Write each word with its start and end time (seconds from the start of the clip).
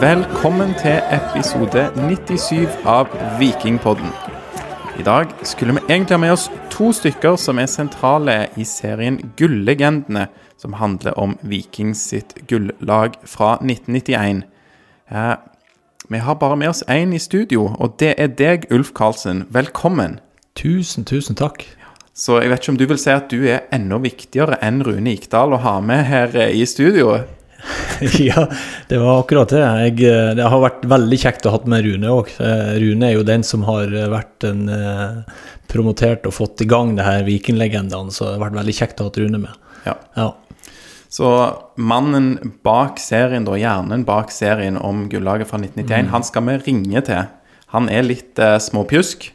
Velkommen 0.00 0.74
til 0.76 0.98
episode 1.08 1.86
97 1.96 2.66
av 2.84 3.08
Vikingpodden. 3.38 4.10
I 5.00 5.02
dag 5.02 5.30
skulle 5.42 5.72
vi 5.72 5.84
egentlig 5.88 6.14
ha 6.14 6.18
med 6.20 6.34
oss 6.34 6.50
to 6.70 6.90
stykker 6.92 7.38
som 7.40 7.56
er 7.58 7.70
sentrale 7.70 8.34
i 8.60 8.66
serien 8.68 9.16
Gullegendene, 9.38 10.26
som 10.60 10.76
handler 10.76 11.16
om 11.16 11.38
Vikings 11.40 12.02
sitt 12.10 12.34
gullag 12.48 13.16
fra 13.24 13.54
1991. 13.62 14.44
Eh, 15.08 15.34
vi 16.08 16.18
har 16.18 16.34
bare 16.34 16.56
med 16.56 16.68
oss 16.74 16.84
én 16.88 17.14
i 17.14 17.18
studio, 17.18 17.70
og 17.78 17.96
det 18.00 18.14
er 18.18 18.28
deg, 18.28 18.68
Ulf 18.70 18.92
Karlsen. 18.92 19.46
Velkommen. 19.48 20.20
Tusen, 20.54 21.04
tusen 21.04 21.40
takk. 21.40 21.64
Så 22.12 22.42
jeg 22.42 22.50
vet 22.50 22.60
ikke 22.60 22.72
om 22.72 22.78
du 22.80 22.86
vil 22.86 23.00
si 23.00 23.10
at 23.12 23.32
du 23.32 23.48
er 23.48 23.64
enda 23.72 23.96
viktigere 24.00 24.60
enn 24.60 24.84
Rune 24.84 25.16
Ikdal 25.16 25.56
å 25.56 25.64
ha 25.64 25.80
med 25.80 26.04
her 26.04 26.36
eh, 26.36 26.52
i 26.52 26.68
studio? 26.68 27.16
ja, 28.28 28.46
det 28.88 29.00
var 29.02 29.20
akkurat 29.22 29.52
det. 29.52 29.62
Jeg, 29.62 29.98
eh, 30.06 30.32
det 30.38 30.48
har 30.48 30.62
vært 30.62 30.86
veldig 30.88 31.20
kjekt 31.22 31.46
å 31.48 31.54
ha 31.56 31.60
med 31.66 31.86
Rune 31.86 32.14
òg. 32.14 32.32
Rune 32.82 33.10
er 33.10 33.16
jo 33.16 33.26
den 33.26 33.46
som 33.46 33.66
har 33.68 33.92
vært 34.12 34.46
en, 34.48 34.66
promotert 35.70 36.26
og 36.28 36.36
fått 36.36 36.62
i 36.62 36.68
gang 36.70 36.94
det 36.96 37.06
her 37.06 37.24
vikinglegendene, 37.26 38.14
så 38.14 38.28
det 38.28 38.34
har 38.36 38.44
vært 38.46 38.60
veldig 38.60 38.76
kjekt 38.76 39.02
å 39.02 39.08
ha 39.08 39.16
Rune 39.16 39.40
med. 39.42 39.70
Ja. 39.86 39.96
ja. 40.18 40.28
Så 41.08 41.30
mannen 41.76 42.52
bak 42.66 43.00
serien, 43.00 43.46
da, 43.46 43.54
hjernen 43.56 44.04
bak 44.06 44.32
serien 44.34 44.76
om 44.76 45.06
gullaget 45.10 45.48
fra 45.48 45.60
1991, 45.62 46.06
mm. 46.06 46.12
han 46.12 46.26
skal 46.26 46.46
vi 46.48 46.58
ringe 46.66 47.02
til. 47.06 47.28
Han 47.74 47.90
er 47.92 48.06
litt 48.06 48.40
eh, 48.42 48.58
småpjusk. 48.62 49.30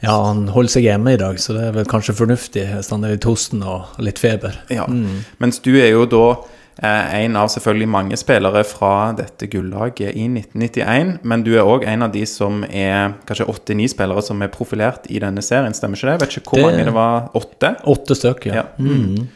Ja, 0.00 0.14
han 0.30 0.46
holder 0.54 0.72
seg 0.72 0.86
hjemme 0.88 1.12
i 1.14 1.20
dag, 1.20 1.36
så 1.42 1.54
det 1.56 1.66
er 1.68 1.76
vel 1.76 1.88
kanskje 1.88 2.16
fornuftig 2.16 2.64
hvis 2.70 2.88
han 2.92 3.04
er 3.04 3.14
litt 3.14 3.28
hosten 3.28 3.62
og 3.62 4.00
litt 4.00 4.20
feber. 4.20 4.56
Ja, 4.72 4.86
mm. 4.88 5.26
Mens 5.42 5.60
du 5.64 5.74
er 5.74 5.92
jo 5.92 6.06
da 6.08 6.24
eh, 6.32 6.56
en 6.88 7.36
av 7.36 7.50
selvfølgelig 7.52 7.88
mange 7.92 8.16
spillere 8.16 8.62
fra 8.64 8.92
dette 9.16 9.48
gullaget 9.52 10.14
i 10.16 10.24
1991. 10.30 11.18
Men 11.28 11.44
du 11.44 11.52
er 11.54 11.68
òg 11.68 11.84
en 11.88 12.06
av 12.06 12.14
de 12.14 12.22
som 12.28 12.62
er 12.64 13.16
kanskje 13.28 13.48
åtte-ni 13.52 13.88
spillere 13.92 14.24
som 14.24 14.40
er 14.40 14.52
profilert 14.54 15.08
i 15.12 15.20
denne 15.20 15.44
serien, 15.44 15.76
stemmer 15.76 16.00
ikke 16.00 16.08
det? 16.08 16.14
Jeg 16.16 16.22
vet 16.22 16.38
ikke 16.38 16.54
hvor 16.54 16.62
det, 16.62 16.70
mange 16.70 16.88
det 16.88 16.96
var. 16.96 17.28
Åtte? 17.36 17.74
Åtte 17.94 18.16
stykker, 18.16 18.54
ja. 18.54 18.64
ja. 18.64 18.66
Mm. 18.80 19.28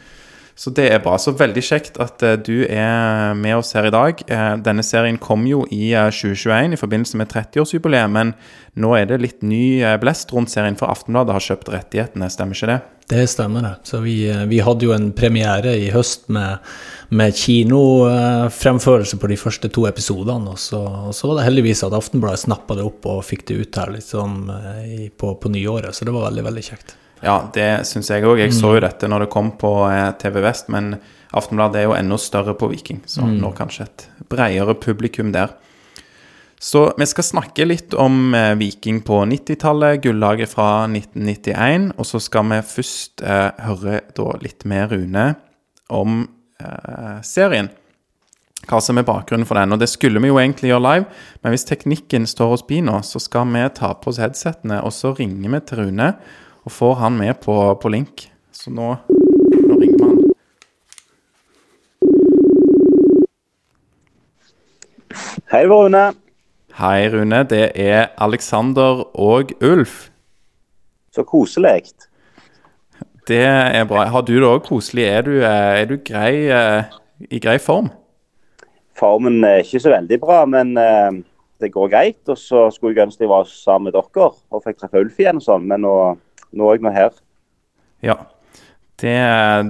Så 0.55 0.71
det 0.71 0.85
er 0.87 1.01
bra. 1.03 1.17
Så 1.19 1.33
veldig 1.35 1.61
kjekt 1.67 1.97
at 1.99 2.23
uh, 2.23 2.37
du 2.39 2.63
er 2.63 3.35
med 3.35 3.57
oss 3.57 3.73
her 3.75 3.89
i 3.89 3.93
dag. 3.93 4.21
Uh, 4.29 4.55
denne 4.63 4.85
serien 4.87 5.19
kom 5.19 5.43
jo 5.49 5.65
i 5.67 5.89
uh, 5.91 6.07
eh, 6.07 6.15
2021 6.15 6.77
i 6.77 6.79
forbindelse 6.79 7.19
med 7.19 7.31
30-årsjubileet, 7.33 8.11
men 8.11 8.31
nå 8.79 8.93
er 8.95 9.09
det 9.09 9.19
litt 9.19 9.43
ny 9.43 9.83
blest 9.99 10.31
rundt 10.35 10.51
serien, 10.51 10.77
for 10.79 10.91
Aftenbladet 10.91 11.35
har 11.35 11.43
kjøpt 11.43 11.71
rettighetene, 11.75 12.31
stemmer 12.31 12.55
ikke 12.55 12.71
det? 12.71 12.79
Det 13.11 13.21
stemmer, 13.29 13.67
det. 13.67 13.73
Så 13.87 13.99
vi, 14.03 14.15
vi 14.49 14.59
hadde 14.63 14.87
jo 14.87 14.95
en 14.95 15.11
premiere 15.15 15.75
i 15.79 15.91
høst 15.93 16.27
med, 16.33 16.63
med 17.15 17.35
kinofremførelse 17.39 19.19
på 19.21 19.31
de 19.31 19.39
første 19.39 19.71
to 19.71 19.85
episodene, 19.91 20.55
og 20.55 20.59
så, 20.59 20.81
og 21.11 21.15
så, 21.15 21.29
var 21.29 21.39
det 21.39 21.47
heldigvis 21.51 21.85
at 21.87 21.95
Aftenbladet 21.95 22.43
snappa 22.47 22.79
det 22.79 22.87
opp 22.87 23.07
og 23.11 23.23
fikk 23.27 23.47
det 23.51 23.61
ut 23.61 23.79
her 23.79 23.95
liksom, 23.95 24.45
på, 25.19 25.35
på 25.39 25.55
nyåret, 25.55 25.95
så 25.95 26.07
det 26.07 26.15
var 26.15 26.29
veldig, 26.31 26.47
veldig 26.51 26.69
kjekt. 26.71 26.97
Ja, 27.25 27.39
det 27.55 27.69
syns 27.89 28.11
jeg 28.13 28.25
òg. 28.25 28.37
Jeg 28.39 28.53
mm. 28.53 28.57
så 28.59 28.75
jo 28.77 28.85
dette 28.85 29.09
når 29.09 29.25
det 29.25 29.33
kom 29.33 29.51
på 29.59 29.75
eh, 29.89 30.09
TV 30.21 30.41
Vest, 30.45 30.69
men 30.73 30.95
Aftenbladet 31.35 31.81
er 31.81 31.87
jo 31.89 31.95
enda 31.97 32.17
større 32.21 32.53
på 32.55 32.69
Viking, 32.71 33.01
så 33.09 33.25
mm. 33.25 33.37
når 33.41 33.55
kanskje 33.57 33.87
et 33.89 34.03
bredere 34.31 34.75
publikum 34.79 35.33
der. 35.35 35.51
Så 36.61 36.85
vi 36.97 37.05
skal 37.09 37.27
snakke 37.27 37.65
litt 37.67 37.93
om 37.99 38.33
eh, 38.33 38.53
Viking 38.55 39.01
på 39.05 39.19
90-tallet, 39.27 39.99
gullaget 40.05 40.53
fra 40.53 40.85
1991. 40.87 41.91
Og 41.99 42.07
så 42.07 42.21
skal 42.23 42.47
vi 42.53 42.61
først 42.69 43.25
eh, 43.25 43.49
høre 43.67 43.99
da 44.15 44.29
litt 44.41 44.63
mer 44.69 44.87
Rune 44.93 45.25
om 45.91 46.21
eh, 46.63 47.19
serien. 47.27 47.69
Hva 48.65 48.79
som 48.81 48.97
er 48.97 49.05
bakgrunnen 49.05 49.45
for 49.45 49.59
den. 49.59 49.75
Og 49.75 49.83
det 49.83 49.91
skulle 49.91 50.23
vi 50.23 50.31
jo 50.31 50.39
egentlig 50.41 50.71
gjøre 50.71 50.85
live, 50.87 51.21
men 51.43 51.53
hvis 51.53 51.67
teknikken 51.67 52.25
står 52.29 52.55
oss 52.55 52.65
bi 52.65 52.79
nå, 52.81 53.01
så 53.05 53.19
skal 53.21 53.51
vi 53.51 53.67
ta 53.75 53.91
på 53.99 54.13
oss 54.13 54.23
headsetene, 54.23 54.79
og 54.81 54.95
så 54.95 55.11
ringer 55.19 55.51
vi 55.51 55.61
til 55.67 55.83
Rune 55.83 56.13
og 56.65 56.71
får 56.71 56.93
han 56.93 57.17
med 57.17 57.33
på, 57.45 57.55
på 57.81 57.89
link. 57.93 58.31
Så 58.51 58.71
nå, 58.73 58.95
nå 59.67 59.79
ringer 59.79 59.97
vi 59.97 60.05
han. 60.09 60.21
Hei, 65.51 65.63
Rune. 65.69 66.07
Hei, 66.75 67.07
Rune. 67.13 67.43
Det 67.47 67.69
er 67.75 68.07
Alexander 68.17 69.05
og 69.13 69.53
Ulf. 69.63 70.09
Så 71.13 71.23
koselig. 71.23 71.83
Det 73.27 73.45
er 73.45 73.85
bra. 73.85 74.07
Har 74.11 74.25
du 74.25 74.33
det 74.33 74.49
òg 74.49 74.65
koselig? 74.65 75.05
Er 75.05 75.21
du, 75.21 75.37
eh, 75.37 75.81
er 75.81 75.85
du 75.85 75.97
grei, 75.97 76.49
eh, 76.49 76.83
i 77.29 77.39
grei 77.39 77.57
form? 77.61 77.89
Formen 78.97 79.43
er 79.43 79.63
ikke 79.63 79.79
så 79.79 79.93
veldig 79.93 80.19
bra, 80.19 80.45
men 80.45 80.77
uh, 80.77 81.11
det 81.59 81.71
går 81.71 81.89
greit. 81.89 82.21
Og 82.27 82.37
så 82.37 82.69
skulle 82.71 82.95
jeg 82.95 83.07
ønske 83.07 83.23
jeg 83.23 83.31
var 83.31 83.47
sammen 83.49 83.91
med 83.91 83.95
dere 83.97 84.29
og 84.31 84.63
fikk 84.63 84.79
treffe 84.79 85.01
Ulf 85.03 85.19
igjen 85.19 85.41
og 85.41 85.45
sånn, 85.45 85.67
men 85.67 85.83
nå 85.83 85.95
nå 86.55 86.69
er 86.69 86.77
jeg 86.77 86.85
nå 86.85 86.95
her. 86.95 87.13
Ja. 88.05 88.17
Det, 88.95 89.15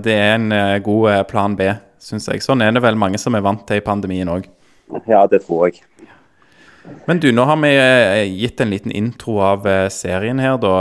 det, 0.05 0.13
er 0.13 0.35
en 0.37 0.51
eh, 0.53 0.77
god 0.85 1.09
eh, 1.11 1.23
plan 1.27 1.55
B, 1.57 1.71
syns 2.01 2.29
jeg. 2.29 2.43
Sånn 2.45 2.61
er 2.61 2.75
det 2.75 2.83
vel 2.85 2.97
mange 2.99 3.17
som 3.21 3.35
er 3.37 3.45
vant 3.45 3.65
til 3.65 3.81
i 3.81 3.85
pandemien 3.85 4.29
òg. 4.29 4.45
Ja, 5.09 5.23
det 5.29 5.41
tror 5.47 5.67
jeg. 5.67 5.81
Men 7.09 7.17
du, 7.17 7.31
nå 7.33 7.47
har 7.49 7.57
vi 7.57 7.71
eh, 7.73 8.27
gitt 8.29 8.61
en 8.61 8.69
liten 8.69 8.93
intro 8.93 9.39
av 9.41 9.65
serien 9.89 10.37
her, 10.41 10.59
da. 10.61 10.75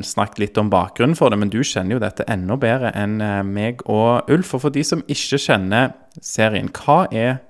Snakket 0.00 0.40
litt 0.40 0.60
om 0.60 0.70
bakgrunnen 0.72 1.18
for 1.18 1.28
det, 1.28 1.40
men 1.42 1.52
du 1.52 1.60
kjenner 1.60 1.98
jo 1.98 2.04
dette 2.06 2.24
enda 2.32 2.56
bedre 2.60 2.94
enn 2.96 3.18
meg 3.50 3.84
og 3.84 4.30
Ulf. 4.32 4.54
Og 4.56 4.64
for 4.64 4.74
de 4.74 4.86
som 4.86 5.04
ikke 5.04 5.42
kjenner 5.44 5.92
serien, 6.24 6.72
hva 6.72 7.04
er, 7.12 7.42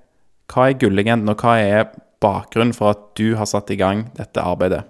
hva 0.51 0.73
er 0.73 0.81
Gullegenden, 0.83 1.31
og 1.31 1.47
hva 1.47 1.61
er 1.63 1.95
bakgrunnen 2.25 2.75
for 2.75 2.97
at 2.97 3.07
du 3.21 3.37
har 3.39 3.47
satt 3.47 3.71
i 3.71 3.79
gang 3.79 4.09
dette 4.19 4.43
arbeidet? 4.43 4.83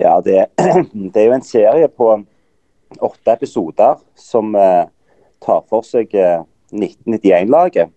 Ja, 0.00 0.20
det, 0.24 0.46
det, 1.12 1.16
er 1.20 1.26
jo 1.28 1.36
en 1.36 1.44
serie 1.44 1.88
på 1.92 2.14
åtte 3.04 3.32
episoder 3.34 3.98
som 4.16 4.54
eh, 4.56 4.86
tar 5.44 5.60
for 5.68 5.84
seg 5.84 6.14
eh, 6.16 6.40
1991-laget. 6.72 7.92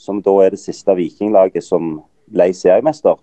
Som 0.00 0.22
da 0.24 0.32
er 0.40 0.54
det 0.54 0.62
siste 0.62 0.94
vikinglaget 0.96 1.64
som 1.64 1.98
ble 2.32 2.48
seriemester. 2.56 3.20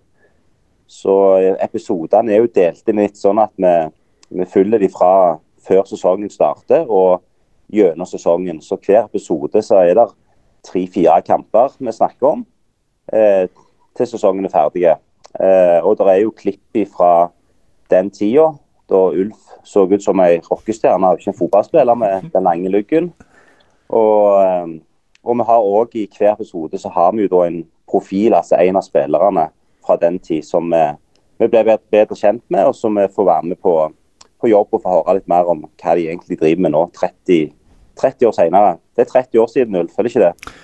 Så 0.86 1.16
eh, 1.40 1.58
episodene 1.66 2.36
er 2.36 2.44
jo 2.44 2.54
delt 2.54 2.94
inn 2.94 3.02
litt 3.02 3.18
sånn 3.18 3.42
at 3.42 3.56
vi, 3.58 3.74
vi 4.38 4.48
følger 4.54 4.86
de 4.86 4.92
fra 4.94 5.14
før 5.66 5.84
sesongen 5.90 6.30
starter 6.30 6.86
og 6.86 7.24
gjennom 7.74 8.06
sesongen. 8.06 8.62
Så 8.62 8.78
hver 8.78 9.08
episode 9.08 9.66
så 9.66 9.82
er 9.82 9.96
det 9.98 10.10
tre-fire 10.68 11.18
kamper 11.26 11.74
vi 11.80 11.98
snakker 11.98 12.36
om 12.36 12.46
eh, 13.14 13.48
til 13.98 14.14
sesongen 14.14 14.46
er 14.46 14.54
ferdig. 14.54 14.90
Eh, 15.42 15.80
og 15.82 15.98
det 15.98 16.12
er 16.12 16.22
jo 16.22 16.38
klipp 16.38 16.86
fra 16.94 17.32
den 17.92 18.10
tida, 18.14 18.50
da 18.92 19.02
Ulf 19.12 19.52
så 19.64 19.86
ut 19.86 20.04
som 20.04 20.20
ei 20.24 20.40
rockestjerne, 20.42 21.14
ikke 21.18 21.32
en 21.32 21.38
fotballspiller 21.38 21.98
med 21.98 22.32
den 22.34 22.48
lange 22.48 22.72
luggen. 22.74 23.12
Og, 23.92 24.42
eh, 24.42 24.80
og 25.24 25.38
vi 25.38 25.48
har 25.48 25.70
òg 25.78 25.96
i 26.00 26.08
hver 26.18 26.34
episode 26.34 26.80
så 26.80 26.90
har 26.90 27.14
vi 27.16 27.28
jo 27.28 27.34
da 27.36 27.46
en 27.48 27.64
profil, 27.92 28.34
altså 28.34 28.58
en 28.60 28.80
av 28.80 28.86
spillerne 28.88 29.50
fra 29.86 29.98
den 30.02 30.20
tid 30.20 30.46
som 30.48 30.70
vi, 30.72 30.84
vi 31.42 31.50
ble 31.52 31.78
bedre 31.92 32.18
kjent 32.18 32.44
med, 32.50 32.66
og 32.66 32.76
som 32.78 32.98
vi 32.98 33.08
får 33.16 33.28
være 33.28 33.52
med 33.52 33.62
på, 33.62 33.76
på 34.42 34.52
jobb 34.52 34.72
og 34.72 34.84
få 34.84 34.98
høre 34.98 35.20
litt 35.20 35.30
mer 35.32 35.50
om 35.52 35.66
hva 35.68 35.96
de 35.98 36.08
egentlig 36.08 36.40
driver 36.40 36.66
med 36.66 36.76
nå, 36.76 36.88
30, 36.98 37.52
30 38.02 38.30
år 38.32 38.38
senere. 38.38 38.76
Det 38.96 39.06
er 39.06 39.14
30 39.14 39.44
år 39.44 39.54
siden, 39.54 39.80
Ulf, 39.84 39.98
er 39.98 40.08
det 40.08 40.14
ikke 40.14 40.28
det? 40.28 40.58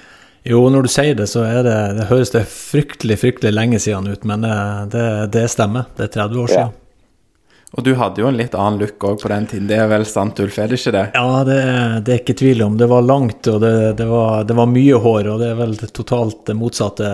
Jo, 0.47 0.61
når 0.71 0.85
du 0.85 0.91
sier 0.91 1.15
det, 1.17 1.27
så 1.27 1.43
er 1.43 1.63
det, 1.65 1.77
det 1.97 2.07
høres 2.07 2.31
det 2.31 2.45
fryktelig 2.47 3.17
fryktelig 3.19 3.51
lenge 3.51 3.79
siden 3.83 4.07
ut, 4.07 4.23
men 4.27 4.45
det, 4.45 4.57
det, 4.93 5.07
det 5.33 5.47
stemmer. 5.51 5.89
Det 5.97 6.07
er 6.07 6.13
30 6.21 6.43
år 6.43 6.53
siden. 6.53 6.69
Ja. 6.71 6.86
Og 7.75 7.83
du 7.83 7.89
hadde 7.99 8.21
jo 8.21 8.29
en 8.29 8.37
litt 8.39 8.53
annen 8.55 8.79
look 8.79 9.03
òg 9.03 9.17
på 9.19 9.27
den 9.27 9.45
tiden, 9.51 9.65
det 9.67 9.75
er 9.75 9.89
vel 9.91 10.05
sant, 10.07 10.39
Ulf? 10.39 10.55
Er 10.55 10.69
det 10.71 10.77
ikke 10.79 10.93
det? 10.95 11.01
Ja, 11.17 11.41
det, 11.43 11.57
det 12.07 12.13
er 12.13 12.21
ikke 12.21 12.35
tvil 12.39 12.63
om. 12.63 12.77
Det 12.79 12.87
var 12.87 13.03
langt, 13.03 13.49
og 13.51 13.59
det, 13.59 13.71
det, 13.99 14.05
var, 14.07 14.45
det, 14.47 14.55
var, 14.55 14.69
mye 14.71 15.01
hår, 15.03 15.27
og 15.33 15.43
det 15.43 15.49
er 15.51 15.59
vel 15.59 15.75
totalt 15.91 16.45
det 16.47 16.55
motsatte 16.55 17.09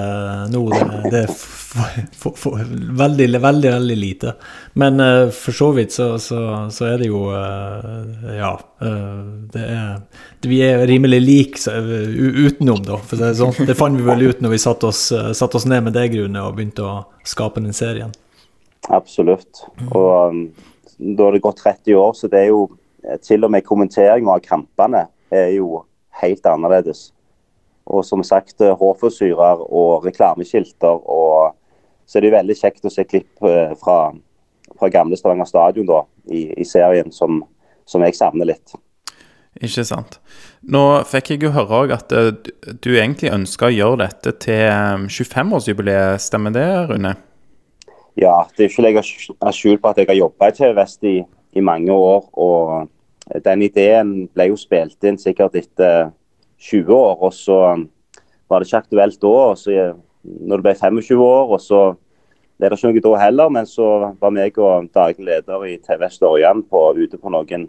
nå. 0.54 0.62
Det, 1.10 1.24
er 1.24 1.34
for, 1.34 2.38
for, 2.38 2.62
veldig, 3.02 3.28
veldig, 3.42 3.72
veldig 3.80 3.98
lite. 3.98 4.36
Men 4.78 5.02
uh, 5.02 5.34
for 5.34 5.58
så 5.58 5.74
vidt 5.74 5.98
så, 5.98 6.12
så, 6.22 6.44
så 6.70 6.90
er 6.92 7.02
det 7.02 7.10
jo 7.10 7.26
uh, 7.34 8.30
Ja. 8.38 8.54
Uh, 8.84 9.50
det 9.54 9.64
er 9.64 10.48
Vi 10.50 10.62
er 10.62 10.86
rimelig 10.86 11.24
like 11.24 11.78
utenom, 11.82 12.84
da. 12.86 13.02
For 13.02 13.18
det, 13.18 13.34
sånn. 13.42 13.58
det 13.66 13.80
fant 13.80 13.98
vi 13.98 14.06
vel 14.06 14.30
ut 14.30 14.46
når 14.46 14.54
vi 14.54 14.62
satte 14.70 14.94
oss, 14.94 15.08
satt 15.34 15.58
oss 15.58 15.66
ned 15.66 15.90
med 15.90 15.98
det 15.98 16.12
grunnet 16.14 16.46
og 16.46 16.60
begynte 16.60 16.86
å 16.86 17.00
skape 17.26 17.64
den 17.64 17.74
serien. 17.74 18.14
Absolutt. 18.92 19.64
Og 19.94 20.10
um, 20.30 20.46
da 21.00 21.28
er 21.28 21.38
det 21.38 21.44
gått 21.44 21.64
30 21.64 21.96
år, 22.00 22.14
så 22.18 22.30
det 22.32 22.44
er 22.44 22.52
jo 22.52 22.68
eh, 23.06 23.20
til 23.24 23.46
og 23.46 23.54
med 23.54 23.66
kommenteringa 23.68 24.36
av 24.36 24.44
kampene 24.46 25.08
er 25.34 25.50
jo 25.56 25.84
helt 26.22 26.46
annerledes. 26.46 27.08
Og 27.86 28.06
som 28.08 28.24
sagt, 28.24 28.62
hårforsyrer 28.62 29.66
og 29.66 30.06
reklameskilter. 30.06 31.02
og 31.10 31.56
Så 32.06 32.20
er 32.20 32.28
det 32.28 32.36
veldig 32.38 32.56
kjekt 32.60 32.86
å 32.86 32.94
se 32.94 33.06
klipp 33.08 33.44
eh, 33.48 33.74
fra, 33.80 34.14
fra 34.78 34.92
gamle 34.94 35.20
Stavanger 35.20 35.50
stadion 35.50 35.90
da, 35.90 36.04
i, 36.32 36.48
i 36.56 36.68
serien, 36.68 37.12
som, 37.12 37.42
som, 37.86 38.06
jeg 38.06 38.20
savner 38.20 38.54
litt. 38.54 38.76
Ikke 39.64 39.84
sant. 39.86 40.18
Nå 40.66 41.04
fikk 41.06 41.36
jeg 41.36 41.44
jo 41.46 41.54
høre 41.56 41.84
òg 41.84 41.94
at 41.98 42.16
eh, 42.16 42.32
du 42.80 42.94
egentlig 42.94 43.34
ønska 43.34 43.68
å 43.70 43.76
gjøre 43.76 44.06
dette 44.06 44.38
til 44.46 45.10
25-årsjubileet, 45.10 46.24
stemmer 46.24 46.56
det, 46.56 46.70
Rune? 46.92 47.18
Ja, 48.20 48.44
det 48.54 48.66
er 48.66 48.70
ikke 48.70 48.86
legge 48.86 49.04
skjul 49.04 49.80
på 49.82 49.90
at 49.90 49.98
jeg 49.98 50.10
har 50.10 50.20
jobba 50.20 50.50
i 50.50 50.56
TV 50.58 50.76
Vest 50.78 51.06
i, 51.10 51.16
i, 51.54 51.62
mange 51.62 51.94
år. 51.94 52.28
Og 52.34 53.42
den 53.46 53.66
ideen 53.66 54.14
ble 54.34 54.52
jo 54.52 54.60
spilt 54.60 55.04
inn 55.08 55.18
sikkert 55.18 55.56
etter 55.58 56.12
20 56.62 56.94
år, 56.94 57.18
og 57.26 57.34
så 57.34 57.60
var 58.50 58.62
det 58.62 58.70
ikke 58.70 58.84
aktuelt 58.84 59.22
da. 59.22 59.36
og 59.52 59.58
så 59.58 59.94
Når 60.24 60.58
det 60.58 60.64
ble 60.64 60.76
25 60.76 61.24
år, 61.24 61.50
og 61.52 61.62
så 61.62 61.82
ble 62.58 62.70
det 62.70 62.78
ikke 62.78 62.94
noe 62.94 63.04
da 63.04 63.24
heller, 63.26 63.50
men 63.50 63.66
så 63.66 63.88
var 64.22 64.32
meg 64.32 64.58
og 64.58 64.92
daglig 64.94 65.26
leder 65.26 65.66
i 65.66 65.78
TV 65.82 66.00
Vest 66.06 66.22
Ørjan 66.24 66.64
ute 66.70 67.18
på 67.18 67.30
noen 67.34 67.68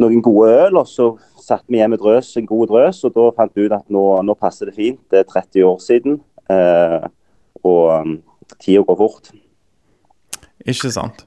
noen 0.00 0.22
gode 0.22 0.48
øl, 0.48 0.78
og 0.80 0.88
så 0.88 1.10
satte 1.40 1.68
vi 1.68 1.80
hjem 1.80 1.92
et 1.96 2.00
drøs, 2.00 2.36
en 2.36 2.46
god 2.46 2.70
drøs. 2.70 3.04
og 3.04 3.14
Da 3.14 3.30
fant 3.36 3.56
vi 3.56 3.66
ut 3.66 3.72
at 3.76 3.88
nå, 3.92 4.04
nå 4.22 4.34
passer 4.34 4.70
det 4.70 4.76
fint. 4.76 5.00
Det 5.10 5.18
er 5.18 5.28
30 5.28 5.64
år 5.66 5.78
siden, 5.78 6.20
eh, 6.50 7.08
og 7.64 7.82
um, 8.00 8.14
tida 8.58 8.84
går 8.86 8.98
fort. 8.98 9.32
Ikke 10.68 10.92
sant. 10.92 11.24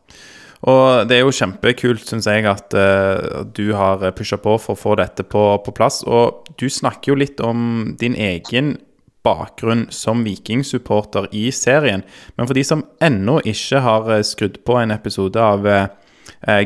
Og 0.63 1.09
det 1.09 1.17
er 1.17 1.25
jo 1.25 1.35
kjempekult, 1.35 2.05
syns 2.07 2.27
jeg, 2.29 2.45
at 2.47 2.75
uh, 2.77 3.43
du 3.43 3.73
har 3.75 4.05
pusha 4.15 4.39
på 4.39 4.55
for 4.61 4.77
å 4.77 4.79
få 4.79 4.95
dette 4.99 5.25
på, 5.27 5.41
på, 5.65 5.73
plass. 5.75 6.03
Og 6.07 6.47
du 6.59 6.69
snakker 6.71 7.11
jo 7.11 7.19
litt 7.19 7.43
om 7.43 7.91
din 7.99 8.15
egen 8.15 8.77
bakgrunn 9.23 9.87
som 9.91 10.23
vikingsupporter 10.23 11.27
i 11.35 11.49
serien. 11.55 12.03
Men 12.35 12.47
for 12.47 12.55
de 12.55 12.63
som 12.67 12.85
ennå 13.03 13.39
ikke 13.47 13.83
har 13.83 14.09
eh, 14.11 14.23
skrudd 14.27 14.59
på 14.67 14.75
en 14.81 14.91
episode 14.91 15.39
av 15.39 15.67
uh, 15.67 15.85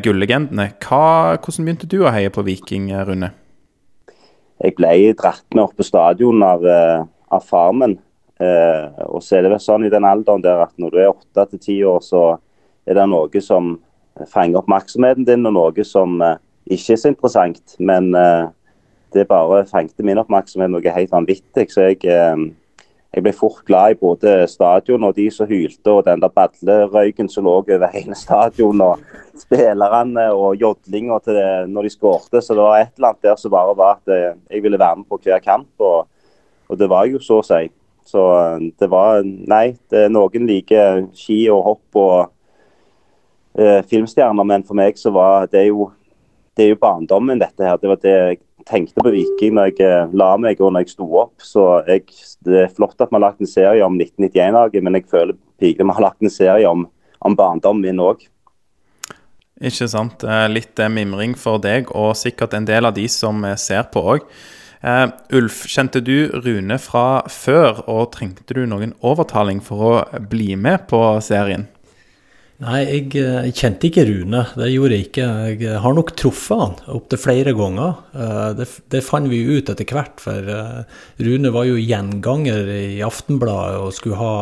gullegendene. 0.02 0.72
hvordan 0.82 1.66
begynte 1.66 1.90
du 1.90 2.02
å 2.02 2.14
heie 2.14 2.34
på 2.34 2.46
Viking, 2.46 2.90
Rune? 3.06 3.30
Jeg 4.58 4.74
ble 4.78 5.14
dratt 5.18 5.46
med 5.54 5.68
opp 5.68 5.78
på 5.78 5.86
stadion 5.86 6.42
av, 6.44 6.66
eh, 6.66 7.06
av 7.30 7.44
far 7.46 7.74
min. 7.78 7.98
Eh, 8.38 9.06
og 9.08 9.24
så 9.26 9.38
er 9.38 9.46
det 9.46 9.54
vel 9.56 9.64
sånn 9.64 9.88
i 9.88 9.94
den 9.94 10.06
alderen 10.06 10.44
der 10.46 10.66
at 10.68 10.76
når 10.78 10.94
du 10.94 11.00
er 11.02 11.14
åtte 11.14 11.48
til 11.52 11.64
ti 11.64 11.78
år, 11.88 12.04
så 12.06 12.24
er 12.88 13.00
det 13.00 13.08
noe 13.10 13.42
som 13.44 13.76
fanger 14.30 14.62
oppmerksomheten 14.62 15.26
din, 15.28 15.46
og 15.50 15.56
noe 15.58 15.88
som 15.88 16.22
eh, 16.22 16.38
ikke 16.70 16.96
er 16.96 17.02
så 17.02 17.12
interessant. 17.14 17.76
Men 17.80 18.14
eh, 18.18 18.48
det 19.16 19.28
bare 19.30 19.66
fengte 19.70 20.06
min 20.06 20.22
oppmerksomhet 20.22 20.74
noe 20.74 20.96
helt 21.00 21.14
vanvittig. 21.14 21.70
Så 21.74 21.90
jeg 21.90 22.02
eh, 22.12 22.48
jeg 23.18 23.24
ble 23.24 23.32
fort 23.34 23.64
glad 23.66 23.96
i 23.96 23.98
både 23.98 24.32
stadion 24.52 25.06
og 25.08 25.16
de 25.18 25.24
som 25.34 25.48
hylte, 25.50 25.90
og 25.90 26.04
den 26.06 26.22
der 26.22 26.34
badlerøyken 26.34 27.30
som 27.32 27.48
lå 27.48 27.56
over 27.64 27.88
hele 27.94 28.14
stadion, 28.20 28.84
og 28.84 29.00
spillerne 29.42 30.28
og 30.36 30.60
jodlinga 30.62 31.18
når 31.72 31.88
de 31.88 31.94
skårte. 31.96 32.44
Så 32.44 32.54
det 32.54 32.62
var 32.62 32.82
et 32.82 32.92
eller 32.98 33.14
annet 33.14 33.26
der 33.26 33.40
som 33.40 33.54
bare 33.56 33.74
var 33.80 33.98
at 33.98 34.14
eh, 34.14 34.36
jeg 34.52 34.64
ville 34.64 34.80
være 34.80 35.02
med 35.02 35.10
på 35.10 35.20
hver 35.24 35.42
kamp, 35.42 35.72
og, 35.80 36.06
og 36.68 36.78
det 36.78 36.90
var 36.92 37.08
jo 37.10 37.24
så 37.24 37.40
å 37.42 37.48
si. 37.48 37.64
Så 38.08 38.24
eh, 38.40 38.72
det 38.80 38.90
var 38.92 39.22
Nei, 39.26 39.76
det, 39.92 40.08
er 40.08 40.14
noen 40.14 40.48
liker 40.50 41.06
ski 41.18 41.44
og 41.54 41.64
hopp 41.66 42.00
og 42.00 42.18
eh, 43.60 43.84
filmstjerner, 43.88 44.48
men 44.48 44.66
for 44.68 44.80
meg 44.80 45.00
så 45.00 45.14
var 45.16 45.50
det 45.52 45.68
jo 45.70 45.92
det 46.58 46.66
er 46.66 46.72
jo 46.72 46.82
barndommen, 46.82 47.38
dette 47.38 47.62
her. 47.62 47.78
Det 47.78 47.90
var 47.92 48.00
det 48.02 48.14
jeg 48.14 48.40
tenkte 48.68 49.04
på 49.06 49.12
Viking 49.14 49.54
når 49.54 49.70
jeg 49.70 49.86
eh, 49.86 50.14
la 50.18 50.32
meg 50.42 50.62
og 50.62 50.74
når 50.74 50.88
jeg 50.88 50.96
sto 50.96 51.06
opp. 51.22 51.36
Så 51.44 51.66
jeg, 51.86 52.08
Det 52.46 52.64
er 52.64 52.74
flott 52.74 52.98
at 52.98 53.12
vi 53.12 53.18
har 53.20 53.26
lagt 53.28 53.44
en 53.44 53.50
serie 53.50 53.86
om 53.86 54.00
1991-laget, 54.00 54.84
men 54.84 54.98
jeg 54.98 55.06
føler 55.12 55.38
vi 55.62 55.76
har 55.78 56.02
lagt 56.02 56.22
en 56.22 56.34
serie 56.34 56.70
om, 56.70 56.88
om 57.20 57.36
barndommen 57.38 57.86
min 57.86 58.02
òg. 58.02 58.26
Ikke 59.58 59.88
sant. 59.90 60.26
Litt 60.50 60.80
eh, 60.80 60.90
mimring 60.90 61.38
for 61.38 61.62
deg, 61.62 61.92
og 61.94 62.16
sikkert 62.18 62.58
en 62.58 62.66
del 62.66 62.90
av 62.90 62.98
de 62.98 63.08
som 63.10 63.46
ser 63.58 63.86
på 63.94 64.02
òg. 64.16 64.26
Uh, 64.84 65.10
Ulf, 65.34 65.64
kjente 65.72 66.04
du 66.06 66.30
Rune 66.44 66.78
fra 66.82 67.24
før, 67.32 67.82
og 67.90 68.12
trengte 68.14 68.54
du 68.54 68.66
noen 68.70 68.94
overtaling 69.02 69.64
for 69.66 69.88
å 69.88 70.22
bli 70.30 70.54
med 70.60 70.86
på 70.92 71.02
serien? 71.26 71.66
Nei, 72.58 72.80
jeg, 72.88 73.12
eh, 73.22 73.52
kjente 73.54 73.86
ikke 73.86 74.08
Rune. 74.08 74.40
Det 74.58 74.72
gjorde 74.72 74.96
jeg 74.96 75.06
ikke. 75.12 75.26
Jeg 75.62 75.82
har 75.84 75.94
nok 75.94 76.16
truffet 76.18 76.58
han 76.58 76.74
opptil 76.90 77.20
flere 77.22 77.54
ganger. 77.54 78.00
Eh, 78.18 78.54
det, 78.58 78.66
det, 78.90 79.04
fant 79.06 79.30
vi 79.30 79.44
ut 79.46 79.70
etter 79.70 79.86
hvert, 79.86 80.18
for 80.18 80.50
eh, 80.50 80.98
Rune 81.22 81.52
var 81.54 81.68
jo 81.70 81.78
gjenganger 81.78 82.72
i 82.74 82.98
Aftenbladet 83.06 83.78
og 83.78 83.94
skulle 83.94 84.18
ha 84.18 84.34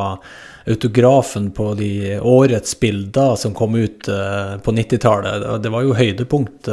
autografen 0.72 1.52
på 1.52 1.74
de 1.76 2.16
årets 2.24 2.80
bilder 2.80 3.36
som 3.36 3.54
kom 3.54 3.76
ut 3.76 4.08
på 4.08 4.74
90-tallet. 4.80 5.44
Det 5.62 5.70
var 5.76 5.84
jo 5.86 6.00
høydepunkt 6.00 6.72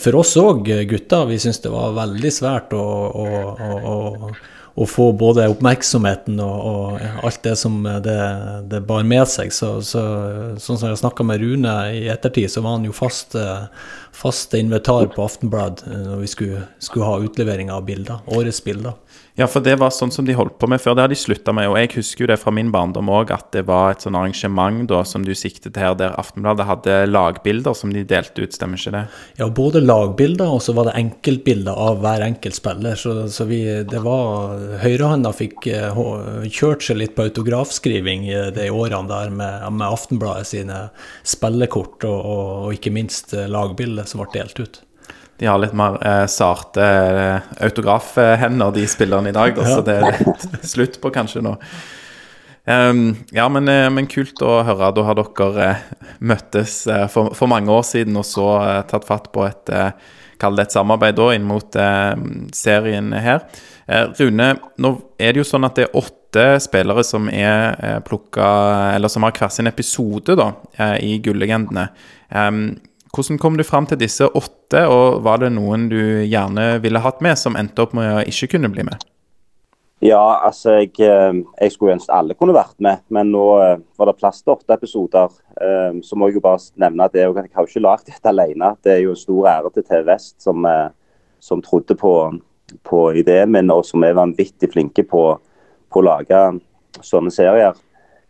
for 0.00 0.20
oss 0.20 0.34
òg, 0.40 0.68
gutter. 0.88 1.28
Vi 1.28 1.38
syns 1.42 1.60
det 1.64 1.72
var 1.72 1.96
veldig 1.96 2.32
svært 2.32 2.72
å, 2.76 2.82
å, 2.82 3.26
å, 3.92 4.30
å 4.74 4.86
få 4.88 5.10
både 5.18 5.46
oppmerksomheten 5.52 6.40
og, 6.42 6.70
og 6.70 7.26
alt 7.28 7.42
det 7.44 7.54
som 7.60 7.76
det, 7.84 8.16
det, 8.70 8.80
bar 8.88 9.04
med 9.06 9.28
seg. 9.30 9.52
Så, 9.54 9.76
så, 9.86 10.02
sånn 10.56 10.80
som 10.80 10.88
jeg 10.88 11.02
snakka 11.02 11.26
med 11.28 11.44
Rune 11.44 11.74
i 12.00 12.06
ettertid, 12.12 12.50
så 12.50 12.64
var 12.64 12.78
han 12.78 12.88
jo 12.88 12.96
fast, 12.96 13.36
fast 14.16 14.56
invitar 14.58 15.10
på 15.14 15.26
Aftenblad 15.26 15.84
når 15.86 16.24
vi 16.24 16.32
skulle, 16.32 16.64
skulle 16.82 17.10
ha 17.10 17.20
utlevering 17.22 17.72
av 17.74 17.84
bilder. 17.86 18.24
Årets 18.34 18.64
bilder. 18.64 18.96
Ja, 19.34 19.48
for 19.50 19.64
det 19.66 19.72
var 19.80 19.90
sånn 19.90 20.12
som 20.14 20.22
de 20.28 20.34
holdt 20.38 20.60
på 20.62 20.68
med 20.70 20.78
før. 20.78 20.94
Det 20.94 21.02
har 21.02 21.10
de 21.10 21.16
slutta 21.18 21.50
med. 21.56 21.66
Og 21.66 21.74
jeg 21.80 21.88
husker 21.96 22.22
jo 22.22 22.28
det 22.30 22.36
fra 22.38 22.52
min 22.54 22.68
barndom 22.70 23.08
òg, 23.10 23.32
at 23.34 23.48
det 23.56 23.64
var 23.66 23.90
et 23.90 24.04
sånn 24.04 24.14
arrangement 24.14 24.84
da, 24.92 25.00
som 25.10 25.24
du 25.26 25.32
siktet 25.34 25.74
her, 25.80 25.96
der 25.98 26.14
Aftenbladet 26.20 26.68
hadde 26.68 26.98
lagbilder 27.10 27.74
som 27.74 27.90
de 27.90 28.04
delte 28.06 28.46
ut, 28.46 28.54
stemmer 28.54 28.78
ikke 28.78 28.92
det? 28.94 29.02
Ja, 29.40 29.48
både 29.50 29.82
lagbilder, 29.82 30.54
og 30.54 30.62
så 30.62 30.76
var 30.78 30.86
det 30.86 30.94
enkeltbilder 31.02 31.74
av 31.74 31.98
hver 32.04 32.22
enkelt 32.28 32.60
spiller. 32.60 32.94
Så, 33.00 33.16
så 33.34 33.48
vi, 33.50 33.60
det 33.90 34.04
var 34.06 34.54
Høyrehånda 34.84 35.34
fikk 35.34 35.66
uh, 35.66 36.46
kjørt 36.46 36.86
seg 36.86 37.02
litt 37.02 37.18
på 37.18 37.26
autografskriving 37.26 38.30
uh, 38.30 38.48
de 38.54 38.70
årene 38.70 39.10
der 39.10 39.34
med, 39.34 39.66
med 39.74 39.88
Aftenbladet 39.88 40.46
sine 40.54 40.84
spillekort, 41.26 42.06
og, 42.06 42.20
og, 42.22 42.48
og 42.68 42.78
ikke 42.78 42.94
minst 42.94 43.34
uh, 43.34 43.48
lagbilder 43.50 44.06
som 44.06 44.22
ble 44.22 44.30
delt 44.38 44.62
ut 44.62 44.84
de 45.38 45.46
har 45.46 45.58
litt 45.58 45.74
mer 45.76 45.98
eh, 46.06 46.24
sarte 46.30 46.84
eh, 46.84 47.52
autografhender, 47.66 48.72
de 48.74 48.86
spillerne 48.88 49.32
i 49.32 49.36
dag. 49.36 49.54
Da, 49.58 49.66
ja. 49.66 49.76
Så 49.76 49.84
det 49.86 49.98
er 49.98 50.18
litt 50.24 50.66
slutt 50.68 51.00
på 51.02 51.12
kanskje 51.14 51.42
nå. 51.44 51.56
Um, 52.64 53.10
ja, 53.34 53.44
men, 53.52 53.68
eh, 53.68 53.90
men, 53.92 54.08
kult 54.08 54.40
å 54.44 54.62
høre. 54.64 54.92
Da 54.96 55.06
har 55.08 55.18
dere 55.18 55.68
eh, 55.68 55.86
møttes 56.24 56.84
for, 57.12 57.34
for, 57.36 57.50
mange 57.50 57.72
år 57.72 57.84
siden 57.86 58.16
og 58.16 58.26
så 58.28 58.48
tatt 58.90 59.08
fatt 59.08 59.32
på 59.34 59.46
et 59.48 59.74
Kall 60.34 60.56
det 60.58 60.64
et 60.66 60.74
samarbeid 60.74 61.14
da 61.14 61.28
inn 61.30 61.44
mot 61.46 61.76
serien 62.58 63.12
her. 63.22 63.44
Rune, 64.18 64.48
nå 64.82 64.90
er 65.14 65.30
det 65.30 65.38
jo 65.38 65.46
sånn 65.46 65.66
at 65.68 65.76
det 65.78 65.84
er 65.86 65.94
åtte 66.00 66.46
spillere 66.64 67.04
som 67.06 67.28
er 67.30 67.76
eh, 67.78 68.00
plukka 68.02 68.48
Eller 68.96 69.12
som 69.12 69.22
har 69.22 69.36
hver 69.38 69.52
sin 69.54 69.70
episode 69.70 70.34
da, 70.40 70.48
i 70.98 71.20
Gullegendene. 71.22 71.86
Um, 72.34 72.74
hvordan 73.14 73.38
kom 73.40 73.56
du 73.58 73.64
fram 73.66 73.86
til 73.86 74.00
disse 74.00 74.26
åtte, 74.26 74.84
og 74.90 75.22
var 75.24 75.42
det 75.42 75.52
noen 75.54 75.88
du 75.92 76.00
gjerne 76.26 76.74
ville 76.82 77.02
hatt 77.02 77.22
med, 77.24 77.38
som 77.38 77.56
endte 77.58 77.84
opp 77.84 77.94
med 77.96 78.10
å 78.10 78.22
ikke 78.28 78.54
kunne 78.56 78.72
bli 78.72 78.86
med? 78.86 79.02
Ja, 80.04 80.40
altså 80.44 80.74
jeg, 80.82 80.90
eh, 81.00 81.36
jeg 81.62 81.72
skulle 81.72 81.94
ønske 81.94 82.12
alle 82.12 82.34
kunne 82.36 82.52
vært 82.52 82.76
med, 82.82 83.00
men 83.14 83.30
nå 83.32 83.44
eh, 83.62 83.78
var 83.96 84.10
det 84.10 84.18
plass 84.18 84.42
til 84.42 84.52
åtte 84.52 84.76
episoder. 84.76 85.32
Eh, 85.56 86.00
så 86.04 86.18
må 86.18 86.28
jeg 86.28 86.36
jo 86.36 86.42
bare 86.44 86.60
nevne 86.82 87.06
at 87.06 87.16
jeg 87.16 87.30
har 87.32 87.68
ikke 87.68 87.80
lagd 87.80 88.10
dette 88.10 88.28
alene. 88.28 88.74
Det 88.84 88.92
er 88.92 89.00
jo 89.04 89.14
en 89.14 89.22
stor 89.22 89.48
ære 89.54 89.70
til 89.72 89.86
TV 89.88 90.02
Vest, 90.10 90.34
som, 90.44 90.66
som 91.40 91.62
trodde 91.64 91.96
på, 91.96 92.12
på, 92.84 93.00
ideen 93.16 93.54
min, 93.54 93.72
og 93.72 93.80
som 93.88 94.04
er 94.04 94.18
vanvittig 94.18 94.74
flinke 94.74 95.06
på, 95.08 95.24
på 95.88 96.02
å 96.02 96.06
lage 96.10 96.42
sånne 97.00 97.32
serier. 97.32 97.78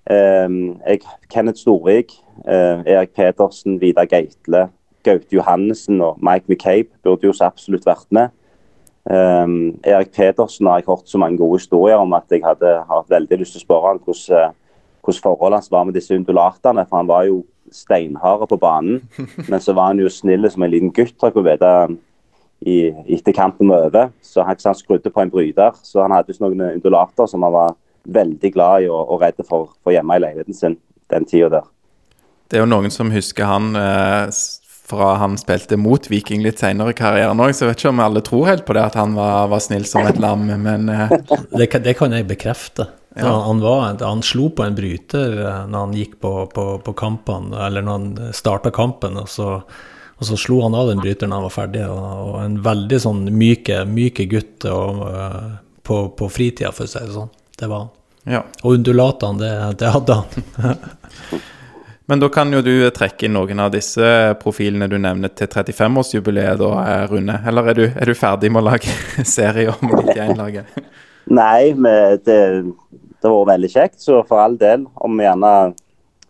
Jeg, 0.06 1.00
Kenneth 1.32 1.64
Storvik, 1.64 2.14
Erik 2.44 3.14
Pedersen, 3.14 3.80
Vidar 3.80 4.08
Geitle, 4.10 4.68
Gaute 5.04 5.36
Johannessen 5.36 6.00
og 6.00 6.18
Mike 6.22 6.48
McCabe 6.48 6.90
burde 7.04 7.28
jo 7.28 7.32
så 7.36 7.48
absolutt 7.50 7.86
vært 7.86 8.08
med. 8.10 8.32
Um, 9.04 9.80
Erik 9.84 10.14
Pedersen 10.16 10.66
har 10.66 10.80
jeg 10.80 10.88
hørt 10.88 11.08
så 11.08 11.20
mange 11.20 11.38
gode 11.38 11.58
historier 11.60 12.00
om 12.00 12.12
at 12.16 12.30
jeg 12.32 12.40
hadde 12.44 12.70
hatt 12.88 13.10
veldig 13.12 13.38
lyst 13.42 13.52
til 13.52 13.60
å 13.60 13.66
spørre 13.66 13.90
ham 13.90 14.00
hvordan, 14.00 14.54
hvordan 15.04 15.24
forholdet 15.26 15.58
hans 15.60 15.72
var 15.72 15.84
med 15.84 15.98
disse 15.98 16.16
undulatene. 16.16 16.86
For 16.88 17.02
han 17.02 17.10
var 17.10 17.28
jo 17.28 17.42
steinhard 17.72 18.48
på 18.48 18.60
banen, 18.60 19.02
men 19.50 19.60
så 19.60 19.76
var 19.76 19.92
han 19.92 20.00
jo 20.00 20.12
snill 20.12 20.48
som 20.50 20.64
en 20.64 20.72
liten 20.72 20.92
gutt, 20.94 21.18
har 21.20 21.34
jeg 21.34 21.44
vite, 21.50 21.74
etter 22.64 23.36
kampen 23.36 23.68
var 23.68 23.90
over. 23.90 24.10
Så 24.24 24.46
han, 24.46 24.56
han 24.64 24.78
skrudde 24.78 25.12
på 25.12 25.20
en 25.20 25.32
bryter. 25.32 25.76
Så 25.84 26.00
han 26.00 26.14
hadde 26.16 26.36
noen 26.40 26.70
undulater 26.70 27.28
som 27.28 27.44
han 27.44 27.52
var 27.52 27.76
veldig 28.04 28.52
glad 28.52 28.84
i 28.84 28.88
og, 28.88 29.04
og 29.12 29.20
redd 29.20 29.44
for, 29.44 29.72
for 29.84 29.92
hjemme 29.92 30.16
i 30.16 30.24
leiligheten 30.24 30.56
sin 30.56 30.80
den 31.12 31.28
tida 31.28 31.50
der. 31.58 31.73
Det 32.48 32.58
er 32.58 32.64
jo 32.64 32.70
noen 32.70 32.92
som 32.92 33.10
husker 33.14 33.48
han 33.48 33.72
eh, 33.78 34.28
fra 34.84 35.14
han 35.14 35.38
spilte 35.40 35.78
mot 35.80 36.10
Viking 36.10 36.42
litt 36.44 36.60
senere 36.60 36.92
i 36.92 36.96
karrieren 36.98 37.40
òg, 37.40 37.54
så 37.56 37.64
jeg 37.64 37.72
vet 37.72 37.80
ikke 37.80 37.94
om 37.94 38.02
alle 38.04 38.22
tror 38.24 38.50
helt 38.50 38.66
på 38.68 38.76
det 38.76 38.82
at 38.84 38.98
han 39.00 39.16
var, 39.16 39.48
var 39.52 39.62
snill 39.64 39.86
som 39.88 40.04
et 40.04 40.20
lam, 40.20 40.44
men 40.60 40.90
uh... 40.92 41.08
det, 41.58 41.70
kan, 41.72 41.84
det, 41.86 41.96
kan, 41.96 42.12
jeg 42.12 42.28
bekrefte. 42.28 42.90
Ja. 43.16 43.30
Han, 43.46 43.62
var, 43.64 43.96
han, 44.02 44.22
slo 44.26 44.50
på 44.52 44.66
en 44.66 44.76
bryter 44.76 45.38
uh, 45.40 45.64
når 45.70 45.86
han 45.86 45.96
gikk 45.96 46.18
på, 46.20 46.34
på, 46.52 46.66
på 46.84 46.94
kampene, 47.00 47.56
eller 47.66 47.86
når 47.86 47.98
han 47.98 48.36
starta 48.36 48.74
kampen, 48.74 49.16
og 49.22 49.30
så, 49.30 49.56
Og 50.14 50.28
så 50.28 50.36
slo 50.38 50.60
han 50.62 50.76
av 50.78 50.92
den 50.92 51.00
bryteren 51.02 51.32
da 51.32 51.40
han 51.40 51.48
var 51.48 51.54
ferdig, 51.56 51.86
og, 51.90 52.36
en 52.44 52.60
veldig 52.62 53.00
sånn 53.02 53.24
myke, 53.34 53.80
myke 53.88 54.28
gutt 54.30 54.68
og, 54.70 55.00
på, 55.82 55.98
på 56.14 56.28
fritida, 56.30 56.70
for 56.76 56.86
å 56.86 56.92
si 56.92 57.02
det 57.02 57.16
sånn. 57.16 57.32
Det 57.58 57.70
var 57.72 57.86
han. 57.86 57.90
Ja. 58.36 58.44
Og 58.62 58.78
undulatene, 58.78 59.40
det, 59.40 59.80
det 59.80 59.90
hadde 59.96 60.20
han. 60.20 60.78
Men 62.06 62.20
da 62.20 62.28
kan 62.28 62.52
jo 62.52 62.60
du 62.60 62.72
trekke 62.92 63.24
inn 63.24 63.32
noen 63.32 63.60
av 63.64 63.70
disse 63.72 64.08
profilene 64.40 64.90
du 64.92 64.98
nevner 65.00 65.32
til 65.32 65.48
35-årsjubileet, 65.48 66.58
da, 66.60 66.72
eh, 66.82 67.04
Rune. 67.08 67.38
Eller 67.48 67.70
er 67.70 67.78
du, 67.78 67.84
er 67.88 68.10
du, 68.10 68.16
ferdig 68.18 68.50
med 68.52 68.60
å 68.60 68.68
lage 68.68 68.92
serie 69.36 69.72
om 69.72 69.94
91-laget? 69.94 70.76
Nei, 71.32 71.72
men 71.72 72.20
det, 72.26 72.36
det 73.24 73.32
vært 73.32 73.54
veldig 73.54 73.70
kjekt. 73.72 74.02
Så 74.04 74.20
for 74.28 74.42
all 74.44 74.58
del, 74.60 74.84
om 75.00 75.16
vi 75.16 75.24
gjerne 75.24 75.54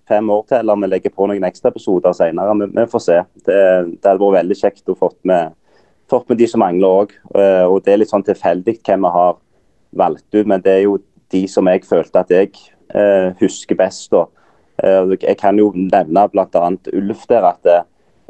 fem 0.08 0.30
år 0.30 0.44
til, 0.46 0.60
eller 0.60 0.78
vi 0.84 0.90
legger 0.92 1.14
på 1.16 1.26
noen 1.30 1.46
ekstra 1.48 1.72
episoder 1.72 2.14
senere, 2.16 2.54
vi, 2.60 2.70
vi 2.76 2.86
får 2.92 3.02
se. 3.02 3.18
Det, 3.42 3.58
det 3.96 4.06
hadde 4.06 4.20
vært 4.20 4.38
veldig 4.38 4.58
kjekt 4.60 4.92
å 4.92 4.98
fått 5.00 5.18
med, 5.26 5.56
fått 6.12 6.30
med 6.30 6.38
de 6.38 6.48
som 6.50 6.62
mangler 6.62 7.02
òg. 7.02 7.16
Eh, 7.34 7.64
og 7.66 7.80
det 7.82 7.94
er 7.96 8.02
litt 8.02 8.12
sånn 8.12 8.26
tilfeldig 8.26 8.76
hvem 8.78 9.08
vi 9.08 9.12
har 9.16 9.36
valgt 10.04 10.28
ut, 10.36 10.46
men 10.46 10.62
det 10.62 10.78
er 10.78 10.86
jo 10.86 11.00
de 11.34 11.44
som 11.50 11.66
jeg 11.70 11.82
følte 11.88 12.22
at 12.22 12.30
jeg 12.30 12.52
eh, 12.94 13.34
husker 13.40 13.78
best. 13.78 14.14
Eh, 14.14 14.30
jeg 14.82 15.36
kan 15.38 15.58
jo 15.58 15.72
nevne 15.74 16.28
bl.a. 16.28 16.70
Ulf 16.92 17.26
der 17.28 17.44
at 17.46 17.66
eh, 17.66 17.82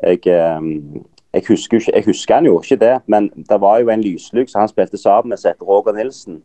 jeg, 0.03 0.27
eh, 0.27 1.01
jeg, 1.33 1.43
husker, 1.49 1.81
jeg, 1.95 2.05
husker, 2.05 2.35
han 2.35 2.47
jo 2.47 2.61
ikke 2.61 2.77
det, 2.77 2.99
men 3.07 3.31
det 3.49 3.61
var 3.61 3.79
jo 3.79 3.89
en 3.89 4.03
lyslyk 4.03 4.49
som 4.49 4.61
han 4.61 4.69
spilte 4.69 5.01
sammen 5.01 5.29
med, 5.29 5.39
som 5.39 5.53
Roger 5.63 5.93
Nilsen, 5.93 6.43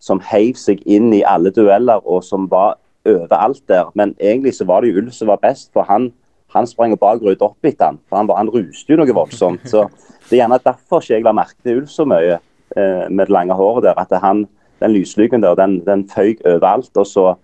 som 0.00 0.22
heiv 0.32 0.54
seg 0.58 0.82
inn 0.86 1.12
i 1.14 1.22
alle 1.26 1.50
dueller 1.50 2.02
og 2.06 2.24
som 2.24 2.48
var 2.50 2.78
overalt 3.06 3.62
der. 3.68 3.90
Men 3.94 4.16
egentlig 4.20 4.54
så 4.54 4.64
var 4.64 4.82
det 4.82 4.92
jo 4.92 5.02
Ulf 5.02 5.14
som 5.14 5.28
var 5.28 5.42
best, 5.42 5.72
for 5.72 5.82
han, 5.82 6.12
han 6.54 6.66
sprang 6.66 6.94
bak 6.98 7.22
og 7.22 7.28
ryddet 7.28 7.44
opp 7.46 7.66
etter 7.66 7.92
han, 7.92 8.00
for 8.08 8.18
han, 8.18 8.30
han 8.36 8.50
ruste 8.50 8.92
jo 8.92 8.98
noe 8.98 9.14
voldsomt. 9.14 9.66
Så 9.66 9.88
Det 10.28 10.38
er 10.38 10.44
gjerne 10.44 10.58
derfor 10.64 11.02
ikke 11.02 11.14
jeg 11.14 11.24
la 11.26 11.32
merke 11.34 11.58
til 11.62 11.82
Ulf 11.82 11.90
så 11.90 12.06
mye 12.08 12.38
eh, 12.38 13.08
med 13.10 13.26
det 13.26 13.34
lange 13.34 13.54
håret 13.54 13.84
der. 13.84 13.98
At 13.98 14.14
han, 14.22 14.46
den 14.80 14.94
lyslyggen 14.94 15.42
der, 15.42 15.54
den, 15.58 15.80
den 15.86 16.08
føyk 16.08 16.40
overalt. 16.46 16.96
og 16.96 17.06
så 17.06 17.34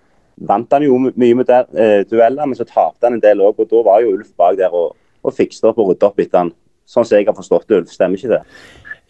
vant 0.47 0.73
han 0.75 0.87
jo 0.87 0.99
mye 1.09 1.39
med 1.39 1.51
uh, 1.51 2.03
dueller, 2.09 2.47
men 2.47 2.59
så 2.59 2.67
tapte 2.69 3.07
han 3.07 3.19
en 3.19 3.25
del 3.25 3.43
òg. 3.45 3.59
Og 3.59 3.71
da 3.71 3.85
var 3.87 4.05
jo 4.05 4.15
Ulf 4.17 4.31
bak 4.39 4.59
der 4.61 4.75
og, 4.75 4.95
og 5.23 5.35
fikste 5.35 5.71
opp 5.71 5.81
og 5.83 5.93
ryddet 5.93 6.09
opp 6.11 6.23
etter 6.23 6.45
han. 6.45 6.53
Sånn 6.89 7.05
som 7.05 7.19
jeg 7.19 7.29
har 7.29 7.37
forstått 7.37 7.69
det, 7.69 7.83
Ulf. 7.83 7.93
Stemmer 7.95 8.21
ikke 8.21 8.39
det? 8.39 8.45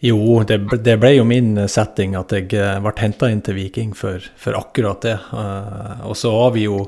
Jo, 0.03 0.39
det, 0.47 0.61
det, 0.79 0.95
ble 0.99 1.13
jo 1.17 1.27
min 1.27 1.57
setting 1.67 2.13
at 2.15 2.31
jeg 2.31 2.53
eh, 2.55 2.77
ble 2.79 2.93
henta 3.01 3.27
inn 3.27 3.41
til 3.43 3.57
Viking 3.57 3.91
for, 3.97 4.23
for 4.39 4.55
akkurat 4.55 5.03
det. 5.03 5.17
Uh, 5.35 6.07
og 6.07 6.15
så 6.19 6.33
har 6.35 6.53
vi 6.55 6.67
jo 6.69 6.83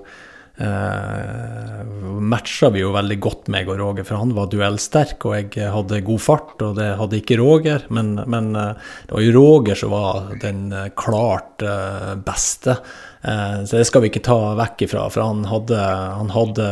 Uh, 0.61 1.81
matcha 2.21 2.67
vi 2.69 2.83
jo 2.83 2.91
veldig 2.93 3.15
godt, 3.23 3.47
meg 3.49 3.69
og 3.71 3.79
Roger, 3.79 4.05
for 4.05 4.19
han 4.19 4.33
var 4.35 4.49
duellsterk 4.51 5.23
og 5.25 5.55
jeg 5.55 5.71
hadde 5.73 6.01
god 6.05 6.21
fart, 6.21 6.51
og 6.61 6.75
det 6.77 6.89
hadde 6.99 7.17
ikke 7.17 7.39
Roger. 7.39 7.87
Men, 7.89 8.13
men 8.29 8.51
uh, 8.53 8.75
det 9.07 9.15
var 9.15 9.25
jo 9.25 9.33
Roger 9.39 9.79
som 9.79 9.95
var 9.95 10.35
den 10.43 10.67
klart 10.99 11.65
uh, 11.65 12.13
beste. 12.21 12.77
Så 13.21 13.77
det 13.77 13.85
skal 13.85 14.01
vi 14.01 14.09
ikke 14.09 14.23
ta 14.25 14.39
vekk 14.57 14.87
ifra, 14.87 15.03
for 15.13 15.21
han 15.21 15.43
hadde, 15.45 15.77
han 16.17 16.31
hadde 16.33 16.69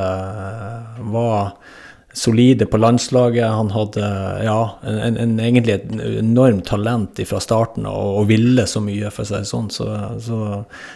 var 1.13 1.51
solide 2.13 2.65
på 2.65 2.77
landslaget. 2.77 3.47
Han 3.47 3.71
hadde 3.71 3.99
ja, 4.43 4.79
en, 4.83 5.17
en, 5.17 5.39
egentlig 5.39 5.73
et 5.73 5.91
enormt 6.19 6.65
talent 6.67 7.21
fra 7.29 7.39
starten 7.43 7.85
og, 7.89 8.19
og, 8.19 8.27
ville 8.31 8.65
så 8.67 8.81
mye, 8.83 9.11
for 9.13 9.29
det 9.29 9.43
sånn. 9.49 9.69
Så, 9.73 9.87
så, 10.23 10.39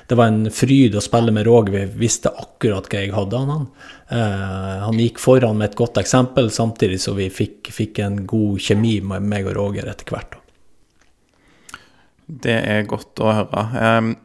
det 0.09 0.17
var 0.19 0.31
en 0.31 0.49
fryd 0.53 0.97
å 0.97 1.03
spille 1.03 1.33
med 1.35 1.47
Roger. 1.47 1.75
Vi 1.75 2.05
visste 2.05 2.33
akkurat 2.33 2.89
hva 2.89 3.03
jeg 3.05 3.15
hadde 3.15 3.39
av 3.39 3.53
han. 3.53 3.65
Eh, 4.09 4.75
han 4.87 5.01
gikk 5.01 5.21
foran 5.23 5.59
med 5.61 5.71
et 5.71 5.79
godt 5.79 6.01
eksempel, 6.01 6.51
samtidig 6.53 7.01
så 7.03 7.15
vi 7.17 7.29
fikk, 7.33 7.71
fikk 7.73 8.03
en 8.03 8.23
god 8.29 8.61
kjemi 8.61 8.97
med 9.13 9.29
meg 9.29 9.49
og 9.51 9.57
Roger 9.59 9.89
etter 9.93 10.15
hvert. 10.15 10.39
Det 12.43 12.55
er 12.57 12.85
godt 12.89 13.19
å 13.21 13.33
høre. 13.41 13.67
Um 13.79 14.15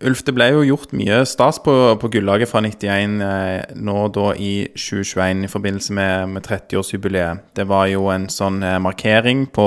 Ulf, 0.00 0.22
det 0.24 0.32
ble 0.32 0.46
jo 0.54 0.62
gjort 0.64 0.94
mye 0.96 1.18
stas 1.28 1.58
på, 1.60 1.72
på 2.00 2.08
gullaget 2.14 2.48
fra 2.48 2.62
91 2.64 3.18
eh, 3.24 3.74
nå 3.76 4.06
da 4.16 4.30
i 4.32 4.52
2021 4.72 5.44
i 5.44 5.50
forbindelse 5.52 5.96
med, 5.96 6.30
med 6.36 6.46
30-årsjubileet. 6.46 7.42
Det 7.58 7.66
var 7.68 7.90
jo 7.92 8.06
en 8.12 8.24
sånn 8.32 8.62
eh, 8.64 8.78
markering 8.80 9.44
på, 9.52 9.66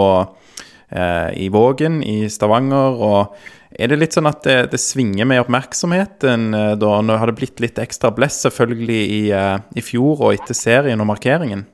eh, 0.90 1.30
i 1.38 1.52
Vågen 1.54 2.02
i 2.02 2.24
Stavanger. 2.34 2.98
og 2.98 3.36
er 3.74 3.90
det 3.90 3.98
litt 3.98 4.14
sånn 4.14 4.30
at 4.30 4.44
det, 4.46 4.58
det 4.74 4.80
svinger 4.82 5.26
med 5.30 5.42
oppmerksomheten 5.42 6.54
eh, 6.58 6.74
da? 6.82 6.96
Nå 7.02 7.18
har 7.18 7.30
det 7.30 7.38
blitt 7.40 7.62
litt 7.64 7.80
ekstra 7.82 8.12
blest 8.14 8.46
selvfølgelig 8.46 9.02
i, 9.02 9.22
eh, 9.34 9.56
i 9.78 9.86
fjor 9.86 10.28
og 10.28 10.34
etter 10.36 10.58
serien 10.58 11.02
og 11.02 11.10
markeringen? 11.10 11.66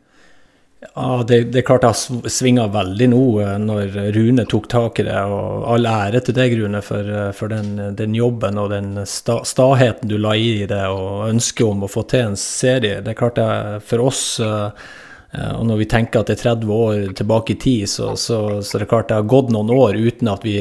Ja, 0.80 1.24
det, 1.28 1.44
det, 1.44 1.60
er 1.60 1.66
klart 1.68 1.82
det 1.84 1.90
har 1.92 2.30
svinga 2.32 2.70
veldig 2.72 3.10
nå 3.12 3.24
eh, 3.44 3.58
når 3.60 3.98
Rune 4.16 4.46
tok 4.48 4.70
tak 4.72 5.02
i 5.02 5.06
det. 5.10 5.18
og 5.28 5.66
All 5.74 5.88
ære 5.90 6.22
til 6.24 6.38
deg, 6.38 6.56
Rune, 6.56 6.80
for, 6.86 7.04
eh, 7.04 7.32
for 7.36 7.52
den, 7.52 7.74
den, 8.00 8.16
jobben 8.16 8.58
og 8.62 8.72
den 8.72 8.94
sta, 9.04 9.42
staheten 9.44 10.08
du 10.08 10.16
la 10.18 10.38
i 10.40 10.64
det, 10.70 10.86
og 10.88 11.28
ønsket 11.28 11.66
om 11.68 11.84
å 11.84 11.92
få 11.92 12.06
til 12.08 12.30
en 12.30 12.40
serie. 12.40 13.02
Det 13.04 13.12
er 13.12 13.20
klart 13.20 13.42
det 13.42 13.50
for 13.90 14.08
oss 14.08 14.24
eh, 14.40 14.72
og 15.30 15.66
når 15.70 15.84
vi 15.84 15.86
tenker 15.92 16.24
at 16.24 16.32
det 16.32 16.40
er 16.40 16.56
30 16.56 16.72
år 16.74 17.02
tilbake 17.20 17.54
i 17.54 17.60
tid, 17.62 17.90
så, 17.92 18.16
så, 18.18 18.40
så 18.66 18.80
det 18.80 18.88
er 18.88 18.90
klart 18.90 19.12
det 19.12 19.20
har 19.20 19.28
gått 19.30 19.52
noen 19.54 19.70
år 19.76 20.00
uten 20.00 20.32
at 20.32 20.48
vi 20.48 20.56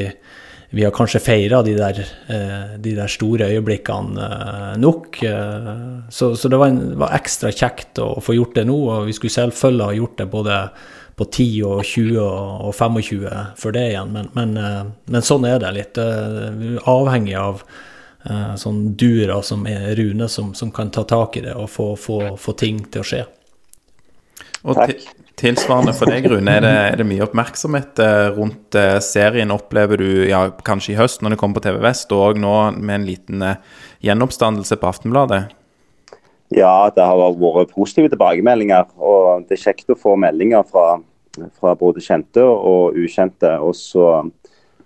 vi 0.69 0.83
har 0.83 0.91
kanskje 0.93 1.19
feira 1.19 1.63
de, 1.65 1.73
eh, 1.73 2.77
de, 2.77 2.93
der 2.93 3.09
store 3.09 3.47
øyeblikkene 3.49 4.21
eh, 4.21 4.77
nok. 4.77 5.23
Eh, 5.23 5.69
så, 6.09 6.35
så 6.35 6.49
det 6.49 6.59
var, 6.61 6.69
en, 6.69 6.93
var, 6.99 7.15
ekstra 7.17 7.51
kjekt 7.51 8.01
å 8.03 8.21
få 8.21 8.37
gjort 8.37 8.59
det 8.59 8.67
nå, 8.69 8.77
og 8.77 9.09
vi 9.09 9.15
skulle 9.17 9.33
selvfølgelig 9.33 9.87
ha 9.87 9.97
gjort 9.97 10.17
det 10.21 10.27
både 10.29 10.59
på 11.19 11.25
10 11.25 11.47
og 11.67 11.81
20 11.83 12.19
og 12.21 12.69
25 12.77 13.25
for 13.59 13.75
det 13.75 13.87
igjen, 13.89 14.13
men, 14.13 14.29
men, 14.37 14.93
men 15.11 15.25
sånn 15.25 15.47
er 15.49 15.57
det 15.59 15.73
litt. 15.75 15.99
Avhengig 16.87 17.33
av 17.35 17.65
sånn 18.61 18.93
dura 18.99 19.41
som 19.43 19.65
er 19.67 19.89
Rune, 19.99 20.29
som, 20.31 20.53
som, 20.55 20.71
kan 20.71 20.93
ta 20.95 21.03
tak 21.03 21.35
i 21.35 21.43
det 21.43 21.57
og 21.59 21.67
få, 21.73 21.89
få, 21.99 22.21
få 22.39 22.55
ting 22.55 22.85
til 22.87 23.03
å 23.03 23.09
skje. 23.09 23.25
Takk. 24.63 24.95
Tilsvarende 25.39 25.93
for 25.95 26.11
deg, 26.11 26.25
Rune. 26.27 26.51
Er 26.51 26.63
det, 26.65 26.71
er 26.91 26.97
det 26.99 27.05
mye 27.07 27.23
oppmerksomhet 27.23 27.99
eh, 28.03 28.25
rundt 28.35 28.75
eh, 28.75 28.97
serien, 29.03 29.53
opplever 29.55 30.01
du 30.01 30.25
ja, 30.27 30.41
kanskje 30.67 30.91
i 30.91 30.97
høst 30.97 31.23
når 31.23 31.33
det 31.33 31.39
kommer 31.39 31.59
på 31.59 31.63
TV 31.63 31.77
Vest, 31.85 32.11
og 32.11 32.39
nå 32.41 32.55
med 32.75 32.95
en 32.97 33.05
liten 33.07 33.45
eh, 33.47 33.61
gjenoppstandelse 34.03 34.75
på 34.81 34.89
Aftenbladet? 34.89 35.45
Ja, 36.51 36.89
det 36.91 37.05
har 37.05 37.37
vært 37.39 37.71
positive 37.71 38.11
tilbakemeldinger. 38.11 38.89
Og 38.99 39.45
det 39.47 39.55
er 39.55 39.63
kjekt 39.69 39.93
å 39.93 39.99
få 39.99 40.17
meldinger 40.19 40.65
fra, 40.67 40.97
fra 41.61 41.75
både 41.79 42.03
kjente 42.03 42.43
og 42.43 42.99
ukjente. 42.99 43.53
Og 43.63 43.77
så 43.79 44.09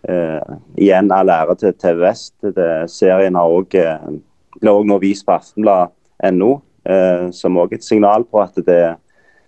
eh, 0.05 0.53
igjen 0.77 1.09
all 1.15 1.33
ære 1.33 1.57
til 1.63 1.73
TV 1.81 2.03
Vest. 2.05 2.35
Det, 2.45 2.69
serien 2.93 3.39
har 3.39 3.57
òg 3.57 3.73
ble 3.73 4.75
også 4.75 4.89
nå 4.91 4.99
vist 5.01 5.25
på 5.25 5.33
aftenblad.no, 5.33 6.51
eh, 6.85 7.31
som 7.33 7.57
òg 7.57 7.73
et 7.77 7.85
signal 7.85 8.27
på 8.29 8.43
at 8.43 8.61
det 8.67 8.77
er 8.91 8.99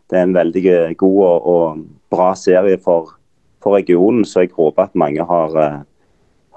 det 0.10 0.20
er 0.20 0.28
en 0.28 0.36
veldig 0.36 0.64
god 1.00 1.20
og, 1.26 1.48
og 1.50 1.86
bra 2.14 2.32
serie 2.38 2.78
for, 2.82 3.16
for, 3.64 3.78
regionen. 3.78 4.26
Så 4.26 4.46
jeg 4.46 4.54
håper 4.56 4.88
at 4.88 4.98
mange 4.98 5.26
har, 5.26 5.56
eh, 5.62 5.80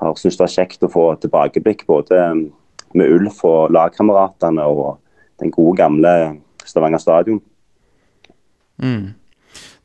har 0.03 0.19
syntes 0.21 0.41
det 0.41 0.49
er 0.49 0.57
kjekt 0.57 0.85
å 0.85 0.93
få 0.93 1.07
tilbakeblikk 1.23 1.87
både 1.89 2.19
eh, 2.19 2.43
med 2.99 3.15
Ulf 3.15 3.43
og 3.49 3.73
lagkameratene 3.75 4.65
og 4.65 4.99
den 5.41 5.55
gode, 5.55 5.77
gamle 5.81 6.13
Stavanger 6.69 7.01
stadion. 7.01 7.41
Mm. 8.83 9.15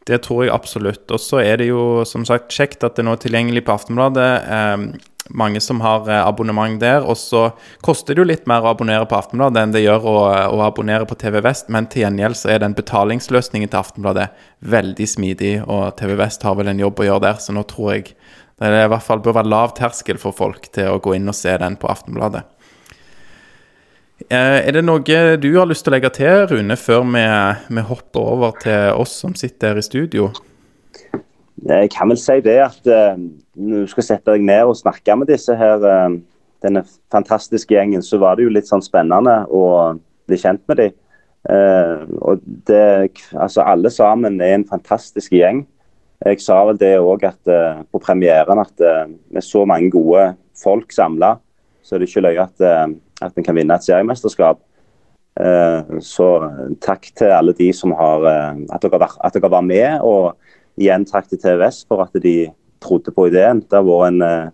Det 0.04 0.20
tror 0.26 0.44
jeg 0.44 0.52
absolutt. 0.52 1.06
Og 1.16 1.22
så 1.22 1.40
er 1.40 1.62
det 1.62 1.70
jo 1.70 2.04
som 2.08 2.26
sagt 2.28 2.52
kjekt 2.52 2.84
at 2.84 2.98
det 2.98 3.06
nå 3.08 3.16
er 3.16 3.24
tilgjengelig 3.24 3.64
på 3.64 3.76
Aftenbladet. 3.78 4.32
Eh, 4.44 5.13
mange 5.30 5.62
som 5.64 5.82
har 5.82 6.10
eh, 6.10 6.28
abonnement 6.28 6.80
der. 6.80 7.06
Og 7.08 7.18
så 7.18 7.46
koster 7.86 8.16
det 8.16 8.24
jo 8.24 8.28
litt 8.28 8.48
mer 8.50 8.66
å 8.66 8.74
abonnere 8.74 9.08
på 9.10 9.18
Aftenbladet 9.18 9.62
enn 9.62 9.76
det 9.76 9.84
gjør 9.86 10.08
å, 10.10 10.16
å 10.56 10.62
abonnere 10.66 11.08
på 11.10 11.18
TV 11.20 11.40
Vest, 11.46 11.70
men 11.74 11.88
til 11.92 12.06
gjengjeld 12.06 12.40
så 12.40 12.54
er 12.54 12.64
den 12.64 12.78
betalingsløsningen 12.78 13.72
til 13.72 13.82
Aftenbladet 13.82 14.30
veldig 14.74 15.10
smidig, 15.10 15.56
og 15.68 15.96
TV 16.00 16.16
Vest 16.20 16.44
har 16.48 16.58
vel 16.60 16.72
en 16.72 16.82
jobb 16.84 17.04
å 17.04 17.10
gjøre 17.10 17.26
der, 17.28 17.44
så 17.44 17.56
nå 17.56 17.66
tror 17.70 17.96
jeg 17.96 18.16
det 18.62 18.70
er 18.70 18.86
i 18.86 18.92
hvert 18.92 19.04
fall 19.04 19.20
bør 19.24 19.40
være 19.40 19.50
lav 19.50 19.74
terskel 19.76 20.20
for 20.22 20.36
folk 20.36 20.70
til 20.76 20.94
å 20.94 21.00
gå 21.04 21.16
inn 21.18 21.28
og 21.28 21.36
se 21.36 21.52
den 21.60 21.76
på 21.80 21.90
Aftenbladet. 21.92 22.46
Eh, 24.30 24.60
er 24.62 24.72
det 24.76 24.86
noe 24.86 25.02
du 25.04 25.50
har 25.58 25.68
lyst 25.68 25.84
til 25.84 25.92
å 25.92 25.96
legge 25.98 26.14
til, 26.16 26.46
Rune, 26.52 26.78
før 26.80 27.04
vi, 27.10 27.24
vi 27.76 27.86
hopper 27.90 28.34
over 28.36 28.56
til 28.62 29.02
oss 29.02 29.18
som 29.24 29.34
sitter 29.36 29.74
her 29.74 29.82
i 29.82 29.86
studio? 29.86 30.30
Jeg 31.64 31.92
kan 31.94 32.12
vel 32.12 32.20
si 32.20 32.40
det 32.44 32.58
at 32.60 32.88
uh, 32.92 33.20
når 33.56 33.86
du 33.86 33.92
skal 33.92 34.06
sette 34.08 34.34
deg 34.34 34.44
ned 34.44 34.68
og 34.68 34.80
snakke 34.80 35.16
med 35.16 35.30
disse 35.32 35.56
her, 35.56 35.84
uh, 35.84 36.16
denne 36.64 36.84
fantastiske 37.14 37.72
gjengen, 37.72 38.04
så 38.04 38.20
var 38.20 38.36
det 38.36 38.48
jo 38.48 38.54
litt 38.56 38.68
sånn 38.68 38.84
spennende 38.84 39.44
å 39.48 39.64
bli 40.28 40.40
kjent 40.40 40.64
med 40.68 40.82
dem. 40.82 40.98
Uh, 41.44 42.04
og 42.24 42.44
det, 42.68 43.24
altså 43.36 43.64
Alle 43.68 43.92
sammen 43.92 44.42
er 44.42 44.58
en 44.58 44.68
fantastisk 44.68 45.36
gjeng. 45.36 45.64
Jeg 46.24 46.40
sa 46.40 46.62
vel 46.68 46.80
det 46.80 46.96
òg 47.04 47.26
på 47.44 48.00
premieren 48.00 48.62
at 48.62 48.80
med 48.80 49.44
så 49.44 49.66
mange 49.68 49.90
gode 49.92 50.30
folk 50.56 50.94
samla, 50.96 51.34
så 51.84 51.96
er 51.96 52.00
det 52.00 52.08
ikke 52.08 52.24
løye 52.24 52.46
at, 52.46 52.64
at 53.20 53.36
en 53.36 53.44
kan 53.44 53.58
vinne 53.58 53.76
et 53.76 53.84
seriemesterskap. 53.84 54.62
Eh, 55.36 55.98
så 56.00 56.30
takk 56.80 57.10
til 57.20 57.34
alle 57.36 57.52
de 57.58 57.68
som 57.76 57.92
har 58.00 58.24
at 58.24 58.88
dere, 58.88 59.10
at 59.20 59.36
dere 59.36 59.52
var 59.52 59.68
med. 59.68 60.00
Og 60.00 60.32
igjen 60.82 61.08
takk 61.10 61.30
til 61.30 61.42
TVS 61.42 61.84
for 61.90 62.04
at 62.06 62.22
de 62.24 62.52
trodde 62.84 63.14
på 63.16 63.28
ideen. 63.30 63.62
Det 63.64 63.80
har 63.80 63.88
vært 63.88 64.14
en, 64.14 64.54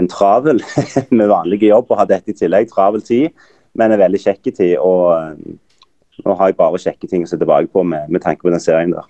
en 0.00 0.10
travel 0.10 0.62
med 1.18 1.30
vanlig 1.30 1.62
jobb 1.68 1.90
og 1.90 2.02
har 2.02 2.10
dette 2.10 2.32
i 2.32 2.38
tillegg. 2.38 2.70
Travel 2.72 3.04
tid, 3.06 3.30
men 3.78 3.92
en 3.92 4.02
veldig 4.02 4.22
kjekk 4.24 4.50
tid. 4.50 4.76
Og 4.78 6.26
nå 6.26 6.36
har 6.36 6.50
jeg 6.50 6.58
bare 6.58 6.82
kjekke 6.82 7.08
ting 7.10 7.24
å 7.24 7.30
se 7.30 7.38
tilbake 7.40 7.72
på 7.72 7.84
med, 7.86 8.10
med 8.10 8.24
tanke 8.24 8.44
på 8.44 8.52
den 8.52 8.62
serien 8.62 8.94
der. 8.96 9.08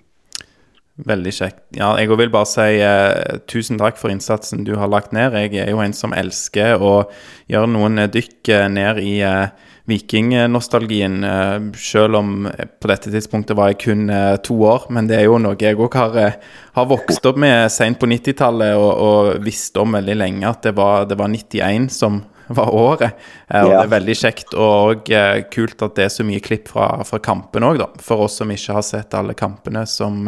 Veldig 1.01 1.31
kjekt. 1.33 1.61
Ja, 1.73 1.93
jeg 1.97 2.11
vil 2.19 2.29
bare 2.29 2.49
si 2.49 2.77
eh, 2.83 3.39
tusen 3.49 3.79
takk 3.81 3.97
for 3.97 4.11
innsatsen 4.13 4.65
du 4.67 4.75
har 4.77 4.91
lagt 4.91 5.15
ned. 5.15 5.33
Jeg 5.33 5.63
er 5.63 5.71
jo 5.71 5.81
en 5.81 5.95
som 5.97 6.13
elsker 6.13 6.83
å 6.83 7.07
gjøre 7.49 7.71
noen 7.71 8.03
dykk 8.11 8.51
eh, 8.51 8.67
ned 8.69 8.99
i 9.01 9.15
eh, 9.25 9.69
vikingnostalgien. 9.85 11.23
Eh, 11.23 11.71
selv 11.77 12.15
om 12.15 12.49
på 12.79 12.87
dette 12.87 13.11
tidspunktet 13.11 13.57
var 13.57 13.71
jeg 13.71 13.81
kun 13.85 14.09
eh, 14.09 14.35
to 14.45 14.57
år. 14.67 14.87
Men 14.93 15.07
det 15.09 15.17
er 15.19 15.27
jo 15.27 15.39
noe 15.41 15.57
jeg 15.59 15.79
òg 15.79 15.95
har, 15.97 16.17
eh, 16.19 16.35
har, 16.77 16.89
vokst 16.89 17.25
opp 17.25 17.39
med 17.41 17.71
seint 17.73 17.99
på 17.99 18.09
90-tallet 18.09 18.75
og, 18.77 18.91
og 18.91 19.45
visste 19.45 19.81
om 19.81 19.97
veldig 19.97 20.17
lenge 20.17 20.49
at 20.49 20.67
det 20.67 20.75
var, 20.77 21.07
det 21.09 21.17
var 21.19 21.31
91 21.31 21.89
som 21.93 22.21
var 22.57 22.73
året. 22.75 23.15
og. 23.47 23.71
Det 23.71 23.79
er 23.79 23.95
veldig 23.95 24.17
kjekt 24.17 24.53
og 24.59 25.07
kult 25.53 25.83
at 25.87 25.95
det 25.95 26.05
er 26.07 26.13
så 26.13 26.25
mye 26.27 26.43
klipp 26.43 26.67
fra, 26.73 26.89
fra 27.07 27.21
kampen 27.23 27.63
òg, 27.63 27.79
da. 27.79 27.87
For 28.03 28.27
oss 28.27 28.41
som 28.41 28.51
ikke 28.51 28.75
har 28.75 28.85
sett 28.85 29.17
alle 29.17 29.37
kampene 29.37 29.87
som 29.87 30.27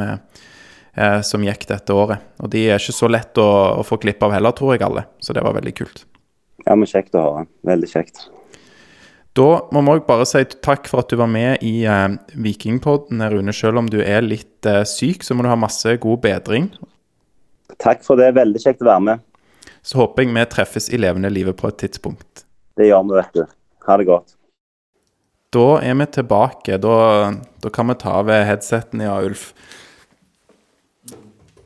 som 1.25 1.41
gikk 1.41 1.63
dette 1.65 1.89
året. 1.89 2.21
Og 2.37 2.51
de 2.53 2.67
er 2.69 2.77
ikke 2.77 2.93
så 2.93 3.07
lett 3.09 3.39
å, 3.41 3.47
å 3.81 3.85
få 3.87 3.97
klipp 3.97 4.21
av 4.27 4.35
heller, 4.35 4.53
tror 4.53 4.75
jeg 4.75 4.83
alle. 4.85 5.07
Så 5.25 5.33
det 5.33 5.41
var 5.41 5.55
veldig 5.57 5.73
kult. 5.79 6.03
Ja, 6.67 6.75
men 6.77 6.85
kjekt 6.85 7.17
å 7.17 7.23
høre. 7.23 7.47
Veldig 7.65 7.89
kjekt. 7.89 8.27
Da 9.33 9.47
må 9.73 9.81
vi 9.81 9.95
òg 9.95 10.03
bare 10.05 10.25
si 10.29 10.43
takk 10.61 10.85
for 10.89 11.01
at 11.01 11.09
du 11.09 11.17
var 11.17 11.29
med 11.31 11.63
i 11.65 11.87
eh, 11.89 12.17
Vikingpodden, 12.37 13.23
Rune. 13.33 13.55
Selv 13.55 13.81
om 13.81 13.89
du 13.89 13.97
er 14.03 14.21
litt 14.21 14.67
eh, 14.69 14.83
syk, 14.85 15.25
så 15.25 15.33
må 15.33 15.45
du 15.45 15.49
ha 15.49 15.57
masse 15.57 15.95
god 16.01 16.21
bedring. 16.21 16.69
Takk 17.81 18.05
for 18.05 18.21
det. 18.21 18.35
Veldig 18.37 18.61
kjekt 18.61 18.85
å 18.85 18.91
være 18.91 19.05
med. 19.07 19.25
Så 19.81 20.03
håper 20.03 20.27
jeg 20.27 20.35
vi 20.37 20.45
treffes 20.53 20.91
i 20.93 21.01
levende 21.01 21.33
livet 21.33 21.57
på 21.57 21.71
et 21.71 21.81
tidspunkt. 21.81 22.45
Det 22.77 22.91
gjør 22.91 23.09
vi, 23.09 23.17
vet 23.17 23.41
du. 23.41 23.43
Ha 23.87 23.97
det 23.97 24.07
godt. 24.11 24.37
Da 25.53 25.67
er 25.81 25.97
vi 25.97 26.11
tilbake. 26.13 26.77
Da, 26.85 26.95
da 27.65 27.73
kan 27.73 27.89
vi 27.89 27.99
ta 28.05 28.17
av 28.21 28.29
headsetene, 28.29 29.09
ja, 29.09 29.17
Ulf. 29.25 29.49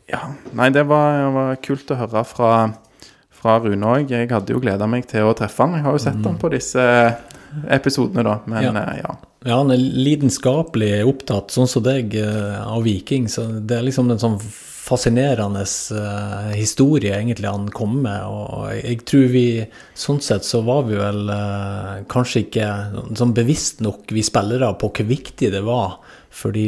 Ja, 0.08 0.24
nei, 0.56 0.72
det 0.72 0.88
var, 0.88 1.26
var 1.36 1.58
kult 1.60 1.92
å 1.92 2.00
høre 2.00 2.24
fra, 2.24 2.52
fra 3.28 3.60
Rune 3.60 3.92
òg. 3.92 4.12
Jeg 4.16 4.32
hadde 4.32 4.56
jo 4.56 4.64
gleda 4.64 4.88
meg 4.88 5.12
til 5.12 5.28
å 5.28 5.36
treffe 5.36 5.68
han. 5.68 5.76
Jeg 5.76 5.84
har 5.84 5.98
jo 5.98 6.06
sett 6.08 6.22
mm. 6.22 6.30
han 6.32 6.40
på 6.40 6.52
disse 6.56 6.86
episodene, 7.70 8.24
da. 8.24 8.40
Men 8.46 8.64
ja. 8.64 8.72
Eh, 8.84 9.02
ja. 9.04 9.18
ja. 9.46 9.58
han 9.58 9.74
er 9.74 9.82
lidenskapelig 9.82 11.02
opptatt, 11.08 11.54
sånn 11.54 11.70
som 11.70 11.86
deg, 11.86 12.16
eh, 12.20 12.58
av 12.64 12.86
Viking. 12.88 13.28
Så 13.32 13.48
det 13.60 13.80
er 13.80 13.88
liksom 13.88 14.12
en 14.14 14.22
sånn 14.22 14.40
fascinerende 14.88 15.66
uh, 15.92 16.54
historie 16.56 17.12
egentlig 17.12 17.50
han 17.52 17.66
kom 17.76 17.98
med. 18.06 18.22
Og 18.24 18.70
jeg 18.78 19.02
tror 19.10 19.26
vi 19.34 19.48
sånn 20.00 20.22
sett 20.24 20.48
så 20.48 20.62
var 20.64 20.86
vi 20.88 20.96
vel 20.96 21.28
kanskje 22.08 22.46
ikke 22.46 22.70
sånn 23.20 23.34
bevisst 23.36 23.84
nok, 23.84 24.08
vi 24.16 24.24
spillere, 24.24 24.72
på 24.80 24.94
hvor 24.96 25.10
viktig 25.10 25.52
det 25.52 25.66
var 25.68 25.98
for 26.38 26.54
de 26.54 26.68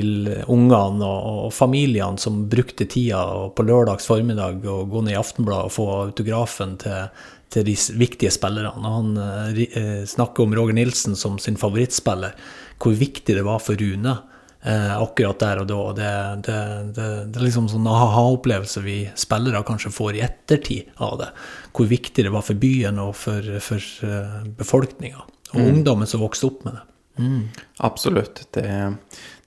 ungene 0.50 1.06
og, 1.06 1.48
og, 1.48 1.54
familiene 1.54 2.20
som 2.22 2.46
brukte 2.50 2.88
tida 2.90 3.22
på 3.56 3.66
lørdags 3.68 4.08
formiddag 4.10 4.66
og 4.66 4.90
gå 4.94 5.04
ned 5.06 5.14
i 5.14 5.20
Aftenbladet 5.20 5.70
og 5.70 5.76
få 5.76 5.88
autografen 6.08 6.78
til, 6.82 7.10
til 7.54 7.66
de 7.66 7.76
viktige 7.98 8.32
spillerne. 8.34 8.74
Han 8.86 9.16
eh, 9.18 9.62
eh, 9.68 10.02
snakker 10.10 10.46
om 10.46 10.56
Roger 10.58 10.78
Nilsen 10.78 11.16
som 11.18 11.40
sin 11.42 11.58
favorittspiller, 11.58 12.36
hvor 12.80 12.98
viktig 12.98 13.36
det 13.36 13.46
var 13.46 13.62
for 13.64 13.80
Rune 13.80 14.14
eh, 14.62 14.94
akkurat 14.96 15.40
der 15.42 15.64
og 15.64 15.70
da. 15.72 15.80
Det, 15.98 16.12
det, 16.48 16.60
det, 16.98 17.08
det 17.32 17.42
er 17.42 17.48
liksom 17.48 17.70
sånn 17.72 17.90
aha-opplevelse 17.90 18.84
vi 18.86 19.00
spillere 19.20 19.64
kanskje 19.68 19.94
får 19.96 20.20
i 20.20 20.24
ettertid 20.28 21.02
av 21.06 21.18
det. 21.24 21.32
Hvor 21.74 21.90
viktig 21.90 22.28
det 22.28 22.36
var 22.36 22.46
for 22.46 22.60
byen 22.60 23.02
og 23.02 23.16
for, 23.18 23.58
for 23.64 23.90
uh, 24.06 24.40
befolkninga. 24.60 25.26
Og 25.54 25.60
mm. 25.60 25.68
ungdommen 25.74 26.10
som 26.10 26.22
vokste 26.22 26.50
opp 26.50 26.64
med 26.68 26.78
det. 26.78 26.86
Mm. 27.20 27.44
Absolutt. 27.78 28.48
Det, 28.56 28.94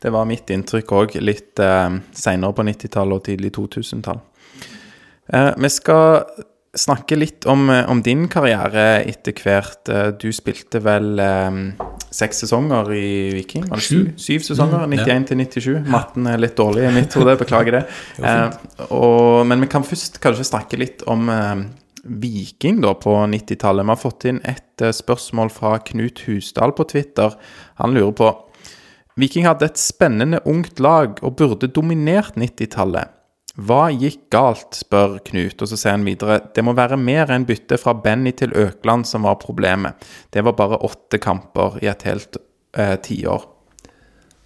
det 0.02 0.10
var 0.10 0.26
mitt 0.28 0.50
inntrykk 0.50 0.92
òg, 0.92 1.14
litt 1.22 1.60
eh, 1.62 1.94
seinere 2.16 2.56
på 2.56 2.64
90-tallet 2.66 3.16
og 3.16 3.24
tidlig 3.28 3.52
2000-tall. 3.56 4.18
Eh, 5.32 5.52
vi 5.56 5.70
skal 5.72 6.42
snakke 6.72 7.16
litt 7.18 7.46
om, 7.46 7.70
eh, 7.70 7.90
om, 7.90 8.00
din 8.02 8.28
karriere 8.32 9.02
etter 9.04 9.36
hvert. 9.36 9.88
Eh, 9.88 10.08
du 10.16 10.30
spilte 10.32 10.80
vel 10.80 11.20
um, 11.20 11.60
seks 12.12 12.44
sesonger 12.44 12.88
i 12.96 13.10
Viking? 13.34 13.66
Var 13.68 13.80
det 13.80 13.84
syv, 13.84 14.06
syv 14.16 14.46
sesonger? 14.46 14.86
91 14.88 15.20
mm, 15.20 15.26
til 15.28 15.42
97. 15.44 15.90
Matten 15.92 16.30
er 16.30 16.40
litt 16.40 16.56
dårlig 16.56 16.86
i 16.88 16.94
mitt 16.94 17.12
hode, 17.18 17.36
beklager 17.40 17.80
det. 17.80 17.84
Uh, 18.22 18.52
og, 18.94 19.46
men 19.48 19.64
vi 19.64 19.68
kan 19.70 19.84
først 19.84 20.20
kanskje 20.22 20.44
snakke 20.46 20.78
litt 20.78 21.02
om 21.10 21.26
Viking 22.22 22.78
da 22.84 22.92
på 22.98 23.14
90-tallet. 23.28 23.84
Vi 23.84 23.92
har 23.92 23.98
fått 23.98 24.26
inn 24.30 24.38
et 24.48 24.84
spørsmål 24.94 25.50
fra 25.52 25.74
Knut 25.82 26.22
Husdal 26.28 26.74
på 26.76 26.86
Twitter. 26.92 27.34
Han 27.82 27.96
lurer 27.96 28.14
på 28.16 28.30
Viking 29.20 29.48
hadde 29.48 29.68
et 29.68 29.80
spennende 29.80 30.40
ungt 30.48 30.80
lag 30.80 31.18
og 31.20 31.34
burde 31.40 31.68
dominert 31.68 32.38
90-tallet. 32.38 33.10
Hva 33.60 33.90
gikk 33.92 34.30
galt, 34.32 34.78
spør 34.80 35.18
Knut, 35.26 35.60
og 35.60 35.68
så 35.68 35.76
sier 35.76 35.92
han 35.92 36.06
videre 36.06 36.38
det 36.56 36.64
må 36.64 36.72
være 36.76 36.96
mer 36.96 37.30
enn 37.34 37.44
bytte 37.48 37.76
fra 37.80 37.92
Benny 37.92 38.32
til 38.36 38.54
Økland 38.56 39.04
som 39.08 39.28
var 39.28 39.36
problemet. 39.42 40.00
Det 40.32 40.44
var 40.46 40.56
bare 40.56 40.80
åtte 40.86 41.20
kamper 41.20 41.76
i 41.82 41.90
et 41.92 42.06
helt 42.08 42.40
eh, 42.76 42.96
tiår. 43.04 43.44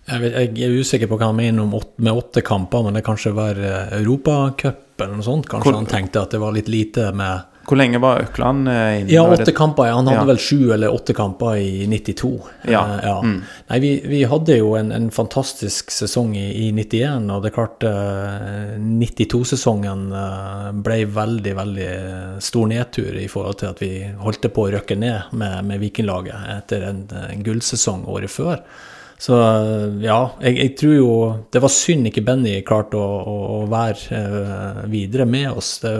Jeg, 0.06 0.22
jeg, 0.30 0.50
er 0.62 0.74
usikker 0.74 1.10
på 1.10 1.18
hva 1.18 1.30
han 1.30 1.38
mener 1.38 1.66
med 1.66 2.12
åtte 2.12 2.42
kamper, 2.46 2.84
men 2.86 2.98
det 2.98 3.04
kanskje 3.06 3.34
var 3.34 3.58
eh, 3.58 3.94
Europacup 4.00 4.98
eller 4.98 5.18
noe 5.18 5.26
sånt. 5.26 5.46
Kanskje 5.50 5.70
Hvor, 5.70 5.78
han 5.78 5.90
tenkte 5.90 6.22
at 6.22 6.34
det 6.34 6.42
var 6.42 6.54
litt 6.54 6.70
lite 6.70 7.12
med 7.14 7.55
hvor 7.66 7.78
lenge 7.78 7.98
var 8.02 8.22
Økland 8.22 8.68
eh, 8.70 9.00
inne? 9.00 9.10
Ja, 9.10 9.24
åtte 9.26 9.52
kamper. 9.52 9.90
Han 9.90 10.06
hadde 10.06 10.22
ja. 10.22 10.28
vel 10.28 10.38
sju 10.38 10.72
eller 10.74 10.94
åtte 10.94 11.14
kamper 11.16 11.56
i 11.58 11.86
92. 11.90 12.30
Ja. 12.70 12.82
Uh, 12.86 12.96
ja. 13.02 13.16
Mm. 13.24 13.36
Nei, 13.70 13.78
vi, 13.82 13.92
vi, 14.06 14.22
hadde 14.30 14.58
jo 14.60 14.72
en, 14.78 14.92
en 14.94 15.08
fantastisk 15.14 15.90
sesong 15.94 16.36
i, 16.38 16.46
i, 16.66 16.70
91, 16.72 17.30
og 17.34 17.42
det 17.42 17.50
er 17.50 17.56
klart 17.56 17.86
uh, 17.86 18.76
92-sesongen 18.78 20.08
uh, 20.14 20.70
ble 20.86 21.02
veldig, 21.10 21.54
veldig 21.60 21.92
stor 22.44 22.70
nedtur 22.70 23.18
i 23.18 23.28
forhold 23.32 23.62
til 23.62 23.72
at 23.72 23.82
vi 23.82 23.92
holdt 24.22 24.46
på 24.46 24.66
å 24.68 24.74
røkke 24.76 24.98
ned 25.00 25.34
med, 25.34 25.64
med 25.66 25.82
Vikinglaget 25.82 26.52
etter 26.60 26.86
en, 26.86 27.06
en 27.26 27.46
gullsesong 27.46 28.06
året 28.12 28.30
før. 28.30 28.62
Så 29.18 29.36
ja, 30.04 30.18
jeg, 30.40 30.56
jeg, 30.58 30.72
tror 30.76 30.92
jo 30.92 31.12
Det 31.52 31.60
var 31.64 31.72
synd 31.72 32.10
ikke 32.10 32.24
Benny 32.26 32.58
klarte 32.66 32.98
å, 33.00 33.04
å, 33.24 33.36
å 33.54 33.60
være 33.70 34.18
eh, 34.18 34.80
videre 34.92 35.24
med 35.28 35.56
oss. 35.56 35.78
Det, 35.80 35.92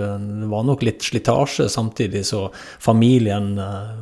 var 0.51 0.67
nok 0.69 0.85
litt 0.85 1.05
slitasje 1.05 1.69
samtidig, 1.73 2.27
så 2.29 2.47
familien 2.83 3.55
eh, 3.63 3.95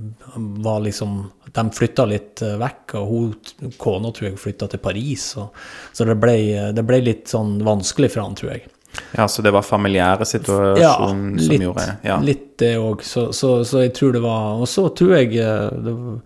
var 0.67 0.83
liksom 0.83 1.21
De 1.55 1.65
flytta 1.77 2.09
litt 2.11 2.43
eh, 2.43 2.57
vekk, 2.59 2.97
og 2.99 3.13
hun, 3.13 3.75
kona 3.79 4.11
tror 4.15 4.33
jeg 4.33 4.41
flytta 4.43 4.69
til 4.73 4.83
Paris. 4.83 5.29
Og, 5.39 5.55
så 5.95 6.07
det 6.09 6.17
ble, 6.19 6.39
det 6.75 6.87
ble, 6.87 7.03
litt 7.07 7.31
sånn 7.31 7.61
vanskelig 7.65 8.11
for 8.17 8.25
han, 8.25 8.35
tror 8.39 8.57
jeg. 8.57 8.67
Ja, 9.15 9.29
Så 9.31 9.43
det 9.43 9.51
var 9.55 9.63
familiære 9.67 10.27
situasjonen 10.27 11.39
ja, 11.39 11.47
som 11.47 11.63
gjorde 11.63 11.87
Ja, 12.07 12.19
litt 12.23 12.53
det 12.63 12.75
òg. 12.83 13.07
Så, 13.07 13.29
så, 13.35 13.61
så, 13.67 13.85
jeg 13.87 13.95
tror 13.95 14.15
det 14.15 14.21
var 14.23 14.61
Og 14.63 14.69
så 14.71 14.87
tror 14.95 15.17
jeg 15.17 15.33
det 15.35 15.95
var 15.95 16.21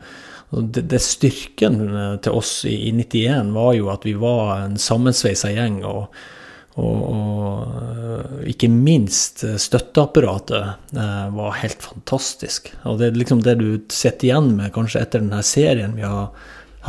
det, 0.50 0.82
det, 0.88 0.98
Styrken 1.04 1.80
eh, 1.96 2.16
til 2.24 2.40
oss 2.40 2.64
i, 2.64 2.88
i 2.88 2.92
91 2.96 3.52
var 3.52 3.72
jo 3.76 3.92
at 3.92 4.06
vi 4.08 4.16
var 4.18 4.64
en 4.64 4.78
sammensveisa 4.80 5.52
gjeng. 5.52 5.82
og, 5.84 6.06
og, 6.78 7.02
og, 7.04 7.74
eh, 7.82 8.38
ikke 8.54 8.70
minst 8.72 9.44
eh, 9.44 9.58
støtteapparatet 9.60 10.94
var 11.36 11.58
helt 11.60 11.84
fantastisk. 11.84 12.72
Og 12.88 13.00
det 13.00 13.10
er 13.10 13.20
liksom 13.20 13.44
det 13.44 13.58
du 13.60 13.68
sitter 13.92 14.30
igjen 14.30 14.54
med 14.56 14.72
kanskje 14.76 15.04
etter 15.04 15.24
denne 15.24 15.42
serien 15.44 15.96
vi 15.98 16.06
har 16.06 16.30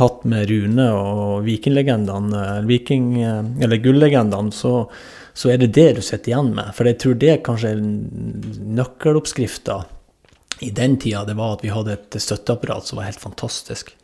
hatt 0.00 0.22
med 0.24 0.48
Rune 0.48 0.86
og 0.96 1.42
vikinglegendene, 1.44 2.62
viking, 2.64 3.18
eller 3.20 3.82
gullegendene, 3.82 4.54
så, 4.54 4.86
så, 5.34 5.50
er 5.52 5.58
det 5.60 5.74
det 5.76 5.88
du 5.98 6.00
sitter 6.00 6.30
igjen 6.32 6.54
med. 6.56 6.70
For 6.72 6.88
jeg 6.88 7.00
tror 7.02 7.18
det 7.20 7.40
kanskje 7.44 7.74
er 7.74 7.82
nøkkeloppskrifta 8.78 9.82
i 10.60 10.70
den 10.70 10.98
tida, 11.00 11.24
det 11.24 11.34
var 11.38 11.56
at 11.56 11.64
vi 11.64 11.72
hadde 11.72 11.96
et 11.96 12.20
støtteapparat 12.20 12.86
som 12.86 13.00
var 13.00 13.08
helt 13.08 13.22
fantastisk. 13.22 13.94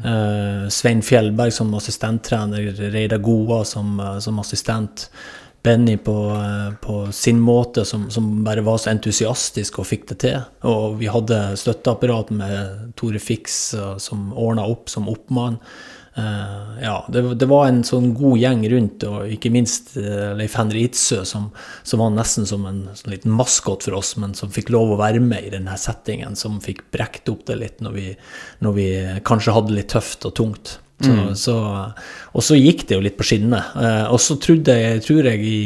Uh, 0.00 0.68
Svein 0.72 1.02
Fjellberg 1.04 1.52
som 1.52 1.74
assistenttrener, 1.76 2.72
Reidar 2.94 3.20
Goa 3.20 3.60
som, 3.68 4.00
uh, 4.00 4.18
som, 4.18 4.38
assistent. 4.40 5.10
Benny 5.62 5.98
på, 6.00 6.14
uh, 6.32 6.72
på 6.82 7.12
sin 7.12 7.40
måte, 7.40 7.84
som, 7.84 8.08
som, 8.10 8.30
bare 8.44 8.64
var 8.66 8.80
så 8.80 8.90
entusiastisk 8.90 9.78
og 9.78 9.86
fikk 9.90 10.08
det 10.10 10.18
til. 10.24 10.40
Og 10.66 10.96
vi 10.98 11.10
hadde 11.12 11.42
støtteapparat 11.60 12.32
med 12.34 12.94
Tore 12.98 13.20
Fix 13.22 13.60
som 14.02 14.30
ordna 14.32 14.64
opp 14.66 14.90
som 14.90 15.10
oppmann. 15.12 15.60
Uh, 16.12 16.82
ja, 16.82 17.06
det, 17.08 17.22
det, 17.40 17.46
var 17.48 17.70
en 17.70 17.80
sånn 17.88 18.10
god 18.12 18.36
gjeng 18.36 18.66
rundt, 18.68 19.04
og 19.08 19.30
ikke 19.32 19.52
minst 19.54 19.94
uh, 19.96 20.34
Leif 20.36 20.58
Henry 20.60 20.84
Itzøe, 20.84 21.24
som, 21.24 21.46
som, 21.88 22.02
var 22.02 22.12
nesten 22.12 22.44
som 22.48 22.66
en 22.68 22.82
sånn 22.98 23.14
liten 23.14 23.32
maskot 23.32 23.86
for 23.88 23.96
oss, 23.96 24.12
men 24.20 24.36
som 24.36 24.52
fikk 24.52 24.74
lov 24.74 24.92
å 24.92 25.00
være 25.00 25.22
med 25.24 25.48
i 25.48 25.54
denne 25.54 25.78
settingen, 25.80 26.36
som 26.36 26.60
fikk 26.60 26.84
brekt 26.92 27.32
opp 27.32 27.46
det 27.48 27.56
litt 27.62 27.80
når 27.80 27.96
vi, 27.96 28.06
når 28.60 28.76
vi 28.76 28.88
kanskje 29.24 29.56
hadde 29.56 29.72
det 29.72 29.78
litt 29.80 29.92
tøft 29.94 30.28
og 30.28 30.36
tungt. 30.36 30.78
Så, 31.02 31.10
mm. 31.10 31.30
så, 31.34 31.54
og 32.30 32.44
så 32.46 32.54
gikk 32.54 32.84
det 32.86 32.94
jo 32.94 33.02
litt 33.02 33.16
på 33.18 33.24
skinnene. 33.26 33.62
Uh, 33.72 34.12
og 34.12 34.20
så 34.22 34.36
trodde 34.38 34.76
jeg, 34.76 35.00
tror 35.08 35.30
jeg 35.32 35.48
i 35.48 35.62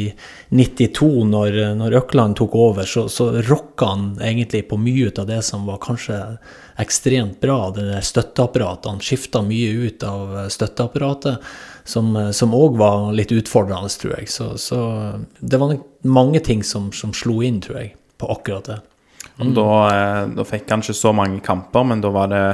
92, 0.55 1.09
når, 1.27 1.59
når 1.77 1.99
Økland 1.99 2.39
tok 2.39 2.55
over, 2.55 2.87
så, 2.87 3.05
så 3.11 3.33
rocka 3.51 3.91
han 3.91 4.07
egentlig 4.23 4.63
på 4.71 4.79
mye 4.79 5.11
ut 5.11 5.19
av 5.21 5.27
det 5.29 5.43
som 5.45 5.67
var 5.67 5.83
kanskje 5.83 6.21
ekstremt 6.77 7.39
bra, 7.41 7.71
det 7.75 7.87
der 7.89 8.05
støtteapparatet. 8.05 8.91
Han 8.91 9.01
skifta 9.03 9.41
mye 9.45 9.87
ut 9.87 10.03
av 10.05 10.35
støtteapparatet, 10.53 11.47
som 11.87 12.53
òg 12.53 12.77
var 12.77 13.09
litt 13.17 13.33
utfordrende, 13.33 13.89
tror 13.89 14.17
jeg. 14.19 14.29
Så, 14.31 14.51
så, 14.61 14.81
det 15.39 15.59
var 15.61 15.77
mange 16.05 16.43
ting 16.45 16.63
som, 16.63 16.91
som 16.93 17.15
slo 17.17 17.39
inn, 17.45 17.61
tror 17.63 17.81
jeg, 17.81 17.95
på 18.21 18.29
akkurat 18.33 18.69
det. 18.69 18.79
Mm. 19.37 19.53
Da, 19.53 19.69
eh, 19.93 20.23
da, 20.33 20.45
fikk 20.47 20.69
han 20.73 20.81
ikke 20.81 20.97
så 20.97 21.13
mange 21.13 21.41
kamper, 21.45 21.85
men 21.85 22.01
da 22.01 22.09
var 22.13 22.31
det 22.31 22.45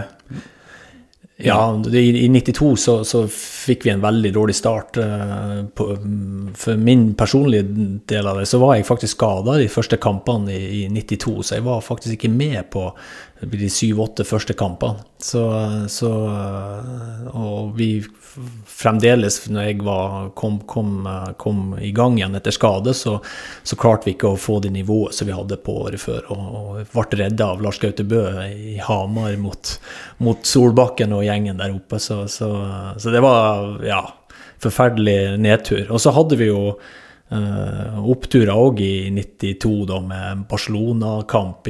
ja, 1.37 1.81
i, 1.93 2.25
i 2.25 2.29
92 2.29 2.75
så, 2.77 3.03
så, 3.03 3.23
fikk 3.27 3.87
vi 3.87 3.91
en 3.93 4.03
veldig 4.03 4.31
dårlig 4.35 4.55
start. 4.55 4.99
Uh, 5.01 5.63
på, 5.75 5.87
for 6.59 6.77
min 6.79 7.07
personlige 7.17 7.65
del 8.09 8.29
av 8.29 8.39
det, 8.39 8.45
så 8.49 8.59
var 8.61 8.75
jeg 8.77 8.87
faktisk 8.87 9.17
skada 9.17 9.57
de 9.57 9.69
første 9.71 9.97
kampene 10.01 10.53
i, 10.53 10.83
i, 10.83 10.85
92, 10.93 11.39
så 11.41 11.57
jeg 11.57 11.65
var 11.65 11.81
faktisk 11.85 12.17
ikke 12.17 12.33
med 12.33 12.61
på 12.73 12.89
de 13.49 13.69
syv-åtte 13.71 14.27
første 14.27 14.55
kampene. 14.55 15.01
Så, 15.23 15.43
så, 15.91 16.11
Og 17.33 17.73
vi 17.79 17.89
fremdeles, 18.69 19.37
når 19.49 19.67
jeg 19.67 19.79
var, 19.85 20.29
kom, 20.37 20.59
kom, 20.69 21.07
kom, 21.41 21.61
i 21.81 21.91
gang 21.95 22.17
igjen 22.17 22.37
etter 22.37 22.55
skade, 22.55 22.95
så, 22.97 23.17
så, 23.63 23.77
klarte 23.79 24.09
vi 24.09 24.15
ikke 24.15 24.33
å 24.33 24.39
få 24.39 24.59
det 24.63 24.73
nivået 24.73 25.15
som 25.17 25.29
vi 25.29 25.35
hadde 25.35 25.59
på 25.63 25.75
året 25.85 26.01
før. 26.01 26.25
Og, 26.33 26.47
og 26.59 26.95
ble 26.95 27.21
redda 27.23 27.51
av 27.53 27.63
Lars 27.63 27.79
Gaute 27.81 28.05
Bø 28.07 28.23
i 28.47 28.79
Hamar 28.83 29.37
mot, 29.41 29.75
mot, 30.23 30.41
Solbakken 30.47 31.15
og 31.15 31.25
gjengen 31.27 31.61
der 31.61 31.75
oppe. 31.75 32.01
Så, 32.01 32.23
så 32.31 33.13
det 33.13 33.23
var 33.23 33.79
ja, 33.85 34.01
forferdelig 34.63 35.37
nedtur. 35.41 35.85
Og 35.89 36.01
så 36.03 36.13
hadde 36.15 36.39
vi 36.39 36.49
jo 36.49 36.75
oppturer 37.33 38.51
òg 38.53 38.81
i 38.83 39.09
92, 39.09 39.69
da, 39.89 39.99
med 40.05 40.43
Barcelona-kamp 40.49 41.69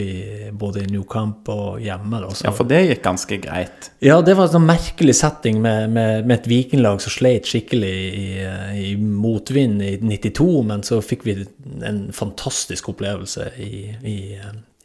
både 0.60 0.82
i 0.84 0.90
New 0.92 1.06
Camp 1.08 1.48
og 1.54 1.80
hjemme. 1.80 2.20
Da, 2.20 2.32
ja, 2.44 2.52
for 2.56 2.68
det 2.68 2.82
gikk 2.88 3.04
ganske 3.06 3.38
greit? 3.46 3.92
Ja, 4.04 4.18
det 4.26 4.36
var 4.36 4.50
en 4.50 4.56
sånn 4.58 4.68
merkelig 4.68 5.16
setting 5.22 5.62
med, 5.64 5.94
med, 5.94 6.28
med 6.28 6.42
et 6.42 6.50
vikinglag 6.52 7.00
som 7.04 7.14
sleit 7.16 7.48
skikkelig 7.48 7.94
i, 7.94 8.28
i, 8.82 8.90
motvind 8.98 9.84
i 9.86 9.94
92, 10.02 10.50
men 10.68 10.84
så 10.84 11.00
fikk 11.06 11.24
vi 11.30 11.38
en 11.86 12.06
fantastisk 12.16 12.92
opplevelse 12.92 13.54
i, 13.64 13.86
i, 14.04 14.18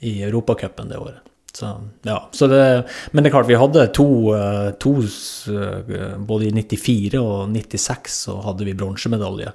i 0.07 0.15
Europacupen 0.29 0.93
det 0.93 1.01
året. 1.03 1.25
Så, 1.59 1.73
ja, 2.07 2.29
så 2.33 2.47
det, 2.47 2.63
men 3.11 3.25
det 3.25 3.31
er 3.31 3.35
klart, 3.35 3.49
vi 3.49 3.59
hadde 3.59 3.89
to, 3.97 4.07
eh, 4.37 4.69
to 4.79 4.93
eh, 5.03 6.17
Både 6.23 6.47
i 6.47 6.53
94 6.55 7.19
og 7.19 7.49
96 7.51 8.19
så 8.29 8.37
hadde 8.45 8.69
vi 8.69 8.77
bronsemedalje. 8.79 9.51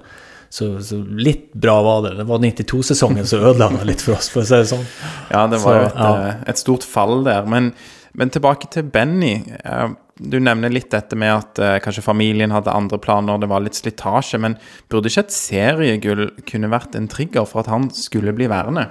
Så, 0.54 0.68
så, 0.86 1.00
litt 1.02 1.48
bra 1.52 1.80
var 1.82 2.04
det. 2.04 2.12
Det 2.20 2.24
var 2.28 2.38
92-sesongen 2.38 3.26
som 3.26 3.42
ødela 3.42 3.72
det 3.74 3.88
litt 3.88 4.02
for 4.06 4.14
oss, 4.14 4.28
for 4.30 4.44
å 4.44 4.46
si 4.46 4.54
det 4.54 4.68
sånn. 4.70 4.84
Ja, 5.32 5.48
det 5.50 5.58
var 5.64 5.80
jo 5.80 5.86
et, 5.88 5.96
ja. 5.98 6.10
Eh, 6.28 6.44
et, 6.52 6.60
stort 6.60 6.86
fall 6.86 7.24
der. 7.26 7.48
Men, 7.50 7.72
men, 8.14 8.30
tilbake 8.30 8.70
til 8.70 8.86
Benny. 8.86 9.32
Eh, 9.58 9.88
du 10.22 10.36
nevner 10.38 10.70
litt 10.70 10.92
dette 10.94 11.18
med 11.18 11.32
at 11.34 11.58
uh, 11.58 11.72
kanskje 11.82 12.04
familien 12.06 12.54
hadde 12.54 12.70
andre 12.70 13.00
planer, 13.02 13.40
det 13.42 13.48
var 13.50 13.64
litt 13.64 13.74
slitasje. 13.74 14.38
Men 14.44 14.54
burde 14.94 15.10
ikke 15.10 15.24
et 15.26 15.34
seriegull 15.34 16.28
kunne 16.46 16.70
vært 16.70 16.94
en 16.94 17.10
trigger 17.10 17.50
for 17.50 17.64
at 17.64 17.72
han 17.74 17.90
skulle 17.90 18.36
bli 18.38 18.46
værende? 18.46 18.86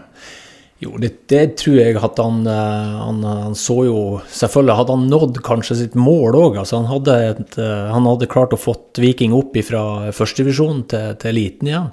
Jo, 0.84 0.98
det, 1.00 1.12
det, 1.32 1.44
tror 1.62 1.78
jeg 1.80 1.96
at 1.96 2.20
han, 2.20 2.42
eh, 2.50 2.98
han, 3.00 3.22
han, 3.24 3.56
så 3.58 3.78
jo 3.88 4.00
Selvfølgelig 4.28 4.78
hadde 4.80 4.98
han 4.98 5.08
nådd 5.12 5.40
kanskje 5.46 5.80
sitt 5.80 5.96
mål 6.00 6.38
òg. 6.40 6.60
Altså 6.64 6.82
han, 6.82 6.90
hadde 6.92 7.18
eh, 7.32 7.88
han 7.94 8.10
hadde 8.10 8.30
klart 8.32 8.56
å 8.56 8.60
fått 8.60 9.02
Viking 9.02 9.36
opp 9.38 9.56
fra 9.68 10.12
førstedivisjon 10.16 10.86
til, 10.92 11.16
til 11.22 11.34
eliten 11.34 11.72
igjen. 11.72 11.90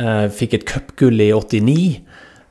Eh, 0.00 0.26
fikk 0.34 0.58
et 0.58 0.68
cupgull 0.68 1.22
i 1.22 1.30
89. 1.36 2.02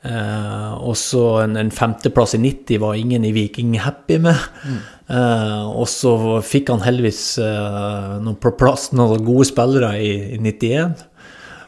Eh, 0.04 0.72
og 0.84 0.98
så 1.00 1.22
en, 1.46 1.56
en, 1.56 1.70
femteplass 1.72 2.36
i 2.36 2.42
90 2.42 2.80
var 2.82 2.98
ingen 3.00 3.24
i 3.24 3.32
Viking 3.32 3.72
happy 3.80 4.18
med. 4.26 4.40
Mm. 4.64 4.82
Eh, 5.16 5.64
og 5.70 5.88
så 5.88 6.14
fikk 6.44 6.72
han 6.72 6.84
heldigvis 6.84 7.22
eh, 7.40 8.10
noen, 8.24 8.36
plass, 8.40 8.90
noen 8.96 9.24
gode 9.24 9.48
spillere 9.48 9.94
i, 10.00 10.12
i 10.36 10.40
91. 10.40 10.96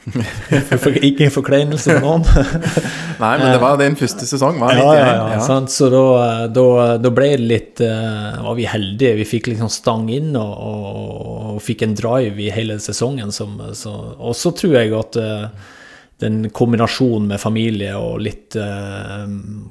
ikke 0.07 1.29
forkleinelse 1.35 1.97
for 1.97 2.05
noen. 2.05 2.25
Nei, 3.23 3.33
men 3.41 3.49
det 3.51 3.61
var 3.63 3.79
din 3.81 3.97
første 3.99 4.29
sesong, 4.29 4.61
var 4.63 4.77
ja, 4.77 4.85
Ja, 4.85 5.07
ja, 5.07 5.15
ja, 5.35 5.41
Sant? 5.43 5.73
Så 5.75 5.89
da, 5.91 6.47
da, 6.47 6.67
da, 7.03 7.13
ble 7.15 7.33
det 7.35 7.49
litt 7.51 7.83
uh, 7.83 8.39
Var 8.45 8.59
vi 8.59 8.69
heldige. 8.71 9.17
Vi 9.23 9.27
fikk 9.27 9.51
liksom 9.51 9.71
stang 9.73 10.07
inn 10.15 10.37
og, 10.39 10.53
og, 10.53 11.57
og 11.57 11.65
fikk 11.65 11.87
en 11.87 11.97
drive 11.99 12.39
i 12.43 12.53
hele 12.55 12.79
sesongen. 12.83 13.35
Som, 13.35 13.59
så, 13.75 13.95
og 14.17 14.37
så 14.39 14.55
tror 14.57 14.79
jeg 14.79 14.95
at 14.95 15.19
uh, 15.19 15.75
den 16.23 16.47
kombinasjonen 16.55 17.29
med 17.35 17.43
familie 17.43 17.97
og 17.99 18.23
litt 18.25 18.57
uh, 18.57 19.27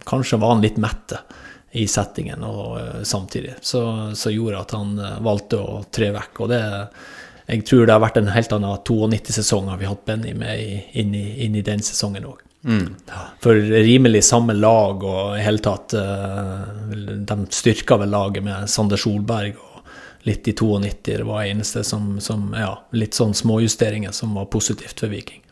Kanskje 0.06 0.42
var 0.42 0.58
han 0.58 0.66
litt 0.66 0.82
mette 0.82 1.24
i 1.76 1.88
settingen 1.92 2.44
og, 2.48 3.04
samtidig, 3.04 3.58
så, 3.60 3.82
så, 4.16 4.32
gjorde 4.32 4.62
at 4.62 4.74
han 4.78 4.94
valgte 5.26 5.58
å 5.60 5.82
tre 5.92 6.08
vekk. 6.16 6.40
Og 6.46 6.48
det 6.48 6.62
jeg 7.46 7.66
tror 7.68 7.86
det 7.86 7.94
har 7.94 8.02
vært 8.02 8.18
en 8.22 8.34
helt 8.34 8.54
annen 8.56 8.82
92-sesong 8.82 9.70
har 9.70 9.78
vi 9.82 9.90
hatt 9.90 10.06
Benny 10.08 10.34
med 10.38 10.62
inn, 10.98 11.14
i, 11.14 11.26
inn, 11.46 11.56
i, 11.56 11.64
den 11.66 11.84
sesongen 11.86 12.26
òg. 12.26 12.42
Mm. 12.66 12.96
For 13.44 13.60
rimelig 13.86 14.24
samme 14.26 14.56
lag 14.58 15.04
og 15.06 15.36
i 15.38 15.44
hele 15.46 15.62
tatt 15.62 15.94
uh, 15.94 16.64
De 16.90 17.36
styrka 17.54 18.00
vel 18.02 18.10
laget 18.10 18.42
med 18.42 18.66
Sander 18.74 18.98
Solberg 18.98 19.60
og 19.62 19.76
litt 20.26 20.50
i 20.50 20.56
92. 20.58 20.90
Det 21.06 21.28
var 21.30 21.46
eneste 21.46 21.86
som, 21.86 22.16
som 22.18 22.50
Ja, 22.58 22.74
litt 22.98 23.14
sånn 23.14 23.38
småjusteringer 23.38 24.16
som 24.18 24.34
var 24.34 24.50
positivt 24.50 25.06
for 25.06 25.14
Viking. 25.14 25.46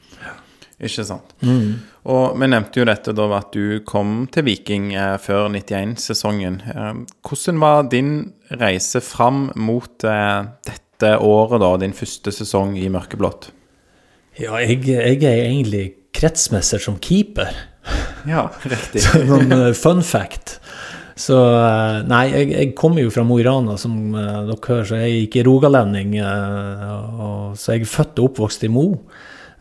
Ikke 0.83 1.05
sant. 1.07 1.33
Mm. 1.45 1.79
Og 2.11 2.37
vi 2.39 2.49
nevnte 2.49 2.81
jo 2.81 2.87
dette 2.87 3.13
da 3.15 3.27
at 3.37 3.53
du 3.55 3.79
kom 3.87 4.25
til 4.33 4.47
Viking 4.47 4.91
eh, 4.97 5.15
før 5.21 5.47
91-sesongen. 5.53 6.59
Eh, 6.73 6.93
hvordan 7.23 7.61
var 7.61 7.85
din 7.91 8.15
reise 8.59 9.03
fram 9.05 9.45
mot 9.55 10.07
eh, 10.07 10.39
dette? 10.65 10.82
Siste 10.93 11.17
året, 11.19 11.61
da, 11.61 11.77
din 11.77 11.93
første 11.93 12.31
sesong 12.31 12.77
i 12.77 12.89
mørkeblått? 12.89 13.51
Ja, 14.39 14.57
jeg, 14.61 14.85
jeg 14.87 15.23
er 15.23 15.45
egentlig 15.45 15.95
kretsmester 16.13 16.79
som 16.79 16.97
keeper. 16.99 17.51
Ja, 18.27 18.51
riktig. 18.63 19.03
Sånn 19.05 19.51
uh, 19.51 19.73
fun 19.73 20.01
fact. 20.01 20.59
Så 21.15 21.35
uh, 21.37 22.01
nei, 22.07 22.31
jeg, 22.31 22.49
jeg 22.53 22.71
kommer 22.77 23.03
jo 23.03 23.11
fra 23.13 23.23
Mo 23.25 23.37
i 23.37 23.45
Rana, 23.45 23.75
som 23.77 24.15
uh, 24.15 24.45
dere 24.47 24.57
hører, 24.57 24.87
så 24.87 24.97
jeg 25.01 25.11
er 25.11 25.27
ikke 25.27 25.45
rogalending. 25.45 26.15
Og, 26.23 27.53
så 27.57 27.75
jeg 27.75 27.85
er 27.85 27.93
født 27.93 28.19
og 28.19 28.31
oppvokst 28.31 28.65
i 28.65 28.71
Mo. 28.73 28.87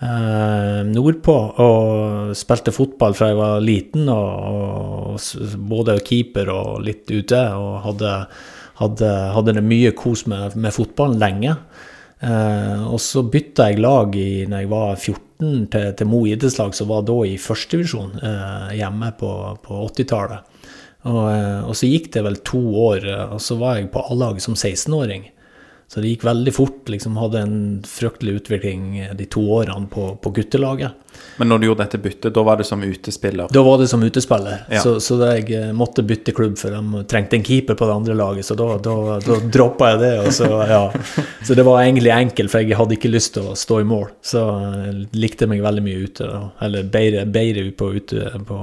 nordpå, 0.03 1.35
og 1.63 2.33
spilte 2.35 2.73
fotball 2.75 3.15
fra 3.15 3.29
jeg 3.31 3.39
var 3.39 3.61
liten, 3.63 4.09
og, 4.11 5.13
og 5.15 5.61
både 5.71 6.01
keeper 6.03 6.51
og 6.51 6.81
litt 6.83 7.11
ute, 7.13 7.45
og 7.55 7.85
hadde 7.85 8.17
hadde, 8.83 9.11
hadde 9.37 9.57
det 9.57 9.65
mye 9.65 9.95
kos 9.97 10.27
med, 10.31 10.57
med 10.59 10.75
fotballen 10.75 11.21
lenge. 11.23 11.57
Eh, 12.23 12.83
og 12.87 13.01
så 13.03 13.25
bytta 13.27 13.71
jeg 13.71 13.83
lag 13.83 14.15
i, 14.15 14.45
når 14.47 14.65
jeg 14.65 14.71
var 14.71 14.95
14 14.95 15.67
til, 15.73 15.89
til 15.99 16.11
Mo 16.11 16.23
idrettslag, 16.31 16.75
som 16.77 16.91
var 16.93 17.03
da 17.09 17.19
i 17.27 17.35
førstedivisjon 17.41 18.19
eh, 18.23 18.69
hjemme 18.79 19.11
på, 19.19 19.33
på 19.65 19.85
80-tallet. 19.89 20.51
Og, 21.11 21.25
eh, 21.33 21.61
og, 21.67 21.75
så 21.75 21.91
gikk 21.91 22.13
det 22.15 22.23
vel 22.27 22.39
to 22.47 22.61
år, 22.85 23.07
eh, 23.11 23.25
og 23.35 23.43
så 23.43 23.59
var 23.59 23.81
jeg 23.81 23.91
på 23.95 24.05
A-laget 24.13 24.45
som 24.45 24.55
16-åring. 24.55 25.27
Så 25.93 26.01
det 26.01 26.09
gikk 26.09 26.23
veldig 26.25 26.53
fort. 26.55 26.89
liksom 26.89 27.17
Hadde 27.21 27.41
en 27.45 27.57
fryktelig 27.85 28.33
utvikling 28.33 29.09
de 29.13 29.25
to 29.29 29.43
årene 29.53 29.87
på, 29.93 30.07
på 30.17 30.31
guttelaget. 30.31 30.93
Men 31.37 31.51
når 31.53 31.59
du 31.59 31.67
gjorde 31.67 31.85
dette 31.85 31.99
byttet, 32.01 32.33
da 32.33 32.43
var 32.43 32.57
det 32.57 32.65
som 32.65 32.83
utespiller? 32.83 33.51
Da 33.53 33.63
var 33.63 33.77
det 33.79 33.89
som 33.89 34.03
utespiller. 34.03 34.63
Ja. 34.73 34.81
Så, 34.81 34.95
så 35.05 35.19
jeg 35.21 35.53
eh, 35.53 35.69
måtte 35.77 36.03
bytte 36.03 36.33
klubb, 36.33 36.57
for 36.57 36.73
de 36.73 37.05
trengte 37.13 37.37
en 37.37 37.45
keeper 37.45 37.77
på 37.77 37.89
det 37.91 37.99
andre 37.99 38.17
laget. 38.17 38.49
Så 38.49 38.57
da, 38.57 38.71
da, 38.81 39.19
da 39.21 39.39
droppa 39.53 39.93
jeg 39.93 40.01
det. 40.01 40.33
Så, 40.33 40.49
ja. 40.49 40.81
så, 41.47 41.59
det 41.61 41.69
var 41.69 41.83
egentlig 41.83 42.15
enkelt, 42.17 42.55
for 42.55 42.65
jeg 42.65 42.81
hadde 42.81 42.97
ikke 42.97 43.13
lyst 43.13 43.35
til 43.37 43.53
å 43.53 43.57
stå 43.59 43.83
i 43.85 43.89
mål. 43.93 44.09
Så 44.25 44.49
jeg 44.73 44.97
likte 45.13 45.51
meg 45.51 45.61
veldig 45.61 45.85
mye 45.85 46.09
ute. 46.09 46.33
Eller 46.65 46.89
bedre, 46.89 47.29
bedre 47.37 47.69
på, 47.77 47.93
ute 48.01 48.33
på, 48.49 48.63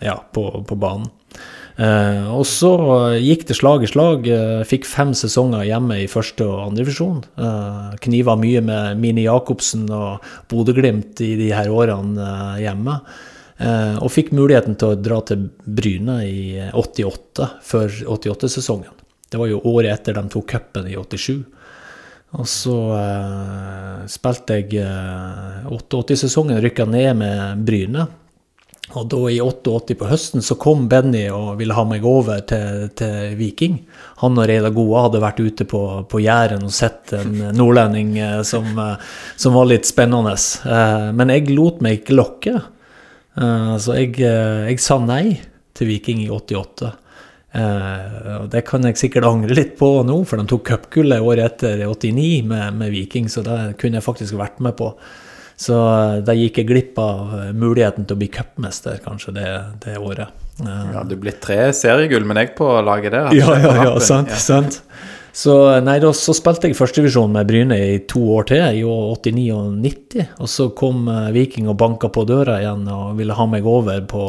ja, 0.00 0.16
på, 0.32 0.48
på 0.64 0.80
banen. 0.80 1.12
Eh, 1.76 2.26
og 2.34 2.44
så 2.48 2.72
gikk 3.20 3.46
det 3.48 3.56
slag 3.58 3.84
i 3.84 3.90
slag. 3.90 4.28
Eh, 4.28 4.62
fikk 4.68 4.88
fem 4.88 5.12
sesonger 5.16 5.66
hjemme 5.68 6.00
i 6.02 6.08
første 6.10 6.46
og 6.46 6.64
andre 6.66 6.84
divisjon. 6.84 7.20
Eh, 7.40 7.98
kniva 8.04 8.36
mye 8.40 8.62
med 8.64 9.00
Mini 9.00 9.26
Jacobsen 9.28 9.86
og 9.94 10.24
Bodø-Glimt 10.50 11.22
i 11.24 11.34
de 11.40 11.52
her 11.54 11.70
årene 11.72 12.26
eh, 12.26 12.64
hjemme. 12.66 12.98
Eh, 13.60 13.96
og 14.00 14.12
fikk 14.12 14.32
muligheten 14.36 14.76
til 14.80 14.94
å 14.94 15.00
dra 15.00 15.20
til 15.28 15.48
Bryne 15.64 16.20
i 16.24 16.42
88, 16.72 17.48
før 17.66 18.02
88-sesongen. 18.16 18.96
Det 19.30 19.38
var 19.38 19.50
jo 19.50 19.62
året 19.70 19.92
etter 19.94 20.16
de 20.16 20.26
tok 20.32 20.48
cupen 20.50 20.88
i 20.90 20.96
87. 20.98 21.44
Og 22.38 22.46
så 22.46 22.76
eh, 22.94 24.00
spilte 24.10 24.60
jeg 24.60 24.80
eh, 24.84 25.68
88-sesongen, 25.70 26.60
rykka 26.62 26.86
ned 26.88 27.18
med 27.20 27.64
Bryne. 27.66 28.06
Og 28.98 29.06
da 29.12 29.20
i 29.30 29.38
88 29.42 29.94
på 30.00 30.08
høsten 30.10 30.42
så 30.42 30.56
kom 30.58 30.88
Benny 30.90 31.28
og 31.30 31.60
ville 31.60 31.76
ha 31.76 31.84
meg 31.86 32.06
over 32.06 32.40
til, 32.48 32.88
til 32.98 33.36
Viking. 33.38 33.78
Han 34.22 34.38
og 34.38 34.48
Reidar 34.50 34.74
Goa 34.74 35.04
hadde 35.06 35.22
vært 35.22 35.42
ute 35.44 35.66
på, 35.70 35.82
på 36.10 36.22
Jæren 36.24 36.66
og 36.66 36.74
sett 36.74 37.14
en 37.18 37.36
nordlending 37.58 38.16
eh, 38.18 38.40
som, 38.46 38.66
eh, 38.74 39.14
som 39.38 39.54
var 39.54 39.70
litt 39.70 39.86
spennende. 39.86 40.34
Eh, 40.34 41.06
men 41.14 41.34
jeg 41.36 41.52
lot 41.54 41.78
meg 41.84 42.00
ikke 42.00 42.18
lokke. 42.18 42.58
Så 43.80 43.94
jeg, 43.94 44.18
jeg 44.20 44.80
sa 44.82 44.96
nei 45.00 45.38
til 45.78 45.88
Viking 45.88 46.18
i 46.24 46.26
88. 46.34 46.90
Eh, 47.50 48.34
og 48.36 48.50
det 48.52 48.62
kan 48.68 48.84
jeg 48.86 48.98
sikkert 49.00 49.26
angre 49.26 49.56
litt 49.58 49.72
på 49.78 49.88
nå, 50.06 50.20
for 50.28 50.38
de 50.38 50.46
tok 50.50 50.68
cupgullet 50.68 51.24
året 51.24 51.48
etter 51.48 51.82
89 51.82 52.46
med, 52.46 52.76
med 52.78 52.92
Viking, 52.94 53.26
så 53.32 53.42
det 53.46 53.58
kunne 53.80 53.98
jeg 53.98 54.06
faktisk 54.06 54.38
vært 54.38 54.60
med 54.62 54.76
på. 54.78 54.92
Så 55.60 55.76
eh, 55.76 56.18
da 56.24 56.32
gikk 56.36 56.62
jeg 56.62 56.68
glipp 56.70 56.98
av 57.02 57.34
eh, 57.36 57.48
muligheten 57.52 58.06
til 58.08 58.16
å 58.16 58.20
bli 58.22 58.30
cupmester 58.32 59.00
kanskje 59.04 59.34
det, 59.36 59.48
det 59.84 59.98
året. 60.00 60.32
Eh, 60.62 60.84
Ja, 60.94 61.02
du 61.04 61.16
ble 61.20 61.34
tre 61.36 61.66
seriegull 61.76 62.24
med 62.28 62.40
deg 62.40 62.54
på 62.56 62.68
laget 62.86 63.12
der. 63.16 63.32
ja, 63.36 63.56
ja, 63.60 63.74
ja, 63.84 63.96
sant, 64.00 64.32
sant, 64.40 64.78
sant. 64.80 64.82
Så, 65.36 65.52
nei, 65.86 65.98
da, 66.02 66.08
så 66.16 66.32
spilte 66.34 66.66
jeg 66.66 66.74
førstevisjon 66.74 67.30
med 67.36 67.46
Bryne 67.46 67.76
i 67.78 67.98
to 68.10 68.18
år 68.34 68.48
til, 68.50 68.64
i 68.80 68.82
år 68.82 69.12
89 69.20 69.44
og 69.54 69.76
90. 69.84 70.24
Og 70.42 70.48
så 70.50 70.66
kom 70.76 71.04
Viking 71.36 71.68
og 71.70 71.76
banka 71.78 72.10
på 72.10 72.24
døra 72.26 72.56
igjen 72.64 72.82
og 72.90 73.12
ville 73.20 73.36
ha 73.38 73.46
meg 73.46 73.68
over 73.70 74.00
på, 74.10 74.24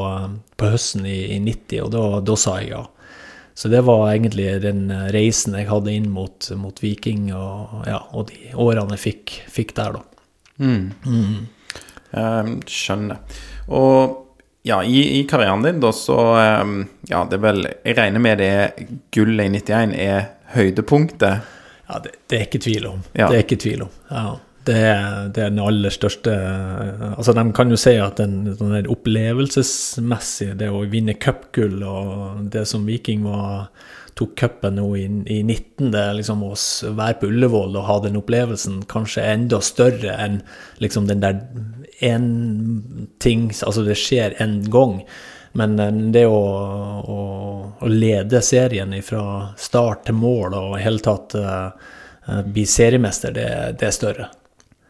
på 0.61 0.69
høsten 0.75 1.07
i, 1.09 1.17
i 1.33 1.39
90, 1.41 1.79
og 1.87 1.89
da, 1.95 2.03
da 2.27 2.37
sa 2.37 2.59
jeg 2.61 2.75
ja. 2.75 2.83
Så 3.57 3.71
det 3.73 3.81
var 3.87 4.11
egentlig 4.11 4.45
den 4.63 4.85
reisen 5.15 5.57
jeg 5.57 5.67
hadde 5.71 5.91
inn 5.95 6.11
mot, 6.13 6.45
mot 6.61 6.77
Viking, 6.83 7.31
og, 7.33 7.81
ja, 7.89 7.97
og 8.13 8.29
de 8.29 8.53
årene 8.53 8.95
jeg 8.99 9.03
fikk, 9.07 9.35
fikk 9.57 9.73
der, 9.81 9.97
da. 9.97 10.05
Eh, 12.11 12.51
skjønner. 12.67 13.39
Og 13.71 14.17
ja, 14.67 14.81
i, 14.83 15.19
i 15.19 15.23
karrieren 15.29 15.63
din, 15.65 15.79
da, 15.81 15.93
så 15.95 16.19
eh, 16.37 16.75
Ja, 17.09 17.23
det 17.29 17.39
er 17.39 17.43
vel 17.47 17.65
Jeg 17.65 17.97
regner 17.97 18.21
med 18.21 18.41
det 18.43 18.53
gullet 19.15 19.47
i 19.47 19.61
91 19.61 19.95
er 19.97 20.29
høydepunktet. 20.53 21.57
Ja, 21.87 21.99
det, 22.03 22.17
det 22.29 22.37
er 22.37 22.47
ikke 22.47 22.63
tvil 22.63 22.87
om. 22.87 23.03
Ja. 23.15 23.27
Det 23.31 23.37
er 23.37 23.45
ikke 23.45 23.61
tvil 23.63 23.85
om. 23.87 23.93
Ja. 24.11 24.25
Det, 24.61 24.81
det 25.33 25.41
er 25.41 25.49
den 25.49 25.59
aller 25.63 25.89
største 25.89 26.35
Altså, 27.15 27.33
de 27.33 27.47
kan 27.57 27.71
jo 27.73 27.79
si 27.81 27.95
at 27.97 28.19
den, 28.21 28.43
den 28.59 28.89
opplevelsesmessige, 28.93 30.53
det 30.59 30.69
å 30.69 30.83
vinne 30.91 31.15
cupgull 31.17 31.81
og 31.81 32.43
det 32.53 32.67
som 32.69 32.85
Viking 32.85 33.25
var 33.25 33.71
tok 34.19 34.33
cupen 34.39 34.75
nå 34.75 34.87
i, 34.99 35.03
i 35.31 35.39
19, 35.43 35.91
det 35.93 35.99
er 36.01 36.17
liksom 36.17 36.41
å 36.45 36.53
være 36.97 37.19
på 37.21 37.29
Ullevål 37.31 37.77
og 37.79 37.87
ha 37.87 37.99
den 38.03 38.17
opplevelsen 38.19 38.81
kanskje 38.91 39.23
enda 39.33 39.61
større 39.63 40.15
enn 40.19 40.41
liksom 40.83 41.07
den 41.09 41.23
der 41.23 41.39
én 42.01 42.25
ting 43.21 43.49
Altså, 43.63 43.83
det 43.85 43.95
skjer 44.01 44.35
én 44.41 44.59
gang. 44.73 45.01
Men 45.53 45.79
eh, 45.79 45.91
det 46.15 46.25
å, 46.27 46.41
å, 47.05 47.19
å 47.79 47.87
lede 47.91 48.41
serien 48.45 48.93
fra 49.05 49.23
start 49.59 50.05
til 50.07 50.17
mål 50.17 50.55
og 50.57 50.77
i 50.79 50.83
hele 50.85 51.03
tatt 51.03 51.35
eh, 51.37 51.89
bli 52.47 52.65
seriemester, 52.69 53.33
det, 53.35 53.49
det 53.79 53.89
er 53.89 53.95
større. 53.95 54.29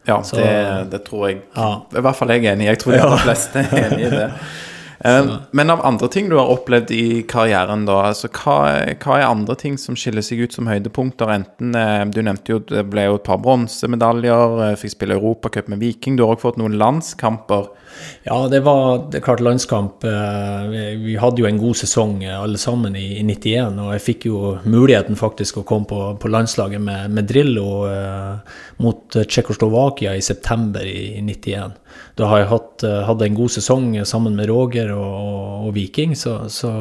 Ja, 0.08 0.24
Så- 0.24 0.38
det, 0.38 0.88
det 0.92 1.04
tror 1.06 1.28
jeg 1.30 1.42
Ja. 1.56 1.86
I 1.94 2.02
hvert 2.02 2.18
fall 2.18 2.34
jeg 2.34 2.46
er 2.46 2.56
enig 2.56 2.66
i. 2.66 2.70
Jeg 2.72 2.80
tror 2.82 2.96
de 2.96 3.02
ja. 3.04 3.18
fleste 3.22 3.66
er 3.68 3.88
enig 3.92 4.06
i 4.08 4.14
det. 4.16 4.30
Eh, 5.06 5.36
Men 5.52 5.70
av 5.70 5.86
andre 5.86 6.08
ting 6.08 6.30
du 6.30 6.36
har 6.38 6.50
opplevd 6.52 6.92
i 6.92 7.24
karrieren, 7.28 7.86
da, 7.90 7.98
altså 8.12 8.30
hva, 8.30 8.58
hva 9.02 9.18
er 9.18 9.28
andre 9.28 9.56
ting 9.58 9.78
som 9.82 9.98
skiller 9.98 10.26
seg 10.26 10.44
ut 10.46 10.56
som 10.56 10.70
høydepunkter? 10.70 11.32
Enten 11.34 11.76
eh, 11.78 12.04
Du 12.14 12.22
nevnte 12.22 12.54
jo 12.56 12.62
det 12.70 12.86
ble 12.92 13.08
jo 13.08 13.18
et 13.18 13.26
par 13.26 13.42
bronsemedaljer, 13.42 14.58
eh, 14.68 14.78
fikk 14.80 14.96
spille 14.96 15.18
Europacup 15.18 15.72
med 15.72 15.82
Viking. 15.82 16.18
Du 16.18 16.26
har 16.26 16.36
også 16.36 16.52
fått 16.52 16.62
noen 16.62 16.78
landskamper. 16.78 17.72
Ja, 18.24 18.38
det 18.48 18.62
var 18.66 19.08
det 19.12 19.24
klart 19.26 19.42
landskamp. 19.44 20.06
Vi, 20.06 21.16
hadde 21.20 21.42
jo 21.44 21.48
en 21.50 21.60
god 21.60 21.76
sesong 21.82 22.22
alle 22.24 22.58
sammen 22.58 22.96
i, 22.96 23.18
i 23.20 23.26
91, 23.28 23.82
og 23.84 23.92
jeg 23.98 24.04
fikk 24.06 24.28
jo 24.30 24.54
muligheten 24.64 25.20
faktisk 25.20 25.60
å 25.60 25.66
komme 25.68 25.90
på, 25.90 26.00
på 26.22 26.32
landslaget 26.32 26.82
med, 26.82 27.12
med 27.12 27.28
Drillo 27.30 27.68
mot 28.82 29.20
Tsjekkoslovakia 29.20 30.16
i 30.16 30.24
september 30.24 30.88
i, 30.88 31.18
i 31.20 31.26
91. 31.28 31.81
Da 32.20 32.28
har 32.32 32.42
jeg 32.42 32.50
hatt, 32.52 32.84
eh, 32.88 33.04
hadde 33.08 33.28
en 33.28 33.38
god 33.38 33.54
sesong 33.56 33.92
sammen 34.08 34.36
med 34.38 34.50
Roger 34.52 34.92
og, 34.96 35.14
og, 35.20 35.68
og 35.68 35.76
Viking, 35.78 36.16
så, 36.18 36.38
så, 36.52 36.72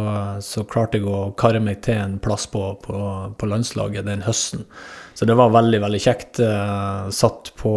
så 0.44 0.64
klarte 0.70 0.99
jeg 0.99 1.07
å 1.09 1.31
karre 1.38 1.62
meg 1.62 1.83
til 1.87 2.01
en 2.01 2.18
plass 2.23 2.49
på, 2.51 2.64
på, 2.85 2.96
på 3.38 3.51
landslaget 3.51 4.09
den 4.09 4.27
høsten. 4.27 4.66
Så 5.14 5.29
det 5.29 5.37
var 5.37 5.53
veldig, 5.55 5.81
veldig 5.85 6.03
kjekt. 6.03 6.42
eh, 6.44 7.09
Satt 7.14 7.55
på 7.61 7.73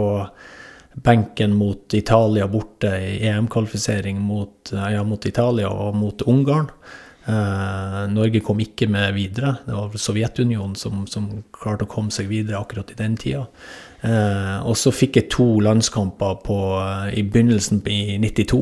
benken 0.93 1.55
mot 1.57 1.93
Italia 1.97 2.45
borte 2.47 2.91
i 3.01 3.15
EM-kvalifisering 3.27 4.19
mot, 4.21 4.73
eh, 4.73 4.91
ja, 4.93 5.03
mot 5.03 5.25
Italia 5.25 5.69
og 5.69 5.95
mot 5.97 6.21
Ungarn. 6.29 6.69
Eh, 7.25 8.01
Norge 8.11 8.41
kom 8.43 8.59
ikke 8.59 8.89
med 8.91 9.13
videre. 9.15 9.55
Det 9.65 9.73
var 9.73 9.93
Sovjetunionen 9.95 10.75
som, 10.75 11.05
som 11.07 11.29
klarte 11.55 11.87
å 11.87 11.91
komme 11.91 12.11
seg 12.11 12.27
videre 12.31 12.59
akkurat 12.59 12.91
i 12.91 12.99
den 12.99 13.17
tida. 13.17 13.45
Eh, 14.03 14.57
og 14.67 14.75
så 14.75 14.91
fikk 14.91 15.15
jeg 15.21 15.29
to 15.31 15.45
landskamper 15.63 16.41
på, 16.43 16.57
eh, 16.81 17.13
i 17.19 17.23
begynnelsen 17.23 17.79
i 17.87 18.17
92. 18.19 18.59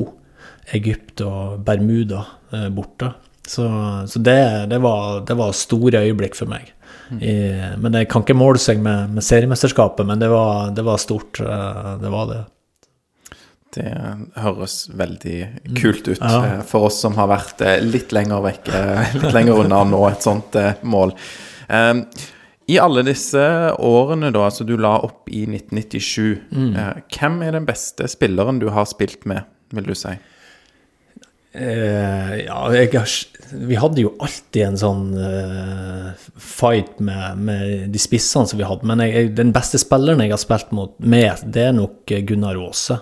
Egypt 0.78 1.24
og 1.26 1.64
Bermuda 1.66 2.22
eh, 2.54 2.68
borte. 2.70 3.10
Så, 3.48 3.66
så 4.08 4.20
det, 4.22 4.38
det, 4.70 4.78
var, 4.84 5.24
det 5.26 5.36
var 5.40 5.56
store 5.58 6.04
øyeblikk 6.06 6.38
for 6.38 6.52
meg. 6.52 6.70
I, 7.12 7.34
men 7.82 7.92
det 7.92 8.06
kan 8.08 8.24
ikke 8.24 8.38
måle 8.38 8.60
seg 8.62 8.80
med, 8.80 9.10
med 9.18 9.26
seriemesterskapet, 9.26 10.06
men 10.08 10.22
det 10.22 10.30
var, 10.32 10.70
det 10.78 10.86
var 10.88 11.02
stort. 11.02 11.42
Det 11.42 12.12
var 12.14 12.30
det. 12.30 12.38
Det 13.76 13.88
høres 14.40 14.76
veldig 14.96 15.40
kult 15.80 16.08
ut 16.08 16.22
Ja. 16.22 16.62
for 16.68 16.88
oss 16.88 17.02
som 17.04 17.18
har 17.20 17.28
vært 17.32 17.64
litt 17.84 18.14
lenger 18.16 18.46
vekk, 18.46 18.72
litt 19.18 19.36
lenger 19.36 19.60
unna 19.66 19.82
nå 19.90 20.00
et 20.08 20.24
sånt 20.24 20.56
mål. 20.88 21.12
I 22.72 22.78
alle 22.80 23.04
disse 23.04 23.42
årene 23.84 24.32
da, 24.32 24.46
altså 24.48 24.66
du 24.68 24.78
la 24.80 24.94
opp 25.04 25.28
i 25.32 25.44
1997, 25.50 26.28
eh, 26.56 27.00
hvem 27.12 27.42
er 27.44 27.58
den 27.58 27.68
beste 27.68 28.08
spilleren 28.12 28.62
du 28.62 28.70
har 28.72 28.88
spilt 28.88 29.26
med, 29.30 29.44
vil 29.76 29.90
du 29.90 29.96
si? 29.98 30.14
Eh, 31.52 32.36
ja, 32.46 32.60
jeg, 32.72 33.02
vi 33.60 33.76
hadde 33.76 34.06
jo 34.06 34.14
alltid 34.24 34.62
en 34.70 34.80
sånn 34.80 35.08
eh, 35.20 36.28
fight 36.40 37.02
med, 37.04 37.42
med 37.44 37.90
de 37.92 38.00
spissene 38.00 38.48
som 38.48 38.62
vi 38.62 38.68
hadde. 38.68 38.88
Men 38.88 39.04
jeg, 39.04 39.34
den 39.36 39.52
beste 39.56 39.82
spilleren 39.82 40.24
jeg 40.24 40.32
har 40.32 40.40
spilt 40.40 40.72
mot, 40.76 40.96
med, 41.04 41.44
det 41.52 41.68
er 41.68 41.76
nok 41.76 42.14
Gunnar 42.30 42.60
Aase. 42.62 43.02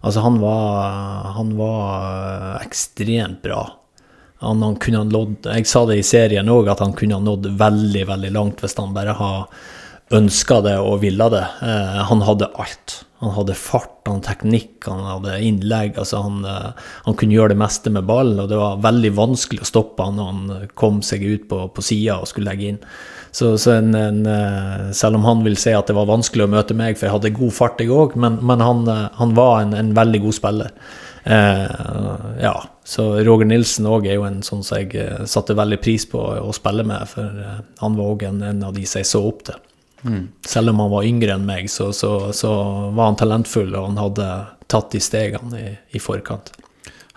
Altså, 0.00 0.22
han 0.24 0.40
var, 0.40 1.28
han 1.36 1.52
var 1.58 2.64
ekstremt 2.64 3.42
bra. 3.44 3.66
Han, 4.40 4.62
han 4.64 4.78
kunne 4.80 5.04
nådd 5.04 5.50
Jeg 5.52 5.68
sa 5.68 5.84
det 5.88 5.98
i 6.00 6.06
serien 6.06 6.48
òg, 6.48 6.70
at 6.72 6.80
han 6.80 6.96
kunne 6.96 7.18
ha 7.18 7.24
nådd 7.24 7.52
veldig, 7.60 8.06
veldig 8.08 8.32
langt 8.36 8.64
hvis 8.64 8.78
han 8.80 8.96
bare 8.96 9.16
har 9.18 9.46
ønska 10.10 10.58
det 10.64 10.74
og 10.82 11.02
ville 11.04 11.28
det. 11.30 11.44
Eh, 11.62 12.00
han 12.08 12.24
hadde 12.26 12.50
alt. 12.58 12.96
Han 13.20 13.34
hadde 13.36 13.54
fart, 13.54 14.00
han 14.08 14.16
hadde 14.16 14.30
teknikk, 14.30 14.88
han 14.88 15.04
hadde 15.04 15.36
innlegg. 15.44 15.98
altså 16.00 16.22
han, 16.24 16.40
eh, 16.48 16.72
han 17.04 17.16
kunne 17.20 17.36
gjøre 17.36 17.52
det 17.52 17.60
meste 17.60 17.92
med 17.92 18.08
ballen, 18.08 18.40
og 18.40 18.48
det 18.48 18.58
var 18.58 18.80
veldig 18.82 19.12
vanskelig 19.18 19.60
å 19.62 19.68
stoppe 19.68 20.06
han 20.08 20.16
når 20.16 20.30
han 20.32 20.68
kom 20.74 21.02
seg 21.04 21.22
ut 21.22 21.48
på, 21.50 21.62
på 21.68 21.84
sida 21.84 22.18
og 22.18 22.30
skulle 22.30 22.50
legge 22.50 22.72
inn. 22.72 22.80
Så, 23.30 23.52
så 23.58 23.76
en, 23.76 23.94
en, 23.94 24.24
eh, 24.26 24.88
selv 24.96 25.20
om 25.20 25.28
han 25.28 25.44
vil 25.44 25.58
si 25.60 25.70
at 25.76 25.86
det 25.86 25.94
var 25.94 26.08
vanskelig 26.10 26.48
å 26.48 26.50
møte 26.50 26.74
meg, 26.74 26.98
for 26.98 27.06
jeg 27.06 27.14
hadde 27.18 27.36
god 27.36 27.54
fart, 27.54 27.82
jeg 27.82 27.92
òg, 27.94 28.16
men, 28.18 28.40
men 28.42 28.64
han, 28.64 28.82
eh, 28.90 29.06
han 29.20 29.36
var 29.38 29.60
en, 29.62 29.76
en 29.78 29.94
veldig 29.94 30.24
god 30.24 30.38
spiller. 30.40 30.74
Eh, 31.30 31.70
ja, 32.42 32.64
så 32.84 33.24
Roger 33.24 33.46
Nilsen 33.46 33.86
òg 33.86 34.08
er 34.08 34.16
jo 34.18 34.24
en 34.26 34.40
sånn 34.42 34.64
som 34.66 34.80
jeg 34.80 34.96
eh, 34.98 35.26
satte 35.30 35.54
veldig 35.54 35.78
pris 35.82 36.06
på 36.10 36.18
å 36.18 36.54
spille 36.56 36.82
med, 36.86 37.06
for 37.06 37.42
eh, 37.44 37.60
han 37.78 37.98
var 37.98 38.14
òg 38.16 38.24
en, 38.26 38.40
en 38.48 38.64
av 38.66 38.74
de 38.74 38.82
som 38.88 38.98
jeg 38.98 39.10
så 39.10 39.20
opp 39.28 39.44
til. 39.46 39.66
Selv 40.48 40.72
om 40.72 40.80
han 40.80 40.90
var 40.94 41.04
yngre 41.04 41.36
enn 41.36 41.44
meg, 41.46 41.68
så, 41.70 41.90
så, 41.92 42.32
så 42.32 42.50
var 42.96 43.10
han 43.12 43.20
talentfull, 43.20 43.70
og 43.76 43.90
han 43.90 44.00
hadde 44.00 44.26
tatt 44.72 44.90
de 44.94 45.02
stegene 45.04 45.60
i, 45.60 45.70
i 45.94 46.02
forkant. 46.02 46.50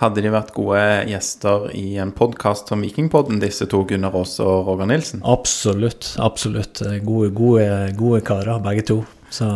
Hadde 0.04 0.22
de 0.26 0.34
vært 0.34 0.52
gode 0.54 0.84
gjester 1.08 1.70
i 1.80 1.96
en 2.04 2.12
podkast 2.14 2.70
som 2.70 2.84
Vikingpodden, 2.84 3.40
disse 3.42 3.66
to, 3.72 3.86
Gunnar 3.88 4.18
Aas 4.20 4.36
og 4.44 4.68
Roger 4.68 4.90
Nilsen? 4.92 5.24
Absolutt. 5.24 6.12
Absolutt. 6.20 6.84
Gode, 7.08 7.32
gode, 7.34 7.70
gode 7.98 8.20
karer, 8.28 8.60
begge 8.66 8.84
to. 8.92 9.00
Så, 9.32 9.48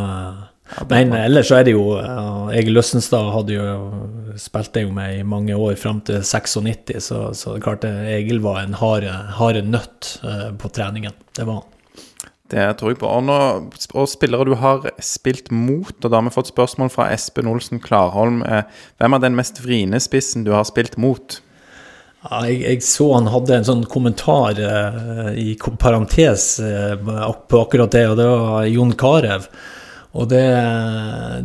men 0.90 1.14
ellers 1.16 1.48
så 1.50 1.60
er 1.60 1.68
det 1.68 1.74
jo 1.74 1.96
Egil 2.52 2.76
Løssenstad 2.76 3.32
hadde 3.34 3.56
jo 3.56 3.68
spilte 4.38 4.84
jo 4.86 4.92
med 4.94 5.20
i 5.20 5.24
mange 5.28 5.56
år, 5.56 5.76
fram 5.80 6.02
til 6.06 6.22
96, 6.24 7.00
så, 7.04 7.22
så 7.34 7.56
det 7.56 7.64
klart 7.66 7.84
det, 7.86 7.94
Egil 8.18 8.42
var 8.44 8.62
en 8.62 8.78
harde, 8.78 9.64
nøtt 9.66 10.18
eh, 10.24 10.52
på 10.60 10.72
treningen. 10.74 11.16
Det 11.36 11.48
var 11.48 11.62
han. 11.62 11.74
Det 12.48 12.64
tror 12.80 12.94
jeg 12.94 13.00
på. 13.02 13.10
Og, 13.12 13.26
nå, 13.28 13.40
og 13.92 14.06
spillere 14.08 14.48
du 14.48 14.54
har 14.60 14.86
spilt 15.04 15.52
mot, 15.52 15.96
og 15.98 16.08
da 16.08 16.16
har 16.20 16.28
vi 16.30 16.36
fått 16.38 16.54
spørsmål 16.54 16.94
fra 16.94 17.10
Espen 17.12 17.50
Olsen 17.52 17.82
Klarholm. 17.84 18.40
Eh, 18.48 18.64
Hvem 19.02 19.18
er 19.18 19.26
den 19.26 19.36
mest 19.40 19.60
vriene 19.64 20.00
spissen 20.04 20.48
du 20.48 20.54
har 20.56 20.68
spilt 20.70 20.96
mot? 21.02 21.42
Ja, 22.28 22.46
jeg, 22.48 22.62
jeg, 22.64 22.86
så 22.88 23.12
han 23.14 23.28
hadde 23.32 23.60
en 23.60 23.68
sånn 23.68 23.84
kommentar 23.92 24.58
eh, 24.60 25.34
i 25.38 25.50
parentes 25.80 26.54
eh, 26.64 26.96
på 26.98 27.60
akkurat 27.66 27.92
det, 27.94 28.06
og 28.14 28.16
det 28.20 28.30
var 28.32 28.72
Jon 28.72 28.96
Carew. 29.00 29.50
Og 30.16 30.30
det, 30.32 30.46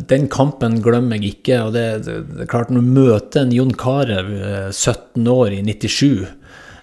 den 0.08 0.28
kampen 0.32 0.78
glemmer 0.84 1.18
jeg 1.18 1.36
ikke. 1.36 1.58
og 1.66 1.72
det, 1.74 1.86
det, 2.06 2.20
det 2.30 2.44
er 2.44 2.52
klart 2.52 2.70
Når 2.70 2.84
du 2.84 2.94
møter 3.00 3.42
en 3.42 3.56
Jon 3.56 3.74
Carew, 3.74 4.30
17 4.70 5.26
år 5.28 5.56
i 5.56 5.62
97, 5.66 6.28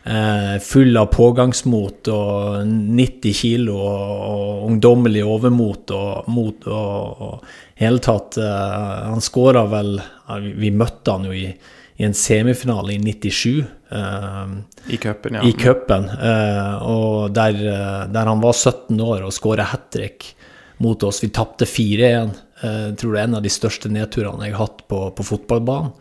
eh, 0.03 0.55
full 0.63 0.99
av 0.99 1.09
pågangsmot 1.13 2.11
og 2.13 2.61
90 2.67 3.35
kilo 3.41 3.79
og, 3.79 4.13
og 4.29 4.69
ungdommelig 4.69 5.25
overmot 5.25 5.95
og 5.95 6.29
mot 6.31 6.69
og, 6.69 7.25
og 7.25 7.49
hele 7.79 8.03
tatt 8.03 8.39
eh, 8.41 9.05
Han 9.09 9.23
skåra 9.23 9.65
vel 9.71 9.95
vi, 10.55 10.71
møtte 10.71 11.15
han 11.15 11.29
jo 11.29 11.35
i, 11.35 11.47
i 11.99 12.05
en 12.05 12.15
semifinale 12.15 12.95
i 12.95 12.99
97. 13.01 13.63
Eh, 13.89 14.57
I 14.93 14.99
cupen, 15.01 15.39
ja. 15.39 15.45
I 15.47 15.55
cupen, 15.57 16.11
eh, 16.11 16.75
og 16.85 17.31
der, 17.35 17.63
der, 18.11 18.29
han 18.29 18.43
var 18.43 18.53
17 18.53 18.99
år 18.99 19.25
og 19.25 19.33
skåra 19.35 19.71
hat 19.71 19.89
trick 19.95 20.35
mot 20.79 21.03
oss. 21.03 21.23
Vi 21.23 21.29
tapte 21.35 21.67
4-1. 21.67 22.33
Jeg 22.59 22.69
eh, 22.69 22.89
tror 22.99 23.13
det 23.13 23.21
er 23.21 23.27
en 23.27 23.37
av 23.39 23.45
de 23.45 23.51
største 23.51 23.91
nedturene 23.91 24.47
jeg 24.47 24.55
har 24.55 24.67
hatt 24.67 24.83
på, 24.91 25.03
på 25.15 25.27
fotballbanen. 25.33 25.93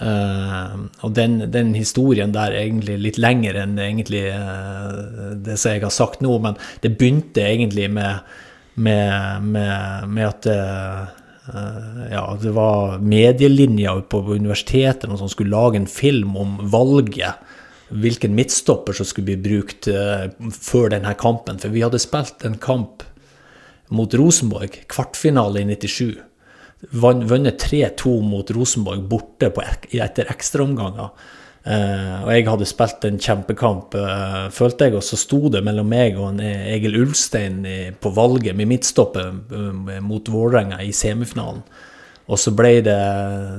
Uh, 0.00 0.86
og 1.04 1.10
den, 1.12 1.34
den, 1.52 1.74
historien 1.76 2.30
der 2.32 2.54
er 2.54 2.62
egentlig 2.62 2.94
litt 3.04 3.18
lenger 3.20 3.58
enn 3.60 3.74
egentlig 3.76 4.22
uh, 4.32 5.34
det 5.36 5.58
som 5.60 5.74
jeg 5.74 5.82
har 5.84 5.92
sagt 5.92 6.22
nå, 6.24 6.38
men 6.40 6.56
det 6.80 6.94
begynte 6.96 7.44
egentlig 7.44 7.90
med, 7.92 8.30
med, 8.80 9.44
med, 9.44 10.08
med 10.08 10.24
at 10.24 10.48
uh, 10.48 11.12
ja, 12.08 12.24
det 12.40 12.54
var 12.56 12.96
medielinjer 13.04 14.00
på 14.08 14.22
universitetet 14.30 15.04
som 15.20 15.28
skulle 15.28 15.52
lage 15.52 15.82
en 15.82 15.90
film 15.90 16.32
om 16.32 16.56
valget. 16.72 17.36
Hvilken 17.90 18.32
midtstopper 18.38 18.96
som 18.96 19.04
skulle 19.04 19.34
bli 19.34 19.50
brukt 19.50 19.88
før 19.90 20.92
denne 20.92 21.10
kampen. 21.18 21.58
For 21.58 21.74
vi 21.74 21.82
hadde 21.82 21.98
spilt 21.98 22.44
en 22.46 22.54
kamp 22.62 23.02
mot 23.94 24.14
Rosenborg, 24.14 24.80
kvartfinale 24.90 25.62
i 25.62 25.68
97. 25.68 26.14
Vunnet 26.90 27.60
3-2 27.66 28.14
mot 28.24 28.50
Rosenborg 28.56 29.04
borte 29.10 29.50
på, 29.52 29.64
etter 29.92 30.30
ekstraomganger. 30.32 31.12
Uh, 31.60 32.22
og 32.24 32.30
jeg 32.32 32.46
hadde 32.48 32.66
spilt 32.68 33.02
en 33.04 33.18
kjempekamp, 33.20 33.92
uh, 33.92 34.46
følte 34.54 34.86
jeg, 34.88 34.94
og 34.96 35.04
så 35.04 35.18
sto 35.20 35.42
det 35.52 35.60
mellom 35.66 35.90
meg 35.92 36.16
og 36.16 36.30
en 36.30 36.40
Egil 36.40 36.96
Ulstein 37.02 37.58
i, 37.68 37.80
på 37.92 38.14
valget 38.16 38.56
med 38.56 38.70
midtstoppet 38.70 39.52
uh, 39.52 39.98
mot 40.00 40.30
Vålerenga 40.32 40.80
i 40.80 40.88
semifinalen. 40.96 41.60
Og 42.30 42.40
så 42.40 42.54
ble 42.56 42.78
det, 42.86 42.96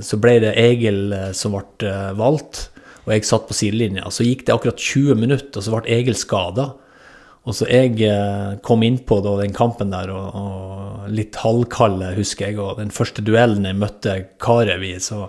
så 0.08 0.18
ble 0.18 0.40
det 0.42 0.56
Egil 0.58 1.14
som 1.38 1.54
ble 1.54 1.92
valgt, 2.18 2.70
og 3.04 3.12
jeg 3.14 3.28
satt 3.28 3.50
på 3.50 3.58
sidelinja. 3.58 4.08
Så 4.10 4.26
gikk 4.26 4.46
det 4.48 4.56
akkurat 4.56 4.80
20 4.80 5.20
minutter, 5.20 5.60
og 5.60 5.66
så 5.66 5.74
ble 5.76 5.92
Egil 5.92 6.18
skada. 6.18 6.70
Og 7.42 7.58
så 7.58 7.66
jeg 7.72 7.96
eh, 8.06 8.60
kom 8.66 8.84
innpå 8.86 9.18
den 9.26 9.56
kampen 9.56 9.94
der, 9.94 10.12
og, 10.14 10.36
og 10.38 11.08
litt 11.10 11.40
halvkalde, 11.42 12.14
husker 12.18 12.52
jeg. 12.52 12.60
Og 12.62 12.78
den 12.78 12.94
første 12.94 13.26
duellen 13.26 13.66
jeg 13.66 13.82
møtte 13.82 14.20
Karev 14.42 14.86
i, 14.86 14.98
så 15.02 15.26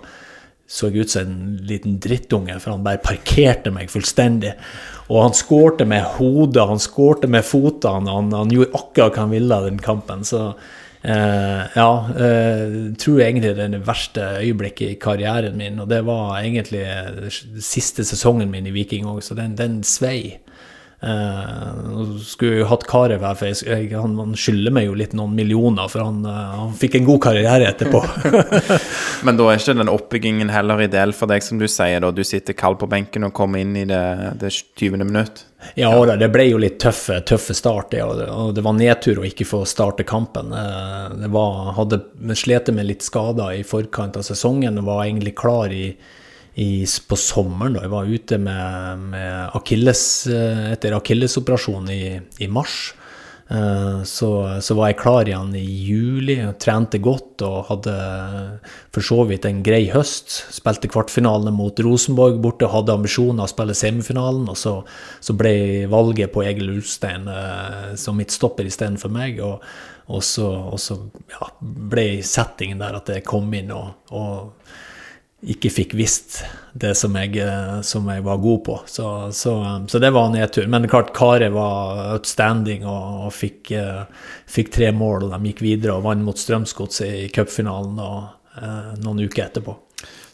så 0.73 0.89
jeg 0.89 1.03
ut 1.03 1.11
som 1.11 1.27
en 1.27 1.57
liten 1.69 1.97
drittunge, 2.01 2.55
for 2.61 2.73
han 2.73 2.85
bare 2.85 3.01
parkerte 3.03 3.71
meg 3.73 3.91
fullstendig. 3.93 4.55
Og 5.11 5.19
han 5.21 5.35
skårte 5.37 5.85
med 5.85 6.15
hodet, 6.15 6.63
han 6.69 6.81
skårte 6.81 7.29
med 7.29 7.45
føttene, 7.45 8.09
han, 8.09 8.31
han, 8.33 8.53
gjorde 8.53 8.79
akkurat 8.79 9.13
hva 9.13 9.25
han 9.25 9.35
ville 9.35 9.59
av 9.59 9.67
den 9.67 9.81
kampen. 9.83 10.23
Så 10.25 10.41
eh, 10.49 11.61
ja, 11.75 11.89
eh, 12.15 12.77
tror 12.97 13.19
jeg 13.19 13.27
egentlig 13.27 13.53
det 13.59 13.67
er 13.67 13.75
det 13.75 13.83
verste 13.85 14.31
øyeblikket 14.39 14.95
i 14.95 14.99
karrieren 15.03 15.59
min. 15.59 15.77
Og 15.83 15.91
det 15.91 16.01
var 16.07 16.39
egentlig 16.39 16.87
siste 17.61 18.07
sesongen 18.07 18.49
min 18.53 18.71
i 18.71 18.73
Viking 18.73 19.05
òg, 19.11 19.21
så 19.21 19.37
den, 19.37 19.57
den 19.59 19.81
svei. 19.85 20.39
Uh, 21.03 22.15
skulle 22.23 22.61
jo 22.61 22.67
hatt 22.69 22.85
Karev 22.87 23.25
for 23.35 23.49
jeg, 23.49 23.89
han, 23.91 24.13
han, 24.15 24.35
skylder 24.39 24.71
meg 24.71 24.85
jo 24.87 24.93
litt 24.95 25.11
noen 25.17 25.33
millioner, 25.35 25.89
for 25.91 25.99
han, 26.05 26.21
uh, 26.23 26.53
han 26.61 26.77
fikk 26.79 26.95
en 26.95 27.07
god 27.09 27.19
karriere 27.25 27.67
etterpå. 27.73 27.99
Men 29.27 29.39
da 29.39 29.49
er 29.51 29.59
ikke 29.59 29.75
den 29.81 29.91
oppbyggingen 29.91 30.53
heller 30.53 30.85
ideell 30.85 31.11
for 31.17 31.27
deg, 31.27 31.43
som 31.43 31.59
du 31.59 31.67
sier, 31.67 31.99
da 31.99 32.13
du 32.15 32.23
sitter 32.23 32.55
kald 32.55 32.79
på 32.79 32.87
benken 32.87 33.27
og 33.27 33.35
kommer 33.35 33.59
inn 33.59 33.75
i 33.81 33.83
det, 33.89 34.03
det 34.39 34.53
20. 34.55 35.03
minutt? 35.03 35.43
Ja, 35.75 35.91
ja, 35.91 36.15
det 36.19 36.31
ble 36.31 36.47
jo 36.47 36.63
litt 36.63 36.79
tøffe, 36.79 37.19
tøffe 37.27 37.55
start, 37.57 37.91
det, 37.91 38.03
og, 38.03 38.53
det, 38.55 38.63
var 38.63 38.79
nedtur 38.79 39.19
å 39.19 39.27
ikke 39.27 39.47
få 39.49 39.63
starte 39.67 40.07
kampen. 40.07 40.55
Uh, 40.55 41.11
det 41.19 41.33
var, 41.35 41.73
hadde 41.81 41.99
slitt 42.39 42.71
med 42.71 42.87
litt 42.87 43.03
skader 43.03 43.59
i 43.59 43.67
forkant 43.67 44.15
av 44.19 44.23
sesongen 44.23 44.79
og 44.79 44.87
var 44.87 45.03
egentlig 45.03 45.35
klar 45.35 45.75
i 45.75 45.89
i, 46.55 46.85
på 47.07 47.17
sommeren. 47.17 47.77
da 47.77 47.85
Jeg 47.85 47.93
var 47.93 48.09
ute 48.09 48.37
med, 48.41 49.07
med 49.13 49.55
Achilles, 49.57 50.03
eh, 50.27 50.67
etter 50.73 50.97
akillesoperasjon 50.97 51.89
i, 51.93 52.03
i 52.45 52.49
mars. 52.51 52.93
Eh, 53.47 54.03
så, 54.03 54.29
så, 54.61 54.75
var 54.77 54.89
jeg 54.89 54.99
klar 55.01 55.27
igjen 55.27 55.51
i 55.57 55.63
juli, 55.63 56.37
trente 56.61 56.97
godt 57.03 57.43
og 57.45 57.67
hadde 57.67 57.95
for 58.93 59.05
så 59.05 59.19
vidt 59.29 59.47
en 59.49 59.63
grei 59.65 59.87
høst. 59.93 60.31
Spilte 60.55 60.91
kvartfinalene 60.91 61.53
mot 61.55 61.81
Rosenborg 61.85 62.39
borte, 62.43 62.69
hadde 62.71 62.95
ambisjoner 62.95 63.45
å 63.45 63.51
spille 63.51 63.75
semifinalen. 63.77 64.47
Og 64.51 64.59
så, 64.59 64.77
så 65.23 65.35
ble 65.37 65.55
valget 65.91 66.33
på 66.33 66.45
Egil 66.47 66.75
Ulstein 66.77 67.27
eh, 67.29 67.91
som 67.99 68.17
midtstopper 68.19 68.69
istedenfor 68.69 69.13
meg. 69.13 69.41
Og, 69.43 69.65
og 70.13 70.23
så, 70.25 70.47
og 70.73 70.79
så 70.81 70.97
ja, 71.33 71.51
ble 71.61 72.07
settingen 72.25 72.81
der 72.81 73.01
at 73.01 73.11
jeg 73.11 73.27
kom 73.27 73.51
inn 73.57 73.73
og, 73.75 74.13
og 74.15 74.53
ikke 75.43 75.71
fikk 75.73 75.93
visst 75.99 76.41
det 76.73 76.93
som 76.97 77.15
jeg, 77.19 77.37
eh, 77.43 77.79
som 77.85 78.07
jeg 78.09 78.23
var 78.25 78.41
god 78.41 78.63
på. 78.65 78.77
Så, 78.89 79.07
så, 79.35 79.53
så, 79.87 79.99
det 79.99 80.13
var 80.15 80.31
nedtur. 80.33 80.67
Men 80.71 80.87
klart 80.89 81.13
Kare 81.15 81.49
var 81.53 82.13
outstanding 82.15 82.85
og, 82.87 83.27
og 83.27 83.33
fikk, 83.35 83.73
uh, 83.77 84.05
fikk, 84.49 84.73
tre 84.73 84.91
mål. 84.95 85.27
og 85.27 85.35
De 85.35 85.51
gikk 85.51 85.63
videre 85.65 85.97
og 85.97 86.07
vant 86.07 86.23
mot 86.23 86.39
Strømsgodset 86.39 87.25
i 87.25 87.31
cupfinalen 87.33 87.99
eh, 87.99 88.93
noen 89.03 89.25
uker 89.25 89.49
etterpå. 89.49 89.75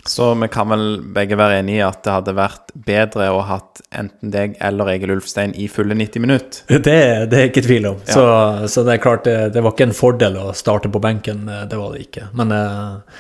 Så 0.10 0.30
vi 0.40 0.48
kan 0.50 0.70
vel 0.72 0.86
begge 1.14 1.36
være 1.38 1.58
enig 1.60 1.76
i 1.76 1.82
at 1.84 2.00
det 2.06 2.14
hadde 2.14 2.34
vært 2.38 2.72
bedre 2.88 3.28
å 3.36 3.42
hatt 3.46 3.82
enten 3.92 4.32
deg 4.32 4.56
eller 4.64 4.94
Egil 4.94 5.12
Ulfstein 5.18 5.52
i 5.60 5.68
fulle 5.70 5.98
90 5.98 6.24
minutter? 6.24 6.64
Det, 6.88 6.96
det 7.30 7.42
er 7.42 7.50
ikke 7.50 7.66
tvil 7.66 7.90
om. 7.92 8.00
Ja. 8.08 8.16
Så, 8.16 8.24
så, 8.72 8.86
det 8.88 8.96
er 8.96 9.04
klart, 9.04 9.28
det, 9.28 9.52
det, 9.58 9.66
var 9.66 9.76
ikke 9.76 9.90
en 9.90 9.98
fordel 9.98 10.40
å 10.40 10.54
starte 10.58 10.90
på 10.90 11.02
benken. 11.04 11.44
Det 11.50 11.78
var 11.78 11.94
det 11.94 12.08
ikke. 12.08 12.30
Men 12.40 12.56
uh, 12.56 13.20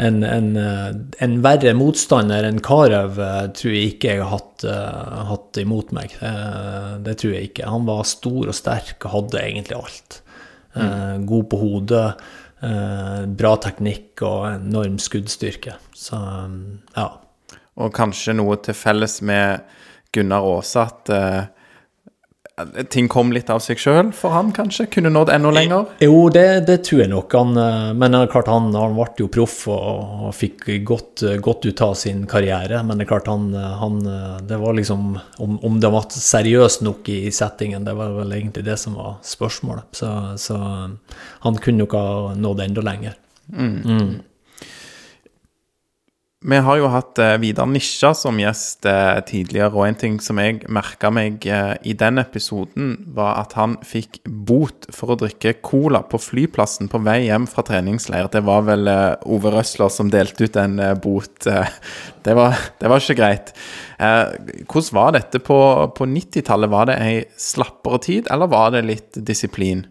en, 0.00 0.22
en, 0.24 0.56
eh, 0.56 0.88
en, 1.18 1.36
verre 1.44 1.74
motstander 1.76 2.46
enn 2.48 2.60
Karev 2.64 3.18
eh, 3.20 3.46
tror 3.56 3.74
jeg 3.76 3.94
ikke 3.94 4.14
jeg 4.14 4.22
har 4.22 4.32
hatt, 4.32 4.64
uh, 4.64 5.20
hatt 5.28 5.60
imot 5.60 5.92
meg. 5.96 6.14
Det 7.04 7.16
tror 7.20 7.34
jeg 7.36 7.50
ikke. 7.50 7.68
Han 7.68 7.88
var 7.88 8.08
stor 8.08 8.48
og 8.48 8.56
sterk 8.56 9.04
og 9.04 9.14
hadde 9.16 9.42
egentlig 9.42 9.76
alt. 9.76 10.20
Mm. 10.70 11.24
God 11.26 11.48
på 11.50 11.58
hodet, 11.58 12.04
bra 13.40 13.50
teknikk 13.58 14.22
og 14.22 14.44
enorm 14.52 15.00
skuddstyrke. 15.02 15.74
Så 15.96 16.18
ja. 16.94 17.06
Og 17.80 17.94
kanskje 17.96 18.36
noe 18.38 18.60
til 18.62 18.76
felles 18.78 19.16
med 19.26 19.64
Gunnar 20.14 20.46
Aase 20.46 20.84
at 20.84 21.12
ting 22.90 23.08
kom 23.10 23.32
litt 23.34 23.50
av 23.50 23.60
seg 23.64 23.80
sjøl 23.80 24.10
for 24.16 24.34
han, 24.34 24.52
kanskje? 24.56 24.86
Kunne 24.94 25.12
nådd 25.12 25.32
enda 25.34 25.52
lenger? 25.54 25.86
Jo, 26.02 26.28
det, 26.32 26.44
det 26.68 26.80
tror 26.86 27.02
jeg 27.04 27.12
nok. 27.12 27.34
Han, 27.38 27.56
eh, 27.60 27.90
men 27.96 28.16
det 28.16 28.22
er 28.22 28.32
klart 28.32 28.50
han, 28.50 28.70
han 28.76 28.96
ble 28.96 29.08
jo 29.22 29.28
proff 29.32 29.56
og, 29.72 30.28
og 30.28 30.34
fikk 30.36 30.68
godt, 30.88 31.24
godt, 31.44 31.68
ut 31.68 31.84
av 31.86 31.94
sin 31.98 32.24
karriere. 32.30 32.82
Men 32.86 33.00
det 33.00 33.06
er 33.06 33.12
klart 33.12 33.30
han, 33.30 33.50
han 33.54 34.00
Det 34.46 34.58
var 34.60 34.76
liksom 34.76 35.12
om, 35.42 35.58
om, 35.66 35.80
det 35.80 35.90
var 35.92 36.08
seriøst 36.14 36.84
nok 36.86 37.08
i 37.12 37.20
settingen, 37.34 37.84
det 37.86 37.96
var 37.98 38.14
vel 38.16 38.32
egentlig 38.36 38.64
det 38.66 38.78
som 38.80 38.96
var 38.98 39.18
spørsmålet. 39.26 39.90
Så, 39.96 40.10
så 40.40 40.58
han 40.60 41.60
kunne 41.62 41.84
nok 41.84 41.96
ha 41.96 42.34
nådd 42.36 42.66
enda 42.66 42.84
lenger. 42.84 43.16
Mm. 43.50 43.76
Mm. 43.84 44.10
Vi 46.40 46.56
har 46.56 46.78
jo 46.80 46.86
hatt 46.88 47.18
eh, 47.20 47.34
Vidar 47.36 47.66
Nisja 47.68 48.14
som 48.16 48.38
gjest 48.40 48.86
eh, 48.88 49.18
tidligere, 49.28 49.74
og 49.76 49.84
en 49.84 49.98
ting 50.00 50.14
som 50.24 50.38
jeg 50.40 50.62
merka 50.72 51.10
meg 51.12 51.44
eh, 51.44 51.74
i 51.84 51.92
den 51.92 52.16
episoden, 52.16 52.94
var 53.12 53.42
at 53.42 53.52
han 53.58 53.74
fikk 53.84 54.22
bot 54.24 54.88
for 54.96 55.12
å 55.12 55.18
drikke 55.20 55.58
cola 55.60 56.00
på 56.08 56.16
flyplassen 56.16 56.88
på 56.88 57.02
vei 57.04 57.26
hjem 57.26 57.44
fra 57.50 57.66
treningsleir. 57.68 58.30
Det 58.32 58.40
var 58.48 58.64
vel 58.70 58.88
Ove 58.88 59.52
Røsler 59.52 59.92
som 59.92 60.08
delte 60.08 60.48
ut 60.48 60.56
en 60.56 60.80
bot. 61.04 61.44
Det 62.24 62.34
var, 62.36 62.52
det 62.76 62.88
var 62.92 63.00
ikke 63.00 63.14
greit. 63.16 63.54
Hvordan 63.96 64.90
var 64.92 65.14
dette 65.16 65.40
på, 65.40 65.56
på 65.96 66.04
90-tallet? 66.04 66.68
Var 66.68 66.90
det 66.90 66.96
ei 67.00 67.14
slappere 67.40 67.96
tid, 68.04 68.28
eller 68.28 68.50
var 68.52 68.74
det 68.74 68.82
litt 68.84 69.16
disiplin? 69.24 69.86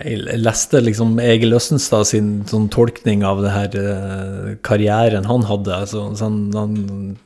Jeg 0.00 0.40
leste 0.40 0.80
liksom 0.80 1.18
Egil 1.22 1.56
Østenstad 1.56 2.08
sin 2.08 2.30
sånn 2.48 2.68
tolkning 2.72 3.24
av 3.26 3.42
det 3.44 3.50
her 3.54 3.74
uh, 3.76 4.52
karrieren 4.66 5.28
han 5.28 5.44
hadde. 5.48 5.74
Altså, 5.84 6.06
han, 6.20 6.38
han, 6.56 7.18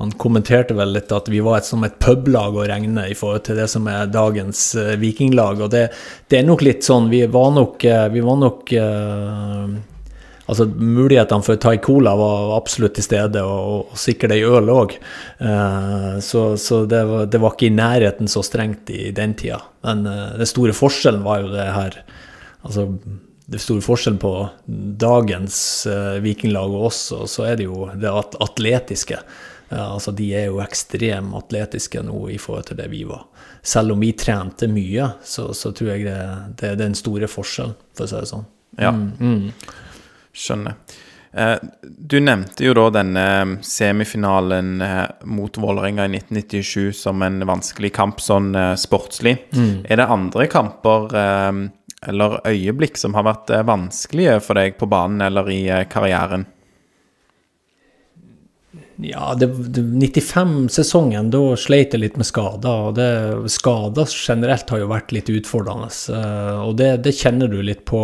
han, 0.00 0.14
kommenterte 0.18 0.74
vel 0.78 0.94
litt 0.96 1.12
at 1.14 1.30
vi 1.30 1.42
var 1.44 1.60
et, 1.60 1.68
som 1.68 1.84
et 1.86 1.98
publag 2.02 2.58
å 2.58 2.66
regne 2.66 3.06
i 3.10 3.16
forhold 3.18 3.46
til 3.46 3.60
det 3.60 3.68
som 3.70 3.86
er 3.90 4.10
dagens 4.10 4.64
uh, 4.78 4.96
vikinglag. 5.00 5.62
Og 5.66 5.70
det, 5.74 5.86
det, 6.26 6.40
er 6.40 6.48
nok 6.48 6.66
litt 6.66 6.86
sånn 6.86 7.10
Vi 7.12 7.22
var 7.30 7.54
nok, 7.56 7.86
uh, 7.86 8.08
vi 8.10 8.26
var 8.26 8.42
nok 8.42 8.74
Altså, 10.50 10.66
mulighetene 10.66 11.46
for 11.46 11.54
å 11.54 11.60
ta 11.62 11.72
i 11.76 11.82
cola 11.82 12.16
var 12.18 12.56
absolutt 12.56 12.96
til 12.98 13.06
stede, 13.06 13.42
og, 13.46 13.92
og 13.92 13.98
sikkert 14.00 14.34
ei 14.34 14.42
øl 14.42 14.70
òg. 14.72 14.96
Uh, 15.38 16.18
så, 16.24 16.44
så 16.58 16.82
det, 16.90 17.04
var, 17.06 17.28
det, 17.30 17.38
var, 17.42 17.54
ikke 17.54 17.68
i 17.68 17.76
nærheten 17.76 18.30
så 18.30 18.42
strengt 18.46 18.90
i 18.90 19.12
den 19.14 19.36
tida. 19.38 19.60
Men 19.86 20.02
uh, 20.08 20.32
den 20.40 20.50
store 20.50 20.74
forskjellen 20.76 21.22
var 21.26 21.44
jo 21.44 21.54
det 21.54 21.70
her 21.76 22.02
Altså, 22.60 22.82
det 23.48 23.56
store 23.64 23.80
forskjellen 23.80 24.18
på 24.20 24.30
dagens 25.00 25.54
uh, 25.88 26.18
vikinglag 26.20 26.74
og 26.76 26.90
oss, 26.90 26.98
og 27.16 27.24
så 27.32 27.46
er 27.48 27.56
det 27.56 27.70
jo 27.70 27.86
det 27.96 28.10
atletiske. 28.12 29.16
Ja, 29.70 29.86
altså 29.94 30.12
De 30.12 30.26
er 30.34 30.50
jo 30.50 30.60
ekstremt 30.60 31.32
atletiske 31.38 32.02
nå 32.04 32.26
i 32.34 32.36
forhold 32.42 32.68
til 32.68 32.76
det 32.82 32.90
vi 32.92 33.04
var. 33.08 33.24
Selv 33.62 33.94
om 33.94 34.02
vi 34.04 34.10
trente 34.18 34.68
mye, 34.68 35.12
så, 35.24 35.54
så 35.56 35.72
tror 35.72 35.94
jeg 35.94 36.04
det, 36.10 36.18
det, 36.18 36.58
det, 36.60 36.72
er 36.74 36.80
den 36.82 36.98
store 36.98 37.30
forskjellen, 37.30 37.78
for 37.96 38.04
å 38.04 38.10
si 38.10 38.18
det 38.18 38.30
sånn. 38.34 38.44
Ja, 38.76 38.92
mm, 38.92 39.08
mm. 39.18 39.78
Skjønner. 40.36 40.76
Eh, 41.32 41.56
du 41.82 42.18
nevnte 42.20 42.64
jo 42.66 42.74
da 42.74 42.88
denne 42.94 43.24
semifinalen 43.66 44.80
eh, 44.82 45.04
mot 45.30 45.58
Vålerenga 45.62 46.08
i 46.08 46.16
1997 46.18 46.92
som 47.04 47.22
en 47.22 47.44
vanskelig 47.46 47.92
kamp 47.94 48.22
sånn 48.22 48.54
eh, 48.58 48.72
sportslig. 48.80 49.36
Mm. 49.54 49.84
Er 49.86 50.02
det 50.02 50.08
andre 50.10 50.48
kamper 50.50 51.14
eller 52.00 52.38
øyeblikk 52.48 52.96
som 52.96 53.12
har 53.14 53.26
vært 53.28 53.52
vanskelige 53.68 54.38
for 54.40 54.56
deg 54.56 54.78
på 54.80 54.88
banen 54.90 55.20
eller 55.26 55.50
i 55.52 55.62
karrieren? 55.92 56.48
Ja, 59.02 59.34
95-sesongen, 59.38 61.30
da 61.32 61.56
sleit 61.56 61.94
jeg 61.94 62.02
litt 62.02 62.18
med 62.20 62.26
skader. 62.28 62.90
og 62.90 62.94
det, 62.98 63.08
Skader 63.52 64.06
generelt 64.12 64.70
har 64.70 64.82
jo 64.82 64.90
vært 64.90 65.12
litt 65.16 65.30
utfordrende. 65.32 65.88
Eh, 65.88 66.60
og 66.66 66.76
det, 66.80 66.90
det 67.06 67.16
kjenner 67.16 67.48
du 67.48 67.62
litt 67.64 67.84
på. 67.88 68.02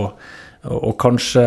Og 0.67 0.97
kanskje 0.99 1.45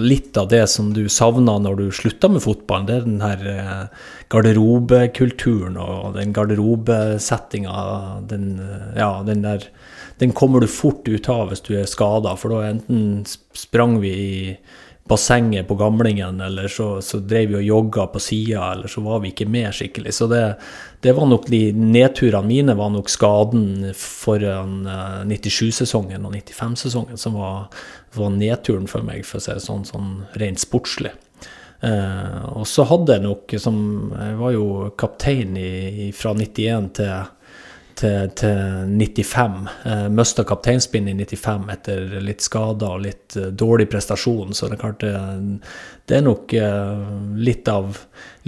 litt 0.00 0.36
av 0.40 0.48
det 0.50 0.64
som 0.72 0.92
du 0.94 1.04
savna 1.12 1.56
når 1.62 1.78
du 1.78 1.84
slutta 1.94 2.30
med 2.32 2.42
fotballen, 2.44 2.88
det 2.88 2.96
er 2.96 3.06
den 3.06 3.22
her 3.22 3.44
eh, 3.50 4.06
garderobekulturen 4.34 5.78
og 5.80 6.16
den 6.18 6.34
garderobesettinga. 6.34 7.74
Den, 8.30 8.48
ja, 8.98 9.22
den 9.26 9.46
Den 10.18 10.32
kommer 10.32 10.60
du 10.60 10.66
fort 10.70 11.08
ut 11.08 11.28
av 11.28 11.48
hvis 11.50 11.64
du 11.66 11.74
er 11.74 11.90
skada, 11.90 12.36
for 12.36 12.54
da 12.54 12.68
enten 12.70 13.24
sprang 13.54 14.00
vi 14.00 14.12
i 14.14 14.56
bassenget 15.08 15.68
på 15.68 15.74
gamlingen, 15.74 16.40
eller 16.40 16.68
så, 16.68 17.02
så 17.02 17.18
drev 17.20 17.48
vi 17.48 17.58
og 17.58 17.66
jogga 17.66 18.06
på 18.06 18.20
sida, 18.24 18.70
eller 18.72 18.88
så 18.88 19.02
var 19.04 19.20
vi 19.20 19.34
ikke 19.34 19.46
med 19.52 19.74
skikkelig. 19.76 20.14
Så 20.16 20.28
det, 20.30 20.44
det 21.04 21.12
var 21.12 21.28
nok 21.28 21.48
de 21.52 21.60
nedturene 21.76 22.48
mine 22.48 22.76
var 22.78 22.88
nok 22.94 23.12
skaden 23.12 23.90
foran 23.98 24.86
97-sesongen 25.28 26.22
eh, 26.22 26.24
og 26.24 26.38
95-sesongen 26.38 27.20
som 27.20 27.36
var, 27.36 27.68
var, 28.16 28.32
nedturen 28.32 28.88
for 28.88 29.04
meg, 29.04 29.26
for 29.28 29.42
å 29.42 29.44
si 29.44 29.52
det 29.52 29.66
sånn, 29.66 29.84
sånn 29.88 30.10
rent 30.40 30.64
sportslig. 30.64 31.12
Eh, 31.84 32.40
og 32.56 32.64
så 32.70 32.88
hadde 32.88 33.18
jeg 33.18 33.26
nok 33.26 33.54
som 33.60 33.76
Jeg 34.14 34.36
var 34.40 34.54
jo 34.56 34.66
kaptein 34.96 35.58
i, 35.60 36.12
fra 36.16 36.32
91 36.32 36.92
til 36.96 37.16
til, 37.96 38.30
til 38.38 38.90
95. 38.90 39.68
Eh, 39.84 40.06
Mista 40.14 40.44
kapteinspinnet 40.44 41.20
i 41.32 41.36
95 41.36 41.68
etter 41.74 42.14
litt 42.24 42.44
skader 42.44 42.96
og 42.96 43.04
litt 43.06 43.36
eh, 43.40 43.50
dårlig 43.50 43.88
prestasjon. 43.92 44.54
Så 44.54 44.68
det 44.68 44.78
er 44.78 44.82
klart 44.82 45.04
det, 45.04 45.12
det 46.10 46.18
er 46.18 46.24
nok 46.26 46.54
eh, 46.58 47.04
litt, 47.36 47.68
av, 47.70 47.98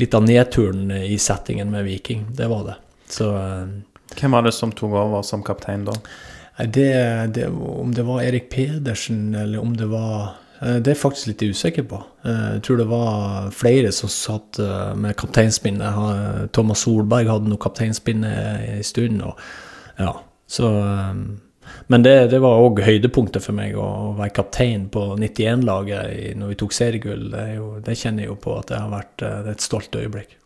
litt, 0.01 0.15
av, 0.15 0.27
nedturen 0.29 0.91
i 0.99 1.19
settingen 1.19 1.71
med 1.73 1.87
Viking. 1.89 2.27
Det 2.37 2.49
var 2.53 2.65
det. 2.71 2.79
Så 3.13 3.31
uh, 3.35 3.69
Hvem 4.17 4.35
var 4.35 4.47
det 4.47 4.55
som 4.57 4.73
tok 4.75 4.97
over 4.97 5.23
som 5.27 5.45
kaptein 5.47 5.85
da? 5.87 5.95
Det, 6.57 6.91
det, 7.37 7.47
om 7.53 7.93
det 7.95 8.07
var 8.07 8.25
Erik 8.25 8.49
Pedersen, 8.51 9.35
eller 9.37 9.61
om 9.63 9.75
det 9.77 9.87
var 9.91 10.35
Eh, 10.35 10.46
det 10.61 10.91
er 10.91 10.95
jeg 10.95 11.01
faktisk 11.01 11.31
litt 11.31 11.43
usikker 11.53 11.85
på. 11.91 11.99
Eh, 12.25 12.45
jeg 12.57 12.63
tror 12.67 12.79
det 12.81 12.89
var 12.89 13.49
flere 13.55 13.91
som 13.93 14.13
satt 14.13 14.61
eh, 14.63 14.93
med 14.97 15.17
kapteinspinnet. 15.21 16.49
Thomas 16.57 16.85
Solberg 16.87 17.29
hadde 17.31 17.53
noe 17.53 17.61
kapteinspinnet 17.61 18.71
en 18.77 18.87
stund. 18.87 19.21
Og, 19.27 19.43
ja, 20.01 20.15
så, 20.49 20.71
men 21.93 22.07
det, 22.07 22.17
det 22.33 22.41
var 22.45 22.63
òg 22.65 22.81
høydepunktet 22.87 23.45
for 23.45 23.59
meg, 23.59 23.77
å 23.77 24.15
være 24.17 24.35
kaptein 24.39 24.89
på 24.93 25.11
91-laget 25.19 26.37
når 26.41 26.55
vi 26.55 26.59
tok 26.65 26.77
seriegull. 26.77 27.29
Det, 27.35 27.47
det, 27.87 28.01
kjenner 28.01 28.25
jeg 28.25 28.33
jo 28.33 28.41
på 28.49 28.57
at 28.57 28.73
det 28.73 28.81
har 28.81 28.93
vært 28.93 29.17
det 29.23 29.33
er 29.37 29.55
et 29.57 29.65
stolt 29.69 30.01
øyeblikk. 30.01 30.39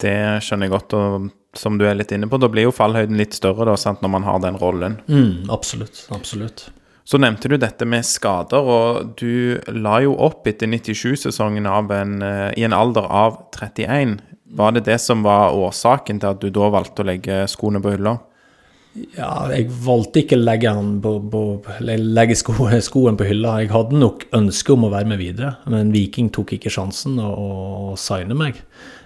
Det 0.00 0.16
skjønner 0.44 0.68
jeg 0.68 0.76
godt. 0.76 0.96
og 0.96 1.30
som 1.56 1.78
du 1.78 1.86
er 1.88 1.96
litt 1.98 2.12
inne 2.14 2.28
på, 2.30 2.38
da 2.38 2.48
blir 2.50 2.68
jo 2.68 2.74
fallhøyden 2.74 3.18
litt 3.18 3.34
større 3.34 3.66
da, 3.66 3.76
sant, 3.80 4.04
når 4.04 4.12
man 4.12 4.26
har 4.26 4.38
den 4.44 4.58
rollen. 4.60 5.00
Mm, 5.10 5.50
absolutt. 5.50 6.04
Absolutt. 6.14 6.68
Så 7.04 7.18
nevnte 7.18 7.48
du 7.50 7.56
dette 7.58 7.86
med 7.88 8.06
skader, 8.06 8.60
og 8.60 9.14
du 9.20 9.58
la 9.72 9.98
jo 10.04 10.14
opp 10.20 10.46
etter 10.50 10.70
97-sesongen 10.70 11.66
eh, 11.66 12.50
i 12.60 12.66
en 12.66 12.76
alder 12.76 13.06
av 13.06 13.38
31. 13.56 14.18
Var 14.50 14.74
det 14.76 14.86
det 14.86 14.98
som 15.02 15.22
var 15.26 15.54
årsaken 15.56 16.20
til 16.20 16.34
at 16.34 16.42
du 16.42 16.50
da 16.54 16.70
valgte 16.72 17.02
å 17.04 17.08
legge 17.08 17.44
skoene 17.50 17.82
på 17.82 17.94
hylla? 17.94 18.18
Ja, 19.14 19.46
jeg 19.54 19.68
valgte 19.84 20.24
ikke 20.24 20.34
å 20.34 20.42
legge, 20.42 20.72
på, 21.02 21.12
på, 21.30 21.42
legge 21.78 22.36
sko, 22.38 22.56
skoen 22.82 23.18
på 23.18 23.28
hylla. 23.28 23.60
Jeg 23.62 23.70
hadde 23.70 24.00
nok 24.00 24.26
ønske 24.36 24.74
om 24.74 24.88
å 24.88 24.92
være 24.92 25.12
med 25.12 25.20
videre, 25.22 25.52
men 25.70 25.92
Viking 25.94 26.32
tok 26.34 26.56
ikke 26.56 26.72
sjansen 26.74 27.20
å, 27.22 27.30
å 27.30 27.98
signe 28.00 28.34
meg 28.38 28.58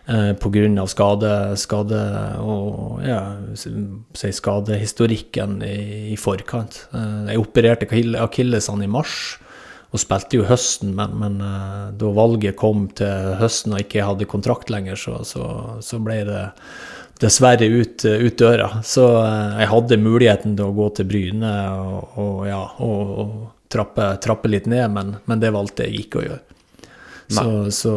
pga. 0.06 0.86
Skade, 0.90 1.30
skade 1.56 2.00
og 2.42 3.00
ja, 3.04 3.20
si 3.56 4.32
skadehistorikken 4.36 5.62
i, 5.64 6.12
i 6.12 6.18
forkant. 6.20 6.84
Eh, 6.92 7.32
jeg 7.32 7.40
opererte 7.40 7.88
akillesene 8.20 8.84
i 8.84 8.90
mars 8.90 9.38
og 9.94 10.02
spilte 10.02 10.40
jo 10.40 10.48
høsten, 10.48 10.92
men, 10.98 11.14
men 11.20 11.38
eh, 11.44 11.94
da 11.96 12.10
valget 12.16 12.58
kom 12.60 12.88
til 12.98 13.36
høsten 13.40 13.76
og 13.76 13.84
ikke 13.84 14.04
hadde 14.04 14.28
kontrakt 14.30 14.72
lenger, 14.74 14.98
så, 14.98 15.20
så, 15.26 15.46
så 15.84 16.00
ble 16.02 16.20
det 16.28 16.44
dessverre 17.22 17.68
ut, 17.70 18.02
ut, 18.04 18.36
døra. 18.40 18.82
Så 18.84 19.06
eh, 19.22 19.60
jeg 19.62 19.70
hadde 19.70 20.00
muligheten 20.02 20.56
til 20.58 20.70
å 20.70 20.76
gå 20.76 20.90
til 20.98 21.08
Bryne 21.10 21.54
og, 21.78 22.18
og 22.18 22.40
ja, 22.50 22.64
og, 22.82 23.14
og 23.22 23.70
trappe, 23.70 24.10
trappe, 24.22 24.50
litt 24.50 24.66
ned, 24.70 24.90
men, 24.94 25.16
men 25.24 25.42
det 25.42 25.54
valgte 25.54 25.86
jeg 25.86 26.04
ikke 26.04 26.20
å 26.20 26.26
gjøre. 26.28 26.53
Så, 27.28 27.70
så, 27.72 27.92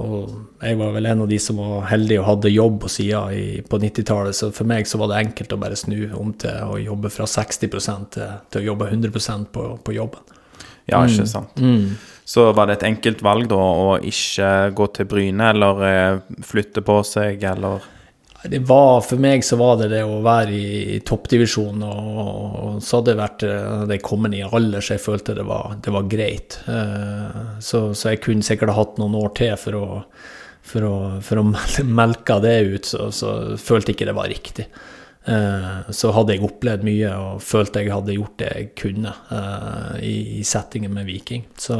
og 0.00 0.62
jeg 0.64 0.78
var 0.80 0.94
vel 0.94 1.06
en 1.10 1.24
av 1.24 1.28
de 1.28 1.38
som 1.42 1.58
var 1.60 1.84
heldig 1.90 2.16
og 2.22 2.28
hadde 2.28 2.52
jobb 2.54 2.78
på 2.84 2.90
sida 2.90 3.20
på 3.68 3.80
90-tallet, 3.82 4.36
så 4.36 4.48
for 4.54 4.68
meg 4.68 4.88
så 4.88 5.00
var 5.02 5.10
det 5.12 5.18
enkelt 5.26 5.52
å 5.52 5.58
bare 5.60 5.76
snu 5.76 5.98
om 6.16 6.32
til 6.40 6.56
å 6.64 6.78
jobbe 6.80 7.10
fra 7.12 7.28
60 7.28 7.68
til, 7.68 8.30
til 8.48 8.62
å 8.62 8.66
jobbe 8.70 8.88
100% 8.88 9.50
på, 9.52 9.66
på 9.84 9.96
jobben. 9.98 10.24
Ja, 10.88 11.02
ikke 11.04 11.26
mm. 11.26 11.30
sant. 11.30 11.60
Mm. 11.60 11.94
Så 12.24 12.48
var 12.56 12.68
det 12.68 12.78
et 12.78 12.88
enkelt 12.88 13.22
valg 13.24 13.48
da 13.50 13.58
å 13.58 13.96
ikke 13.98 14.48
gå 14.78 14.88
til 14.96 15.08
Bryne 15.10 15.50
eller 15.52 15.84
eh, 15.86 16.38
flytte 16.46 16.84
på 16.86 17.02
seg, 17.06 17.44
eller? 17.52 17.84
Det 18.44 18.58
var, 18.66 19.00
for 19.06 19.22
meg 19.22 19.44
så 19.46 19.56
var 19.60 19.76
det 19.78 19.92
det 19.92 20.02
å 20.02 20.18
være 20.24 20.54
i, 20.56 20.68
i 20.96 21.00
toppdivisjon, 21.06 21.82
og, 21.86 22.06
og, 22.18 22.78
så 22.82 22.98
hadde 22.98 23.12
det 23.12 23.20
vært 23.20 23.44
det 23.86 23.98
jeg 23.98 24.04
kommet 24.06 24.34
i 24.34 24.42
alder 24.42 24.82
så 24.82 24.96
jeg 24.96 25.04
følte 25.04 25.36
det 25.38 25.44
var, 25.46 25.76
det 25.84 25.94
var 25.94 26.08
greit. 26.10 26.58
Uh, 26.66 27.58
så, 27.62 27.92
så, 27.94 28.12
jeg 28.12 28.22
kunne 28.24 28.46
sikkert 28.46 28.74
hatt 28.74 28.98
noen 28.98 29.14
år 29.20 29.30
til 29.38 29.54
for 29.60 29.78
å, 29.78 29.84
for 30.72 30.88
å, 30.88 30.96
for 31.22 31.42
å 31.42 31.46
melke 32.00 32.40
det 32.42 32.56
ut, 32.72 32.90
så, 32.90 33.12
så 33.14 33.36
følte 33.60 33.92
jeg 33.92 34.00
ikke 34.00 34.10
det 34.10 34.18
var 34.18 34.32
riktig. 34.32 34.66
Uh, 35.22 35.86
så 35.94 36.10
hadde 36.16 36.34
jeg 36.34 36.42
opplevd 36.48 36.82
mye 36.88 37.14
og 37.14 37.46
følte 37.46 37.84
jeg 37.84 37.94
hadde 37.94 38.18
gjort 38.18 38.40
det 38.42 38.50
jeg 38.56 38.72
kunne 38.80 39.14
i, 40.02 40.42
settingen 40.42 40.98
med 40.98 41.06
Viking. 41.06 41.46
Så 41.54 41.78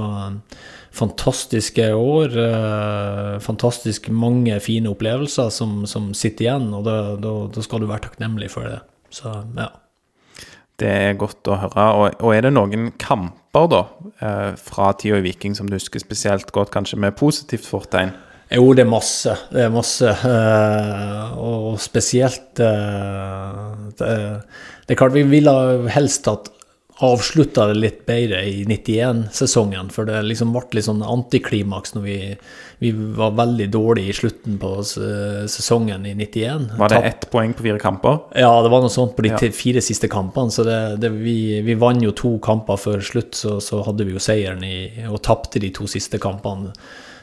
fantastiske 0.93 1.89
år. 1.95 2.39
Eh, 2.39 3.39
fantastisk 3.41 4.09
mange 4.09 4.59
fine 4.61 4.93
opplevelser 4.93 5.53
som, 5.55 5.83
som 5.87 6.13
sitter 6.17 6.49
igjen, 6.49 6.69
og 6.77 6.85
da, 6.89 6.97
da, 7.21 7.37
da, 7.53 7.65
skal 7.65 7.83
du 7.83 7.89
være 7.91 8.09
takknemlig 8.09 8.51
for 8.53 8.69
det. 8.69 8.81
Så, 9.13 9.33
ja. 9.57 9.71
Det 10.81 10.91
er 10.91 11.21
godt 11.21 11.49
å 11.49 11.59
høre. 11.63 11.87
Og, 12.01 12.21
og 12.25 12.35
er 12.35 12.47
det 12.47 12.53
noen 12.55 12.91
kamper 13.01 13.71
da, 13.73 13.83
eh, 14.25 14.51
fra 14.61 14.93
tida 14.99 15.21
i 15.21 15.27
Viking 15.29 15.57
som 15.57 15.71
du 15.71 15.79
husker 15.79 16.03
spesielt 16.03 16.53
godt, 16.55 16.73
kanskje 16.75 17.01
med 17.01 17.17
positivt 17.21 17.69
fortegn? 17.69 18.15
Jo, 18.53 18.67
det 18.77 18.85
er 18.85 18.91
masse. 18.91 19.33
Det 19.49 19.63
er 19.65 19.71
masse. 19.73 20.11
Uh, 20.27 21.39
og 21.41 21.79
spesielt 21.81 22.51
det, 22.59 22.73
det, 23.97 24.93
er 24.93 24.99
klart 24.99 25.15
vi 25.17 25.23
ville 25.25 25.55
helst 25.95 26.29
hatt 26.29 26.51
avslutta 27.01 27.67
det 27.67 27.75
litt 27.75 28.01
bedre 28.07 28.43
i 28.47 28.65
91-sesongen, 28.69 29.89
for 29.91 30.07
det 30.07 30.21
liksom 30.27 30.53
ble 30.55 30.77
litt 30.77 30.87
sånn 30.87 31.01
antiklimaks 31.03 31.95
når 31.97 32.05
vi, 32.05 32.17
vi 32.85 32.91
var 33.17 33.33
veldig 33.39 33.69
dårlige 33.73 34.13
i 34.13 34.17
slutten 34.17 34.59
på 34.63 34.75
sesongen 34.85 36.07
i 36.07 36.15
91. 36.19 36.69
Var 36.79 36.93
det 36.93 37.01
ett 37.09 37.29
poeng 37.33 37.55
på 37.57 37.67
fire 37.67 37.81
kamper? 37.83 38.21
Ja, 38.39 38.53
det 38.63 38.73
var 38.73 38.85
noe 38.85 38.93
sånt 38.93 39.17
på 39.17 39.25
de 39.25 39.33
ja. 39.33 39.41
fire 39.57 39.83
siste 39.85 40.11
kampene. 40.13 40.53
Så 40.53 40.67
det, 40.69 40.81
det, 41.03 41.11
vi, 41.17 41.63
vi 41.65 41.79
vant 41.81 42.05
jo 42.05 42.13
to 42.17 42.37
kamper 42.45 42.81
før 42.81 43.03
slutt, 43.05 43.35
så, 43.39 43.57
så 43.65 43.83
hadde 43.89 44.07
vi 44.07 44.15
jo 44.15 44.23
seieren 44.23 44.63
i, 44.67 44.77
og 45.09 45.23
tapte 45.25 45.63
de 45.63 45.73
to 45.75 45.89
siste 45.91 46.21
kampene. 46.23 46.77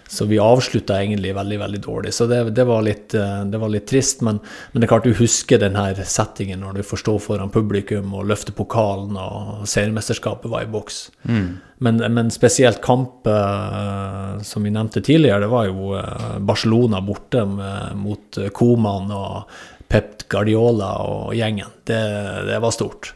Så 0.09 0.25
vi 0.25 0.39
avslutta 0.41 0.95
egentlig 0.97 1.35
veldig 1.37 1.59
veldig 1.59 1.79
dårlig. 1.85 2.13
Så 2.13 2.25
det, 2.27 2.39
det, 2.57 2.63
var, 2.65 2.81
litt, 2.81 3.13
eh, 3.13 3.43
det 3.45 3.57
var, 3.61 3.69
litt, 3.69 3.85
trist. 3.87 4.23
Men, 4.25 4.39
men, 4.71 4.81
det 4.81 4.87
er 4.87 4.91
klart 4.95 5.05
du 5.05 5.13
husker 5.13 5.61
den 5.61 5.77
her 5.77 5.99
settingen 6.01 6.63
når 6.65 6.79
du 6.79 6.87
får 6.89 7.03
stå 7.03 7.13
foran 7.21 7.51
publikum 7.53 8.15
og 8.17 8.25
løfte 8.31 8.55
pokalen, 8.57 9.13
og 9.21 9.67
seriemesterskapet 9.69 10.49
var 10.49 10.65
i 10.65 10.71
boks. 10.73 10.97
Mm. 11.29 11.49
Men, 11.85 12.01
men, 12.15 12.33
spesielt 12.33 12.81
kamp, 12.81 13.29
uh, 13.29 14.41
som 14.43 14.65
vi 14.65 14.73
nevnte 14.73 15.05
tidligere, 15.05 15.45
det 15.45 15.51
var 15.53 15.69
jo 15.69 15.93
uh, 15.93 16.39
Barcelona 16.41 17.03
borte 17.05 17.45
mot 17.45 18.41
Koman 18.57 19.13
og 19.13 19.61
Pep 19.89 20.25
Guardiola 20.29 20.89
og 21.05 21.37
gjengen. 21.37 21.69
Det, 21.85 22.01
det 22.49 22.57
var 22.65 22.73
stort. 22.73 23.13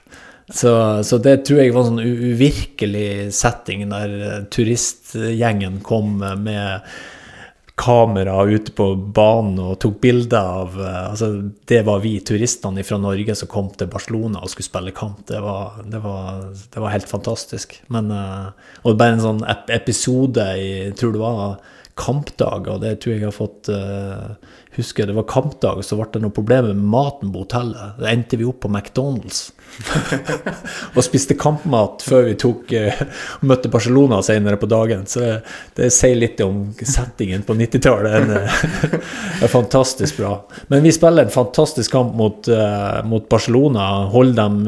Så, 0.50 1.04
så, 1.04 1.18
det 1.24 1.46
tror 1.48 1.62
jeg 1.62 1.72
var 1.72 1.86
en 1.86 1.94
sånn 1.94 2.16
uvirkelig 2.34 3.32
setting 3.36 3.86
der 3.92 4.16
eh, 4.20 4.40
turistgjengen 4.52 5.80
kom 5.86 6.18
med 6.20 6.90
kamera 7.80 8.36
ute 8.46 8.74
på 8.76 8.90
banen 9.16 9.56
og 9.64 9.80
tok 9.82 10.02
bilder 10.04 10.50
av 10.60 10.76
eh, 10.78 11.00
altså 11.14 11.30
Det 11.70 11.80
var 11.88 12.04
vi 12.04 12.18
turistene 12.28 12.84
fra 12.86 13.00
Norge 13.02 13.38
som 13.40 13.50
kom 13.50 13.72
til 13.72 13.90
Barcelona 13.92 14.44
og 14.44 14.52
skulle 14.52 14.68
spille 14.68 14.96
kamp. 14.96 15.24
Det 15.32 15.40
var, 15.42 15.80
det 15.88 16.04
var, 16.04 16.44
det 16.52 16.84
var 16.84 16.96
helt 16.96 17.10
fantastisk. 17.10 17.80
Men, 17.88 18.12
det 18.12 18.84
og 18.84 19.00
bare 19.00 19.16
en 19.16 19.24
sånn 19.24 19.46
episode 19.72 20.50
i 20.60 20.68
jeg 20.90 21.00
tror 21.00 21.16
det 21.16 21.24
var 21.24 21.56
kampdag, 21.96 22.68
og 22.68 22.82
det 22.82 22.98
tror 23.00 23.14
jeg 23.14 23.22
jeg 23.22 23.30
har 23.30 23.36
fått 23.36 23.70
uh, 23.70 24.54
huske. 24.78 25.06
Det 25.06 25.14
var 25.14 25.28
kampdag, 25.30 25.84
så 25.86 25.98
ble 26.00 26.08
det 26.16 26.24
noe 26.24 26.34
problem 26.34 26.72
med 26.72 26.88
maten 26.90 27.32
på 27.34 27.44
hotellet. 27.46 28.00
Da 28.00 28.10
endte 28.10 28.40
vi 28.40 28.48
opp 28.50 28.64
på 28.66 28.72
McDonald's 28.72 29.52
og 30.96 31.04
spiste 31.06 31.38
kampmat 31.40 32.04
før 32.06 32.28
vi 32.30 32.36
tok 32.40 32.74
uh, 32.78 33.02
møtte 33.48 33.72
Barcelona 33.74 34.22
senere 34.26 34.60
på 34.62 34.70
dagen. 34.72 35.06
Så 35.10 35.24
det, 35.24 35.34
det 35.78 35.90
sier 35.96 36.20
litt 36.20 36.42
om 36.46 36.66
settingen 36.80 37.46
på 37.48 37.56
90-tallet. 37.60 38.30
det 38.32 39.46
er 39.48 39.52
fantastisk 39.52 40.22
bra. 40.22 40.34
Men 40.72 40.86
vi 40.86 40.94
spiller 40.96 41.28
en 41.28 41.34
fantastisk 41.34 41.94
kamp 41.94 42.16
mot, 42.20 42.50
uh, 42.52 43.02
mot 43.08 43.28
Barcelona. 43.30 43.90
Holder 44.14 44.40
dem 44.44 44.62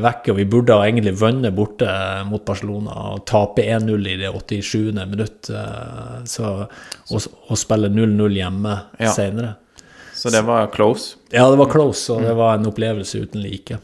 vekke, 0.00 0.32
og 0.32 0.38
vi 0.38 0.48
burde 0.50 0.76
ha 0.76 0.86
egentlig 0.86 1.16
vunnet 1.20 1.54
borte 1.56 1.90
mot 2.28 2.44
Barcelona 2.46 2.94
og 3.14 3.24
tape 3.28 3.64
1-0 3.64 4.08
i 4.12 4.18
det 4.20 4.30
87. 4.30 4.92
minutt. 5.00 5.50
så 6.30 6.50
og, 7.10 7.26
og 7.50 7.58
spille 7.58 7.90
0-0 7.92 8.36
hjemme 8.36 8.76
ja. 8.98 9.12
senere. 9.14 9.54
Så 10.14 10.30
det 10.30 10.42
var 10.46 10.68
close? 10.74 11.16
Ja, 11.30 11.50
det 11.50 11.56
var 11.56 11.70
close, 11.72 12.12
og 12.12 12.22
det 12.22 12.34
var 12.36 12.58
en 12.58 12.68
opplevelse 12.68 13.22
uten 13.24 13.42
like. 13.42 13.78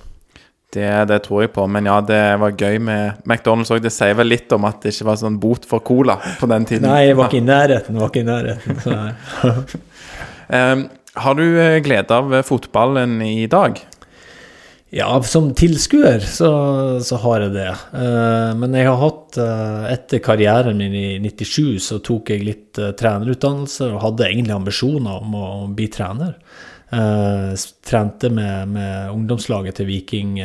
Det, 0.75 0.89
det, 1.09 1.21
tror 1.25 1.45
jeg 1.45 1.53
på. 1.55 1.64
Men 1.71 1.87
ja, 1.89 2.01
det 2.05 2.21
var 2.43 2.57
gøy 2.59 2.81
med 2.83 3.23
McDonald's 3.25 3.71
òg. 3.73 3.81
Det 3.85 3.93
sier 3.95 4.17
vel 4.19 4.33
litt 4.33 4.53
om 4.53 4.67
at 4.69 4.83
det 4.83 4.93
ikke 4.93 5.09
var 5.09 5.21
sånn 5.21 5.39
bot 5.41 5.64
for 5.69 5.85
cola 5.87 6.19
på 6.41 6.49
den 6.51 6.67
tiden. 6.69 6.89
Nei, 6.91 7.07
jeg 7.09 7.19
var 7.19 7.31
ikke 7.31 7.41
i 7.41 7.47
nærheten. 7.47 8.01
Var 8.03 8.12
ikke 8.12 8.25
i 8.25 8.29
nærheten. 8.29 8.81
um, 10.51 10.87
har 11.27 11.39
du 11.39 11.45
eh, 11.47 11.79
glede 11.87 12.19
av 12.19 12.41
fotballen 12.45 13.21
i 13.25 13.47
dag? 13.51 13.79
Ja, 14.95 15.23
som 15.23 15.49
tilskuer 15.55 16.23
så, 16.23 16.51
så, 17.03 17.19
har 17.25 17.43
jeg 17.43 17.55
det. 17.57 17.71
Uh, 17.91 18.53
men 18.57 18.75
jeg 18.79 18.87
har 18.87 19.01
hatt 19.01 19.39
uh, 19.43 19.89
Etter 19.91 20.23
karrieren 20.23 20.79
min 20.79 20.95
i 20.95 21.19
97 21.21 21.83
så 21.83 21.99
tok 22.07 22.31
jeg 22.31 22.47
litt 22.47 22.79
uh, 22.79 22.93
trenerutdannelse 22.97 23.91
og 23.91 24.05
hadde 24.05 24.29
egentlig 24.29 24.55
ambisjoner 24.55 25.19
om 25.25 25.35
å, 25.35 25.49
å 25.64 25.69
bli 25.75 25.89
trener. 25.91 26.37
Trente 27.84 28.30
med, 28.32 28.70
med, 28.72 29.11
ungdomslaget 29.12 29.76
til 29.78 29.88
Viking 29.90 30.38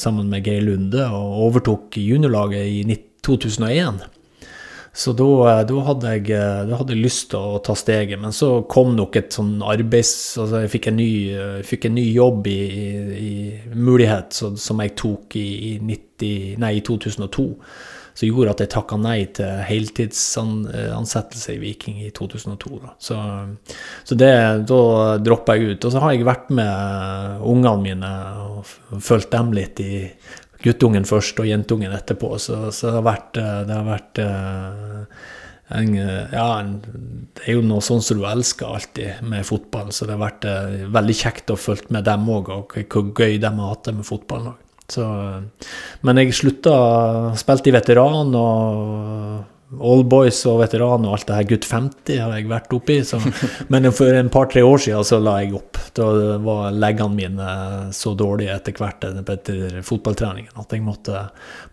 sammen 0.00 0.30
med 0.32 0.46
Geir 0.46 0.64
Lunde 0.66 1.04
og 1.06 1.38
overtok 1.48 1.98
juniorlaget 2.00 2.66
i 2.66 2.98
2001. 3.24 4.04
Så 4.96 5.12
da, 5.12 5.24
eh, 5.50 5.64
da, 5.66 5.78
hadde 5.88 6.10
jeg, 6.12 6.26
da, 6.68 6.76
hadde 6.78 6.94
jeg, 6.94 7.02
lyst 7.02 7.32
til 7.32 7.42
å 7.42 7.58
ta 7.66 7.74
steget, 7.74 8.20
men 8.22 8.34
så 8.34 8.60
kom 8.70 8.92
nok 8.94 9.16
et 9.18 9.34
sånn 9.34 9.56
arbeids... 9.66 10.12
Altså 10.38 10.60
jeg 10.62 10.70
fikk 10.76 10.86
en 10.92 11.00
ny, 11.00 11.10
fikk 11.66 11.88
en 11.88 11.96
ny 11.98 12.04
jobb 12.14 12.46
i, 12.46 12.60
i, 12.70 12.92
i 13.18 13.32
mulighet 13.74 14.38
så, 14.38 14.52
som 14.60 14.82
jeg 14.84 14.94
tok 15.00 15.34
i, 15.40 15.48
90, 15.82 16.54
nei, 16.62 16.76
i 16.78 16.84
2002. 16.86 17.48
Som 18.14 18.28
gjorde 18.28 18.52
at 18.54 18.62
jeg 18.62 18.70
takka 18.70 18.96
nei 19.02 19.18
til 19.34 19.62
heltidsansettelse 19.66 21.56
i 21.56 21.58
Viking 21.58 21.98
i 22.06 22.12
2002. 22.14 22.78
Da. 22.84 22.94
Så, 23.02 23.18
så 24.06 24.18
det, 24.18 24.30
da 24.70 24.80
droppa 25.18 25.58
jeg 25.58 25.74
ut. 25.74 25.88
Og 25.88 25.94
så 25.94 26.02
har 26.04 26.14
jeg 26.14 26.26
vært 26.28 26.52
med 26.54 27.42
ungene 27.42 27.76
mine 27.82 28.12
og 28.44 29.00
fulgt 29.02 29.34
dem 29.34 29.50
litt 29.56 29.82
i 29.82 30.04
guttungen 30.64 31.04
først 31.08 31.40
og 31.42 31.48
jentungen 31.48 31.94
etterpå. 31.94 32.36
Så, 32.38 32.60
så 32.72 32.88
det 32.88 32.98
har 33.00 33.06
vært, 33.08 33.40
eh, 33.40 33.60
det 33.68 33.76
har 33.76 33.88
vært 33.88 34.20
uh, 34.22 35.24
en, 35.74 35.94
ja, 35.98 36.48
en, 36.60 36.74
det 37.34 37.46
er 37.48 37.58
jo 37.58 37.64
noe 37.66 37.84
sånn 37.84 38.02
som 38.04 38.20
du 38.20 38.26
elsker 38.28 38.68
alltid 38.68 39.24
med 39.28 39.46
fotball, 39.48 39.92
så 39.92 40.06
det 40.06 40.16
har 40.16 40.24
vært 40.24 40.48
uh, 40.48 40.84
veldig 40.94 41.16
kjekt 41.18 41.52
å 41.52 41.60
følge 41.60 41.92
med 41.94 42.06
dem 42.08 42.28
òg, 42.30 42.52
og 42.54 42.76
hvor 42.78 43.10
gøy 43.10 43.40
de 43.42 43.50
har 43.50 43.72
hatt 43.74 43.88
det 43.88 43.96
med 43.98 44.08
fotballen 44.08 44.54
òg. 44.54 44.63
Men 44.94 46.20
jeg 46.20 46.36
slutta, 46.36 46.76
spilte 47.40 47.70
i 47.70 47.74
veteran 47.74 48.34
og 48.36 49.50
Allboys 49.74 50.38
og 50.46 50.60
veteran 50.60 51.06
og 51.06 51.16
alt 51.16 51.26
det 51.28 51.38
her 51.38 51.46
Gutt 51.48 51.66
50 51.66 52.20
har 52.20 52.34
jeg 52.36 52.48
vært 52.50 52.74
oppi. 52.76 52.98
Så, 53.06 53.18
men 53.72 53.90
for 53.96 54.14
en 54.14 54.30
par-tre 54.32 54.62
år 54.66 54.82
siden 54.84 55.06
så 55.08 55.18
la 55.22 55.38
jeg 55.42 55.54
opp. 55.58 55.80
Da 55.96 56.06
var 56.44 56.74
leggene 56.74 57.16
mine 57.16 57.50
så 57.94 58.14
dårlige 58.18 58.54
etter 58.54 58.76
hvert 58.78 59.08
etter 59.08 59.80
fotballtreningen 59.86 60.54
at 60.60 60.74
jeg 60.74 60.84
måtte, 60.84 61.26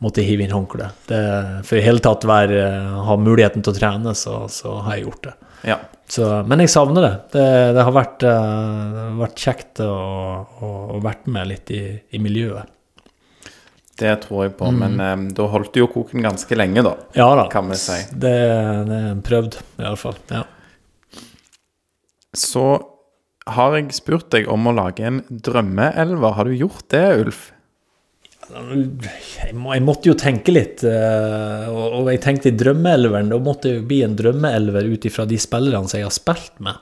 måtte 0.03 0.26
hive 0.26 0.45
inn 0.45 0.55
håndkleet. 0.55 1.14
For 1.68 1.78
i 1.78 1.86
hele 1.86 2.03
tatt 2.03 2.28
være, 2.30 2.66
ha 3.07 3.18
muligheten 3.20 3.66
til 3.66 3.74
å 3.74 3.80
trene, 3.80 4.16
så, 4.18 4.43
så 4.51 4.80
har 4.86 4.97
jeg 4.97 5.09
gjort 5.09 5.26
det. 5.30 5.38
Ja. 5.72 5.80
Så, 6.12 6.26
men 6.43 6.59
jeg 6.64 6.72
savner 6.74 7.05
det. 7.05 7.14
Det, 7.38 7.47
det 7.78 7.84
har 7.88 7.95
vært, 7.95 8.26
uh, 8.28 9.12
vært 9.22 9.39
kjekt 9.39 9.80
å, 9.86 9.93
å, 10.59 10.72
å 10.97 11.01
vært 11.03 11.30
med 11.32 11.47
litt 11.53 11.72
i, 11.72 11.86
i 12.12 12.20
miljøet. 12.20 12.68
Det 14.02 14.16
tror 14.24 14.47
jeg 14.47 14.56
på, 14.58 14.72
mm. 14.74 14.80
men 14.82 15.02
um, 15.06 15.26
da 15.38 15.45
holdt 15.52 15.76
du 15.76 15.84
jo 15.84 15.89
koken 15.91 16.26
ganske 16.26 16.58
lenge, 16.58 16.82
da. 16.86 16.95
Ja 17.18 17.30
da, 17.38 17.45
kan 17.52 17.70
vi 17.70 17.78
si. 17.78 17.99
det, 18.12 18.34
det 18.89 18.99
er 19.12 19.20
prøvd, 19.26 19.60
iallfall. 19.82 20.18
Ja. 20.32 20.45
Så 22.38 22.66
har 23.52 23.76
jeg 23.78 23.93
spurt 23.93 24.30
deg 24.34 24.49
om 24.49 24.70
å 24.70 24.76
lage 24.76 25.06
en 25.06 25.22
drømmeelver. 25.30 26.38
Har 26.38 26.49
du 26.49 26.56
gjort 26.56 26.88
det, 26.93 27.06
Ulf? 27.22 27.43
Jeg, 28.52 29.54
må, 29.56 29.72
jeg 29.76 29.84
måtte 29.86 30.10
jo 30.10 30.18
tenke 30.20 30.52
litt, 30.52 30.82
uh, 30.84 31.70
og, 31.70 32.10
jeg 32.12 32.24
tenkte 32.26 32.52
i 32.52 32.58
drømmeelveren. 32.58 33.30
Da 33.32 33.39
måtte 33.43 33.70
jeg 33.70 33.82
jo 33.82 33.88
bli 33.91 34.02
en 34.08 34.18
drømmeelver 34.18 34.89
ut 34.91 35.08
ifra 35.08 35.28
de 35.30 35.39
spillerne 35.39 35.88
som 35.88 36.02
jeg 36.02 36.10
har 36.10 36.18
spilt 36.18 36.58
med 36.64 36.82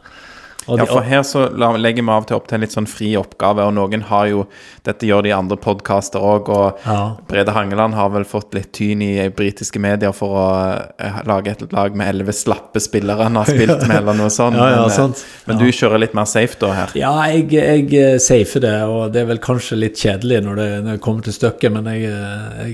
ja, 0.68 0.86
for 0.86 1.02
her 1.02 1.24
så 1.24 1.48
legger 1.78 2.04
vi 2.04 2.12
av 2.12 2.26
til 2.28 2.38
opp 2.38 2.50
til 2.50 2.58
en 2.58 2.64
litt 2.64 2.74
sånn 2.76 2.88
fri 2.90 3.14
oppgave, 3.18 3.64
og 3.66 3.74
noen 3.78 4.04
har 4.10 4.28
jo 4.30 4.44
Dette 4.86 5.08
gjør 5.08 5.24
de 5.26 5.32
andre 5.36 5.58
podkaster 5.60 6.24
òg, 6.24 6.50
og 6.54 6.84
ja. 6.86 7.00
Brede 7.30 7.54
Hangeland 7.54 7.96
har 7.98 8.10
vel 8.14 8.26
fått 8.28 8.56
litt 8.58 8.72
tyn 8.76 9.02
i 9.06 9.14
britiske 9.36 9.82
medier 9.82 10.14
for 10.16 10.38
å 10.40 10.46
uh, 10.90 11.20
lage 11.30 11.54
et 11.54 11.76
lag 11.76 11.96
med 11.98 12.10
elleve 12.10 12.34
slappe 12.36 12.82
spillere 12.82 13.28
han 13.28 13.38
har 13.40 13.50
spilt 13.54 13.86
med, 13.86 13.98
eller 14.02 14.18
noe 14.18 14.32
sånt. 14.34 14.58
Ja, 14.58 14.86
men, 14.88 15.12
uh, 15.14 15.26
men, 15.50 15.60
du 15.62 15.68
kjører 15.68 16.02
litt 16.02 16.16
mer 16.18 16.30
safe 16.30 16.58
da 16.62 16.72
her? 16.76 16.96
Ja, 16.98 17.12
jeg, 17.30 17.50
jeg 17.54 17.90
eh, 18.00 18.16
safer 18.24 18.64
det, 18.66 18.76
og 18.90 19.14
det 19.14 19.24
er 19.24 19.30
vel 19.34 19.44
kanskje 19.44 19.78
litt 19.80 20.00
kjedelig 20.00 20.42
når 20.48 20.62
det, 20.62 20.70
når 20.86 20.98
det 20.98 21.04
kommer 21.06 21.28
til 21.28 21.38
stykket, 21.38 21.76
men 21.76 21.92
jeg, 21.94 22.16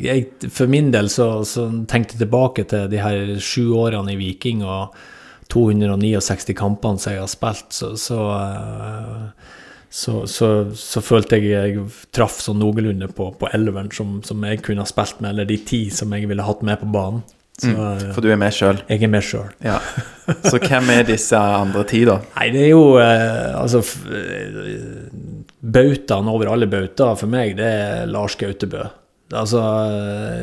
jeg, 0.05 0.51
for 0.53 0.71
min 0.71 0.93
del 0.95 1.11
så, 1.11 1.29
så 1.47 1.67
tenkte 1.89 2.15
jeg 2.15 2.25
tilbake 2.25 2.67
til 2.71 2.87
de 2.91 3.01
her 3.01 3.35
sju 3.43 3.75
årene 3.81 4.15
i 4.15 4.19
Viking. 4.21 4.63
og 4.63 4.95
269 5.53 6.55
kampene 6.57 7.01
som 7.01 7.13
jeg 7.13 7.21
har 7.21 7.31
spilt, 7.31 7.69
så, 7.75 7.91
så, 7.99 8.19
eh, 8.33 9.53
så, 9.89 10.17
så, 10.25 11.03
følte 11.05 11.39
jeg 11.39 11.53
jeg 11.53 11.85
traff 12.15 12.41
sånn 12.43 12.59
noenlunde 12.59 13.09
på, 13.15 13.29
på 13.39 13.49
elveren 13.55 13.91
som, 13.93 14.19
som, 14.25 14.43
jeg 14.47 14.63
kunne 14.65 14.83
ha 14.85 14.89
spilt 14.89 15.21
med, 15.21 15.33
eller 15.33 15.49
de 15.49 15.59
ti 15.61 15.85
som 15.93 16.13
jeg 16.15 16.29
ville 16.31 16.45
hatt 16.45 16.65
med 16.65 16.81
på 16.81 16.89
banen. 16.91 17.23
Så, 17.55 17.71
mm, 17.71 17.79
eh, 17.79 18.09
for 18.11 18.25
du 18.25 18.27
er 18.33 18.39
med 18.41 18.51
sjøl? 18.51 18.81
Jeg 18.89 19.05
er 19.05 19.11
med 19.13 19.23
sjøl. 19.23 19.47
Ja. 19.63 19.77
Så 20.43 20.59
hvem 20.59 20.89
er 20.91 21.05
disse 21.07 21.39
andre 21.39 21.85
ti, 21.87 22.01
da? 22.07 22.17
Nei, 22.35 22.49
det 22.51 22.65
er 22.65 22.71
jo 22.73 22.97
eh, 22.99 23.53
Altså 23.55 23.79
Bautaen 25.65 26.27
over 26.27 26.51
alle 26.51 26.67
bautaer 26.69 27.15
for 27.17 27.31
meg, 27.31 27.55
det 27.57 27.69
er 27.69 28.09
Lars 28.11 28.35
Gautebø. 28.37 28.83
Altså, 29.33 29.61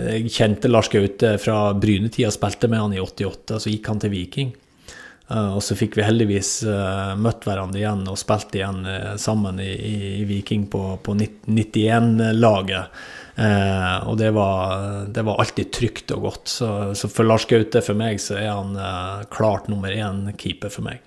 jeg 0.08 0.32
kjente 0.34 0.70
Lars 0.70 0.88
Gaute 0.90 1.36
fra 1.38 1.70
Brynetida, 1.78 2.32
spilte 2.34 2.66
med 2.70 2.80
han 2.82 2.96
i 2.96 3.02
88, 3.02 3.60
så 3.62 3.70
gikk 3.70 3.92
han 3.92 4.00
til 4.02 4.10
Viking. 4.10 4.50
Uh, 5.32 5.56
og 5.56 5.62
så 5.64 5.76
fikk 5.78 5.96
vi 5.96 6.04
heldigvis 6.04 6.50
uh, 6.68 7.14
møtt 7.16 7.46
hverandre 7.46 7.80
igjen 7.80 8.04
og 8.10 8.18
spilt 8.20 8.52
igjen 8.58 8.82
uh, 8.84 9.14
sammen 9.20 9.60
i, 9.64 9.70
i, 9.72 10.24
Viking 10.28 10.66
på, 10.68 10.82
på 11.00 11.14
91-laget. 11.16 13.00
og 14.04 14.18
det 14.20 14.28
var, 14.36 15.06
det 15.08 15.22
var, 15.24 15.38
alltid 15.40 15.70
trygt 15.72 16.12
og 16.12 16.26
godt. 16.26 16.48
Så, 16.52 16.68
så, 16.98 17.08
for 17.08 17.24
Lars 17.24 17.46
Gaute, 17.48 17.80
for 17.80 17.96
meg, 17.96 18.20
så 18.20 18.36
er 18.36 18.50
han 18.50 18.76
klart 19.32 19.70
nummer 19.72 19.88
én 19.88 20.26
keeper 20.36 20.68
for 20.68 20.84
meg. 20.84 21.00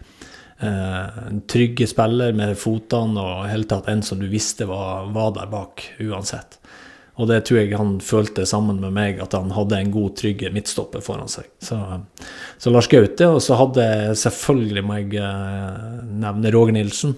en 0.58 1.44
trygge 1.46 1.86
spiller 1.88 2.34
med 2.34 2.58
fotene 2.58 3.22
og 3.22 3.46
hele 3.52 3.70
tatt 3.70 3.92
en 3.92 4.02
som 4.02 4.20
du 4.20 4.26
visste 4.32 4.66
var, 4.66 5.12
var 5.14 5.36
der 5.38 5.52
bak 5.54 5.86
uansett. 6.02 6.58
Og 7.16 7.30
det 7.30 7.46
tror 7.48 7.62
jeg 7.62 7.78
han 7.80 7.94
følte 8.04 8.44
sammen 8.48 8.82
med 8.84 8.92
meg, 8.96 9.22
at 9.24 9.36
han 9.38 9.54
hadde 9.56 9.78
en 9.80 9.94
god, 9.94 10.18
trygg 10.20 10.44
midtstopper 10.52 11.04
foran 11.04 11.32
seg. 11.32 11.48
Så, 11.64 11.78
så 12.60 12.74
Lars 12.74 12.90
Gaute, 12.92 13.30
og 13.32 13.40
så 13.44 13.56
hadde 13.60 13.86
selvfølgelig 14.20 14.84
må 14.84 14.98
jeg 15.00 15.22
eh, 15.24 16.02
nevne 16.26 16.52
Roger 16.56 16.76
Nilsen. 16.76 17.16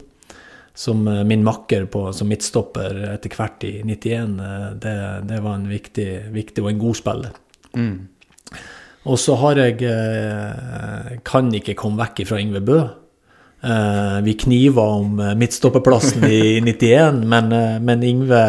Som 0.77 1.07
eh, 1.09 1.23
min 1.25 1.41
makker 1.45 1.87
på, 1.89 2.03
som 2.13 2.29
midtstopper 2.29 3.01
etter 3.15 3.33
hvert 3.33 3.65
i 3.65 3.73
91. 3.81 4.37
eh, 4.37 4.69
Det, 4.85 4.95
det 5.31 5.41
var 5.41 5.57
en 5.57 5.67
viktig, 5.71 6.09
viktig 6.35 6.65
og 6.65 6.71
en 6.75 6.83
god 6.85 7.01
spiller. 7.01 7.41
Mm. 7.73 7.97
Og 9.07 9.17
så 9.21 9.37
har 9.39 9.59
jeg 9.61 9.77
Kan 11.23 11.51
ikke 11.55 11.77
komme 11.79 12.01
vekk 12.01 12.25
fra 12.27 12.39
Yngve 12.41 12.59
Bø. 12.65 12.79
Eh, 13.61 14.21
vi 14.21 14.33
kniva 14.33 14.81
om 14.81 15.15
midtstoppeplassen 15.15 16.21
midtstopperplassen 16.21 16.23
i 16.23 16.61
91, 16.65 17.23
men, 17.25 17.51
eh, 17.51 17.79
men 17.79 18.03
Yngve 18.03 18.41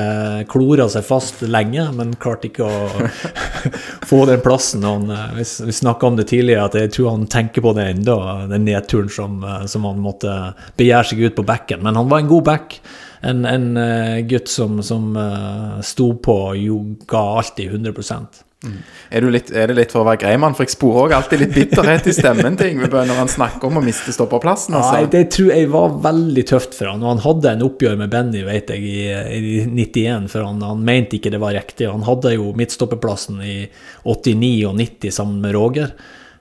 klora 0.49 0.85
seg 0.93 1.07
fast 1.09 1.41
lenge, 1.49 1.87
men 1.97 2.13
klarte 2.21 2.51
ikke 2.51 2.69
å 2.69 3.07
få 4.11 4.27
den 4.29 4.43
plassen. 4.45 4.85
Han, 4.85 5.09
eh, 5.11 5.39
vi 5.41 5.73
snakka 5.73 6.11
om 6.11 6.19
det 6.19 6.29
tidligere, 6.29 6.67
at 6.69 6.77
jeg 6.77 6.93
tror 6.93 7.15
han 7.15 7.25
tenker 7.27 7.65
på 7.65 7.73
det 7.79 7.89
ennå, 7.95 8.19
den 8.53 8.69
nedturen 8.69 9.09
som, 9.09 9.41
eh, 9.45 9.65
som 9.65 9.89
han 9.89 10.03
måtte 10.05 10.35
begjære 10.77 11.13
seg 11.13 11.25
ut 11.25 11.39
på 11.41 11.47
bekken. 11.55 11.81
Men 11.83 11.97
han 11.97 12.13
var 12.13 12.21
en 12.21 12.29
god 12.35 12.45
back. 12.51 12.81
En, 13.25 13.47
en 13.49 13.71
eh, 13.81 14.21
gutt 14.29 14.53
som, 14.53 14.83
som 14.85 15.17
eh, 15.17 15.81
sto 15.89 16.13
på 16.21 16.37
og 16.53 17.09
ga 17.09 17.25
alltid 17.41 17.81
100 17.81 18.45
Er, 18.59 19.23
du 19.23 19.29
litt, 19.31 19.53
er 19.55 19.71
det 19.71 19.77
litt 19.79 19.93
for 19.95 20.03
å 20.03 20.07
være 20.09 20.19
grei 20.25 20.33
mann? 20.41 20.55
For 20.59 20.67
jeg 20.67 20.73
sporer 20.75 21.05
òg 21.05 21.13
alltid 21.15 21.43
litt 21.45 21.53
bitterhet 21.55 22.09
i 22.11 22.15
stemmen 22.17 22.57
ting, 22.59 22.81
når 22.83 23.13
han 23.15 23.31
snakker 23.31 23.71
om 23.71 23.79
å 23.79 23.83
miste 23.85 24.11
stopperplassen. 24.15 24.75
Nei, 24.75 24.83
Altså. 24.83 25.11
det 25.13 25.21
tror 25.31 25.53
jeg 25.55 25.69
var 25.71 25.95
veldig 26.09 26.45
tøft 26.51 26.75
for 26.75 26.91
han. 26.91 27.05
Og 27.05 27.13
han 27.13 27.23
hadde 27.23 27.53
en 27.53 27.63
oppgjør 27.69 27.95
med 28.01 28.11
Benny, 28.11 28.43
vet 28.49 28.73
jeg, 28.75 28.83
i, 28.83 29.07
i 29.39 29.53
91, 29.71 30.27
for 30.33 30.43
han, 30.49 30.59
han 30.67 30.83
mente 30.83 31.21
ikke 31.21 31.31
det 31.37 31.43
var 31.45 31.55
riktig. 31.55 31.87
Han 31.87 32.03
hadde 32.09 32.35
jo 32.35 32.51
midtstopperplassen 32.59 33.39
i 33.47 33.59
89 34.03 34.51
og 34.73 34.75
90 34.83 35.15
sammen 35.21 35.39
med 35.45 35.55
Roger. 35.55 35.95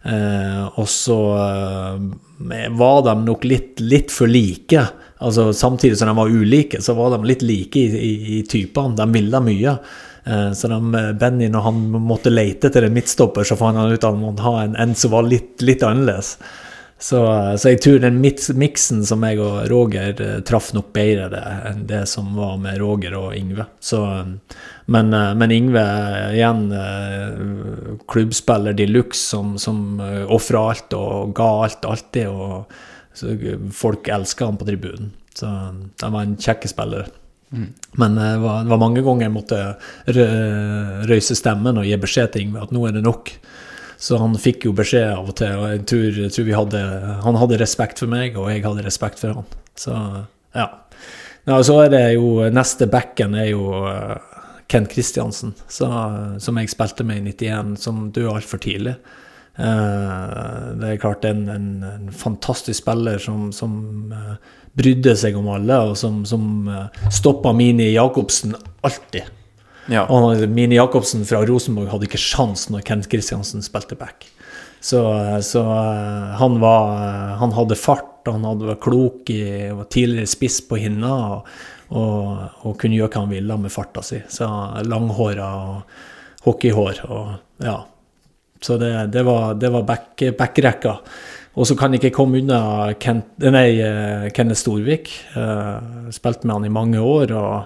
Eh, 0.08 0.66
og 0.80 0.90
så 0.90 1.20
eh, 1.38 2.02
var 2.82 3.02
de 3.06 3.16
nok 3.28 3.46
litt, 3.46 3.78
litt 3.86 4.10
for 4.14 4.30
like. 4.32 4.88
Altså 5.22 5.52
Samtidig 5.54 5.98
som 6.02 6.10
de 6.10 6.18
var 6.18 6.34
ulike, 6.34 6.82
så 6.82 6.98
var 6.98 7.14
de 7.14 7.22
litt 7.30 7.46
like 7.46 7.78
i, 7.78 7.88
i, 7.94 8.12
i 8.40 8.44
typene. 8.50 8.98
De 8.98 9.08
ville 9.14 9.42
mye. 9.52 9.78
Eh, 10.28 10.52
Så 10.52 10.68
de, 10.68 11.04
Benny, 11.20 11.50
når 11.50 11.68
han 11.70 11.84
måtte 12.12 12.34
lete 12.34 12.68
etter 12.70 12.88
en 12.88 12.96
midtstopper, 12.96 13.48
så 13.48 13.58
fant 13.60 13.78
han 13.80 13.92
ut 13.92 14.00
at 14.04 14.12
han 14.12 14.24
måtte 14.24 14.46
ha 14.46 14.64
en, 14.66 14.76
en 14.76 14.96
som 14.96 15.14
var 15.16 15.28
litt, 15.28 15.62
litt 15.66 15.86
annerledes. 15.88 16.38
Så, 17.00 17.20
så 17.62 17.70
jeg 17.70 17.78
tror 17.84 18.00
den 18.02 18.16
miksen 18.24 19.04
som 19.06 19.22
jeg 19.22 19.38
og 19.38 19.68
Roger 19.70 20.18
eh, 20.18 20.40
traff 20.42 20.72
nok 20.74 20.88
bedre 20.98 21.28
det, 21.30 21.44
enn 21.70 21.84
det 21.86 22.00
som 22.10 22.32
var 22.34 22.56
med 22.58 22.80
Roger 22.82 23.14
og 23.20 23.36
Yngve. 23.38 23.68
Så, 23.78 24.00
eh, 24.16 24.64
men, 24.96 25.14
eh, 25.14 25.34
men 25.38 25.54
Yngve 25.54 25.84
eh, 25.84 26.32
igjen 26.40 26.64
eh, 26.74 27.94
klubbspiller 28.10 28.74
de 28.74 28.90
luxe 28.90 29.22
som, 29.30 29.54
som 29.62 30.02
eh, 30.02 30.24
ofra 30.26 30.64
alt 30.72 30.98
og 30.98 31.36
ga 31.38 31.52
alt 31.68 31.86
alltid. 31.86 32.34
Og 32.34 32.66
eh, 33.30 33.70
folk 33.78 34.10
elska 34.18 34.50
han 34.50 34.58
på 34.58 34.66
tribunen. 34.66 35.14
Så 35.38 35.46
eh, 35.54 35.72
han 36.02 36.18
var 36.18 36.26
en 36.26 36.38
kjekk 36.42 36.66
spiller. 36.74 37.14
Men 37.52 38.18
eh, 38.18 38.34
det 38.34 38.42
var, 38.44 38.64
det 38.64 38.74
var 38.74 38.82
mange 38.82 39.04
ganger 39.06 39.28
jeg 39.28 39.36
måtte 39.36 39.60
rø- 40.18 41.06
røyse 41.10 41.38
stemmen 41.40 41.80
og 41.80 41.88
gi 41.88 42.00
beskjed 42.02 42.34
til 42.34 42.48
Ingve 42.48 42.66
at 42.66 42.74
nå 42.76 42.88
er 42.88 42.98
det 42.98 43.06
nok. 43.06 43.32
Så 43.98 44.20
han 44.22 44.36
fikk 44.38 44.68
jo 44.68 44.76
beskjed 44.78 45.08
av 45.10 45.32
og 45.32 45.38
til, 45.40 45.54
og 45.58 45.72
jeg 45.72 45.86
tror, 45.90 46.18
jeg 46.22 46.34
tror 46.36 46.50
hadde 46.60 46.82
Han 47.24 47.40
hadde 47.42 47.58
respekt 47.58 48.04
for 48.04 48.12
meg, 48.12 48.36
og 48.38 48.52
jeg 48.52 48.62
hadde 48.66 48.84
respekt 48.86 49.24
for 49.24 49.40
han. 49.40 49.48
Så 49.78 49.96
ja. 50.54 50.68
ja 51.50 51.62
så 51.66 51.80
er 51.86 51.90
det 51.96 52.04
jo 52.14 52.46
Neste 52.54 52.86
backen 52.94 53.34
er 53.34 53.50
jo 53.56 53.72
Kent 54.68 54.92
Kristiansen, 54.92 55.56
som 55.72 56.60
jeg 56.60 56.70
spilte 56.70 57.06
med 57.08 57.24
i 57.24 57.32
91, 57.32 57.78
som 57.80 58.10
døde 58.12 58.36
altfor 58.36 58.60
tidlig. 58.62 58.98
Eh, 59.58 60.66
det 60.78 60.90
er 60.92 61.00
klart 61.02 61.26
en, 61.26 61.48
en, 61.50 61.70
en 61.88 62.10
fantastisk 62.14 62.84
spiller 62.84 63.18
som, 63.22 63.48
som 63.56 64.12
eh, 64.14 64.36
brydde 64.78 65.16
seg 65.18 65.38
om 65.40 65.50
alle, 65.52 65.80
og 65.90 65.98
som, 66.00 66.22
som 66.30 66.68
uh, 66.70 67.10
stoppa 67.14 67.54
Mini 67.58 67.90
Jacobsen 67.96 68.56
alltid. 68.86 69.34
Ja. 69.88 70.04
Og 70.12 70.44
Mini 70.52 70.78
Jacobsen 70.78 71.24
fra 71.28 71.42
Rosenborg 71.48 71.90
hadde 71.94 72.10
ikke 72.10 72.22
sjans 72.22 72.68
når 72.72 72.84
Kent 72.88 73.08
Kristiansen 73.12 73.64
spilte 73.66 73.98
back. 74.00 74.28
Så, 74.80 75.00
så 75.42 75.62
eh, 75.74 76.36
han 76.38 76.60
var 76.62 76.92
Han 77.42 77.52
hadde 77.56 77.76
fart, 77.76 78.28
han 78.30 78.46
hadde 78.46 78.68
vært 78.70 78.84
klok 78.84 79.32
i 79.34 79.42
var 79.74 79.88
tidligere 79.90 80.30
spiss 80.30 80.60
på 80.70 80.78
hinna 80.78 81.14
og, 81.32 81.48
og, 81.98 82.28
og 82.68 82.76
kunne 82.78 83.00
gjøre 83.00 83.10
hva 83.16 83.24
han 83.24 83.34
ville 83.34 83.58
med 83.64 83.74
farta 83.74 84.04
si. 84.06 84.20
Så 84.30 84.48
langhåra 84.86 85.48
og 85.72 86.46
hockeyhår 86.46 87.02
og 87.08 87.64
ja. 87.64 87.80
Så 88.62 88.78
det, 88.82 88.92
det 89.14 89.24
var, 89.24 89.54
det 89.54 89.70
var 89.70 89.84
back, 89.88 90.24
backrekka. 90.38 90.98
Og 91.58 91.66
så 91.66 91.74
kan 91.78 91.94
jeg 91.94 92.04
ikke 92.04 92.20
komme 92.20 92.44
unna 92.44 92.94
Kent, 93.02 93.32
nei, 93.42 93.80
eh, 93.82 94.30
Kenneth 94.34 94.62
Storvik. 94.62 95.10
Eh, 95.34 96.10
spilte 96.14 96.46
med 96.46 96.60
han 96.60 96.68
i 96.68 96.74
mange 96.74 97.02
år. 97.02 97.34
og 97.34 97.64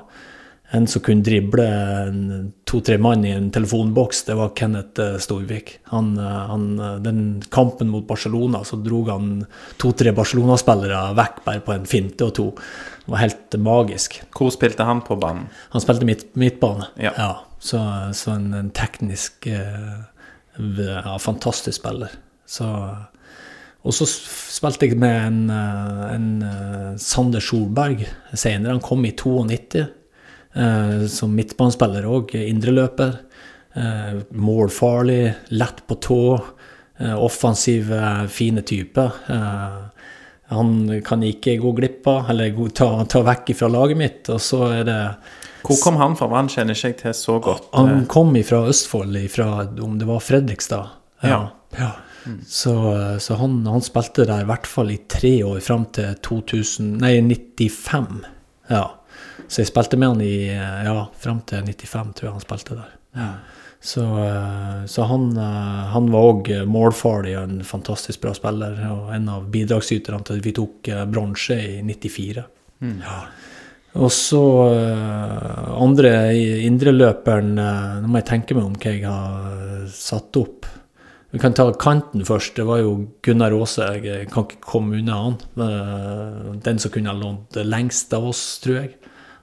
en 0.74 0.88
som 0.88 1.02
kunne 1.04 1.20
drible 1.20 1.66
to-tre 2.64 2.96
mann 2.98 3.26
i 3.26 3.34
en 3.36 3.50
telefonboks, 3.52 4.24
det 4.24 4.38
var 4.40 4.54
Kenneth 4.56 5.02
eh, 5.02 5.18
Storvik. 5.20 5.80
Han, 5.92 6.16
han, 6.18 6.80
den 7.04 7.44
kampen 7.52 7.90
mot 7.92 8.08
Barcelona, 8.08 8.64
så 8.64 8.80
dro 8.80 9.04
han 9.10 9.46
to-tre 9.78 10.16
Barcelona-spillere 10.16 11.12
vekk 11.20 11.44
bare 11.44 11.60
på 11.60 11.76
en 11.76 11.86
finte 11.86 12.24
og 12.24 12.34
to. 12.40 12.48
Det 13.04 13.12
var 13.12 13.26
helt 13.26 13.60
magisk. 13.60 14.22
Hvor 14.32 14.56
spilte 14.56 14.88
han 14.88 15.04
på 15.04 15.20
banen? 15.20 15.50
Han 15.76 15.84
spilte 15.84 16.08
midt, 16.08 16.30
midtbane. 16.40 16.88
Ja. 16.96 17.44
så, 17.60 17.84
så 18.16 18.38
en, 18.38 18.54
en 18.54 18.72
teknisk 18.72 19.52
ja, 19.52 21.18
fantastisk 21.20 21.82
spiller. 21.82 22.16
Så 22.48 22.72
og 23.82 23.96
så 23.98 24.06
spilte 24.06 24.92
jeg 24.92 25.00
med 25.02 25.18
en, 25.26 25.40
eh, 25.50 26.02
en 26.14 26.28
eh, 26.46 26.90
Sander 27.02 27.42
Solberg 27.42 28.04
senere. 28.34 28.76
Han 28.76 28.84
kom 28.86 29.06
i 29.08 29.14
92 29.18 29.82
eh, 29.82 31.06
som 31.10 31.34
midtbanespiller 31.34 32.06
òg, 32.06 32.36
indreløper. 32.38 33.16
Eh, 33.74 34.20
målfarlig, 34.38 35.34
lett 35.58 35.82
på 35.88 35.98
tå. 36.04 36.22
Eh, 37.02 37.16
offensiv, 37.18 37.90
fine 38.30 38.62
type. 38.62 39.08
Eh, 39.28 39.80
han 40.52 41.02
kan 41.08 41.24
ikke 41.24 41.56
gå 41.58 41.72
glipp 41.78 42.08
av, 42.12 42.30
eller 42.30 42.54
ta, 42.76 42.90
ta 43.10 43.24
vekk 43.26 43.54
fra 43.56 43.72
laget 43.72 43.98
mitt. 43.98 44.30
Og 44.30 44.42
så 44.44 44.66
er 44.68 44.86
det 44.86 45.00
Hvor 45.66 45.82
kom 45.82 45.98
han 46.02 46.18
fra? 46.20 46.28
Han 46.36 46.52
kjenner 46.52 46.78
ikke 46.78 46.92
jeg 46.92 47.00
til 47.02 47.18
så 47.18 47.40
godt. 47.42 47.70
Han 47.74 48.06
kom 48.12 48.36
fra 48.46 48.66
Østfold, 48.70 49.18
ifra, 49.18 49.50
om 49.82 49.98
det 49.98 50.10
var 50.10 50.22
Fredrikstad. 50.22 50.98
Ja. 51.24 51.48
ja. 51.80 51.94
Så, 52.46 52.74
så 53.20 53.38
han, 53.40 53.62
han 53.66 53.84
spilte 53.86 54.28
der 54.30 54.44
i 54.44 54.50
hvert 54.50 54.68
fall 54.70 54.92
i 54.94 55.00
tre 55.10 55.40
år, 55.48 55.60
fram 55.66 55.88
til 55.96 56.14
2000, 56.22 56.92
nei, 57.02 57.16
95. 57.26 58.22
Ja. 58.70 58.84
Så 59.48 59.64
jeg 59.64 59.72
spilte 59.72 59.98
med 60.00 60.14
han 60.14 60.22
i 60.26 60.36
ja, 60.52 61.08
fram 61.20 61.42
til 61.50 61.66
95, 61.66 62.14
tror 62.18 62.30
jeg 62.30 62.36
han 62.36 62.46
spilte 62.46 62.78
der. 62.78 62.94
Så, 63.82 64.04
eh, 64.22 64.86
så 64.86 65.08
han, 65.10 65.32
eh, 65.34 65.86
han 65.90 66.12
var 66.14 66.28
òg 66.30 66.52
målfarlig 66.70 67.34
og 67.40 67.48
en 67.48 67.64
fantastisk 67.66 68.22
bra 68.22 68.36
spiller, 68.38 68.78
og 68.94 69.10
en 69.16 69.26
av 69.34 69.48
bidragsyterne 69.52 70.22
til 70.28 70.38
at 70.38 70.46
vi 70.46 70.54
tok 70.54 70.92
eh, 70.94 71.06
bronse 71.10 71.58
i 71.58 71.80
94. 71.88 72.44
Ja. 73.02 73.18
Og 74.00 74.12
så 74.16 74.42
eh, 74.72 75.72
andre 75.76 76.12
indreløperen 76.64 77.58
uh, 77.60 77.98
Nå 78.00 78.08
må 78.08 78.22
jeg 78.22 78.30
tenke 78.30 78.56
meg 78.56 78.70
om 78.70 78.78
hva 78.80 78.94
jeg 78.94 79.04
har 79.04 79.50
eh, 79.52 79.90
satt 79.92 80.38
opp. 80.40 80.70
Vi 81.32 81.40
kan 81.40 81.54
ta 81.56 81.70
kanten 81.80 82.26
først. 82.28 82.58
Det 82.60 82.66
var 82.68 82.82
jo 82.82 82.96
Gunnar 83.24 83.54
Aase. 83.56 83.86
Jeg 84.04 84.28
kan 84.34 84.44
ikke 84.44 84.60
komme 84.66 85.00
unna 85.00 85.20
han. 85.22 85.38
Eh, 85.64 86.50
den 86.66 86.80
som 86.80 86.92
kunne 86.92 87.14
ha 87.14 87.16
lånt 87.16 87.56
lengst 87.56 88.12
av 88.14 88.28
oss, 88.34 88.44
tror 88.64 88.82
jeg. 88.82 88.92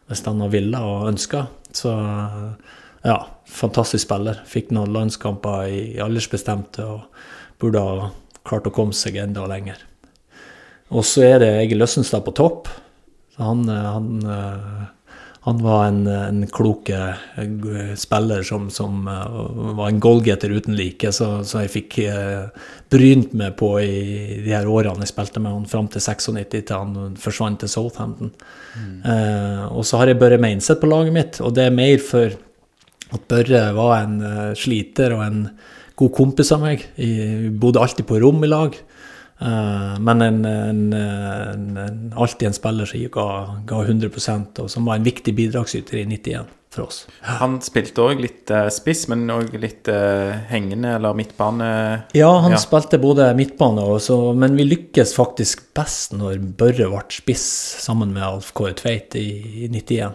Hvis 0.08 0.24
han 0.26 0.42
har 0.44 0.52
villet 0.52 0.84
og 0.84 1.08
ønska. 1.08 1.46
Så 1.72 1.94
eh, 1.96 2.74
ja, 3.08 3.16
fantastisk 3.48 4.04
spiller. 4.04 4.42
Fikk 4.48 4.74
noen 4.76 4.92
landskamper 4.92 5.72
i 5.72 5.80
aldersbestemte 6.04 6.84
og 6.84 7.24
burde 7.60 7.80
ha 7.80 8.10
klart 8.44 8.68
å 8.68 8.74
komme 8.74 8.96
seg 8.96 9.16
enda 9.22 9.46
lenger. 9.48 9.80
Og 10.92 11.08
så 11.08 11.24
er 11.24 11.40
det 11.40 11.50
Egil 11.62 11.80
Løssenstad 11.80 12.20
på 12.26 12.36
topp. 12.36 12.68
Han, 13.40 13.64
eh, 13.72 13.90
han, 13.96 14.12
han 15.48 15.62
var 15.64 15.86
en, 15.88 16.06
en 16.06 16.40
klok 16.52 16.90
eh, 16.92 17.94
spiller 17.96 18.42
som, 18.44 18.66
som 18.70 19.06
eh, 19.08 19.38
var 19.78 19.88
en 19.88 20.00
goalgetter 20.02 20.52
uten 20.52 20.76
like, 20.76 21.12
så, 21.14 21.40
så 21.44 21.62
jeg 21.64 21.72
fikk 21.72 21.98
eh, 22.04 22.66
brynt 22.92 23.32
meg 23.38 23.56
på 23.60 23.70
i 23.80 24.42
de 24.44 24.52
her 24.52 24.68
årene 24.68 25.06
jeg 25.06 25.12
spilte 25.14 25.40
med 25.40 25.54
han 25.56 25.70
fram 25.70 25.88
til 25.92 26.04
96, 26.04 26.42
til 26.52 26.74
han 26.74 27.16
forsvant 27.20 27.62
til 27.62 27.72
Southampton. 27.72 28.34
Eh, 28.76 29.64
og 29.72 29.88
så 29.88 30.02
har 30.02 30.12
jeg 30.12 30.20
Børre 30.20 30.40
Meinseth 30.42 30.82
på 30.82 30.90
laget 30.92 31.16
mitt, 31.16 31.40
og 31.40 31.56
det 31.56 31.68
er 31.68 31.80
mer 31.80 31.96
for 32.04 32.36
at 33.16 33.26
Børre 33.32 33.64
var 33.72 34.02
en 34.02 34.20
sliter 34.58 35.16
og 35.16 35.24
en 35.24 35.42
god 35.98 36.12
kompis 36.14 36.52
av 36.54 36.60
meg. 36.62 36.84
Vi 36.98 37.48
bodde 37.56 37.80
alltid 37.80 38.06
på 38.06 38.20
rom 38.20 38.44
i 38.44 38.50
lag. 38.52 38.76
Eh, 39.40 39.98
men 40.02 40.22
en, 40.22 40.44
en, 40.44 40.92
en, 40.92 41.98
alltid 42.16 42.48
en 42.48 42.56
spiller 42.56 42.86
som 42.90 43.04
ga, 43.14 43.26
ga 43.70 43.82
100% 43.84 44.62
og 44.64 44.70
som 44.72 44.88
var 44.88 44.98
en 44.98 45.06
viktig 45.06 45.34
bidragsyter 45.38 46.00
i 46.02 46.06
91. 46.10 46.54
for 46.74 46.84
oss. 46.84 46.98
Han 47.24 47.54
spilte 47.64 48.02
òg 48.04 48.18
litt 48.20 48.50
eh, 48.52 48.66
spiss, 48.74 49.06
men 49.08 49.22
òg 49.32 49.54
litt 49.62 49.88
eh, 49.88 50.34
hengende 50.50 50.96
eller 50.98 51.16
midtbane. 51.16 51.68
Ja, 52.18 52.28
han 52.44 52.52
Ja. 52.52 52.60
spilte 52.60 52.98
både 53.00 53.30
midtbane 53.38 53.86
og 53.88 54.02
så, 54.04 54.18
men 54.36 54.56
vi 54.58 54.66
lykkes 54.68 55.14
faktisk 55.16 55.62
best 55.78 56.12
når 56.18 56.42
Børre 56.60 56.90
ble 56.90 57.00
spiss 57.14 57.46
sammen 57.86 58.12
med 58.12 58.26
Alf 58.26 58.52
Kåre 58.52 58.74
Tveit 58.76 59.16
i, 59.16 59.28
i 59.64 59.68
91. 59.72 60.12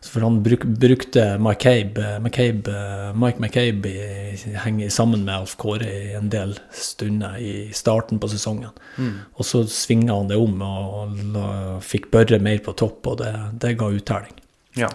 Så 0.00 0.12
For 0.14 0.24
han 0.26 0.42
bruk, 0.42 0.64
brukte 0.78 1.24
McCabe, 1.38 2.18
McCabe, 2.22 2.74
Mike 3.18 3.42
McCabe 3.42 3.90
i, 3.90 4.88
sammen 4.94 5.24
med 5.26 5.34
Alf 5.34 5.56
Kåre 5.58 5.88
i 5.88 6.14
en 6.18 6.30
del 6.30 6.54
stunder 6.70 7.38
i 7.42 7.68
starten 7.74 8.20
på 8.22 8.30
sesongen. 8.30 8.70
Og 9.34 9.46
så 9.46 9.64
svinga 9.66 10.14
han 10.14 10.30
det 10.30 10.38
om 10.38 10.62
og 10.62 11.18
la, 11.34 11.48
fikk 11.82 12.10
Børre 12.14 12.38
mer 12.42 12.62
på 12.64 12.76
topp, 12.78 13.10
og 13.10 13.18
det, 13.22 13.32
det 13.64 13.74
ga 13.80 13.90
uttelling. 13.90 14.38
Ja. 14.78 14.90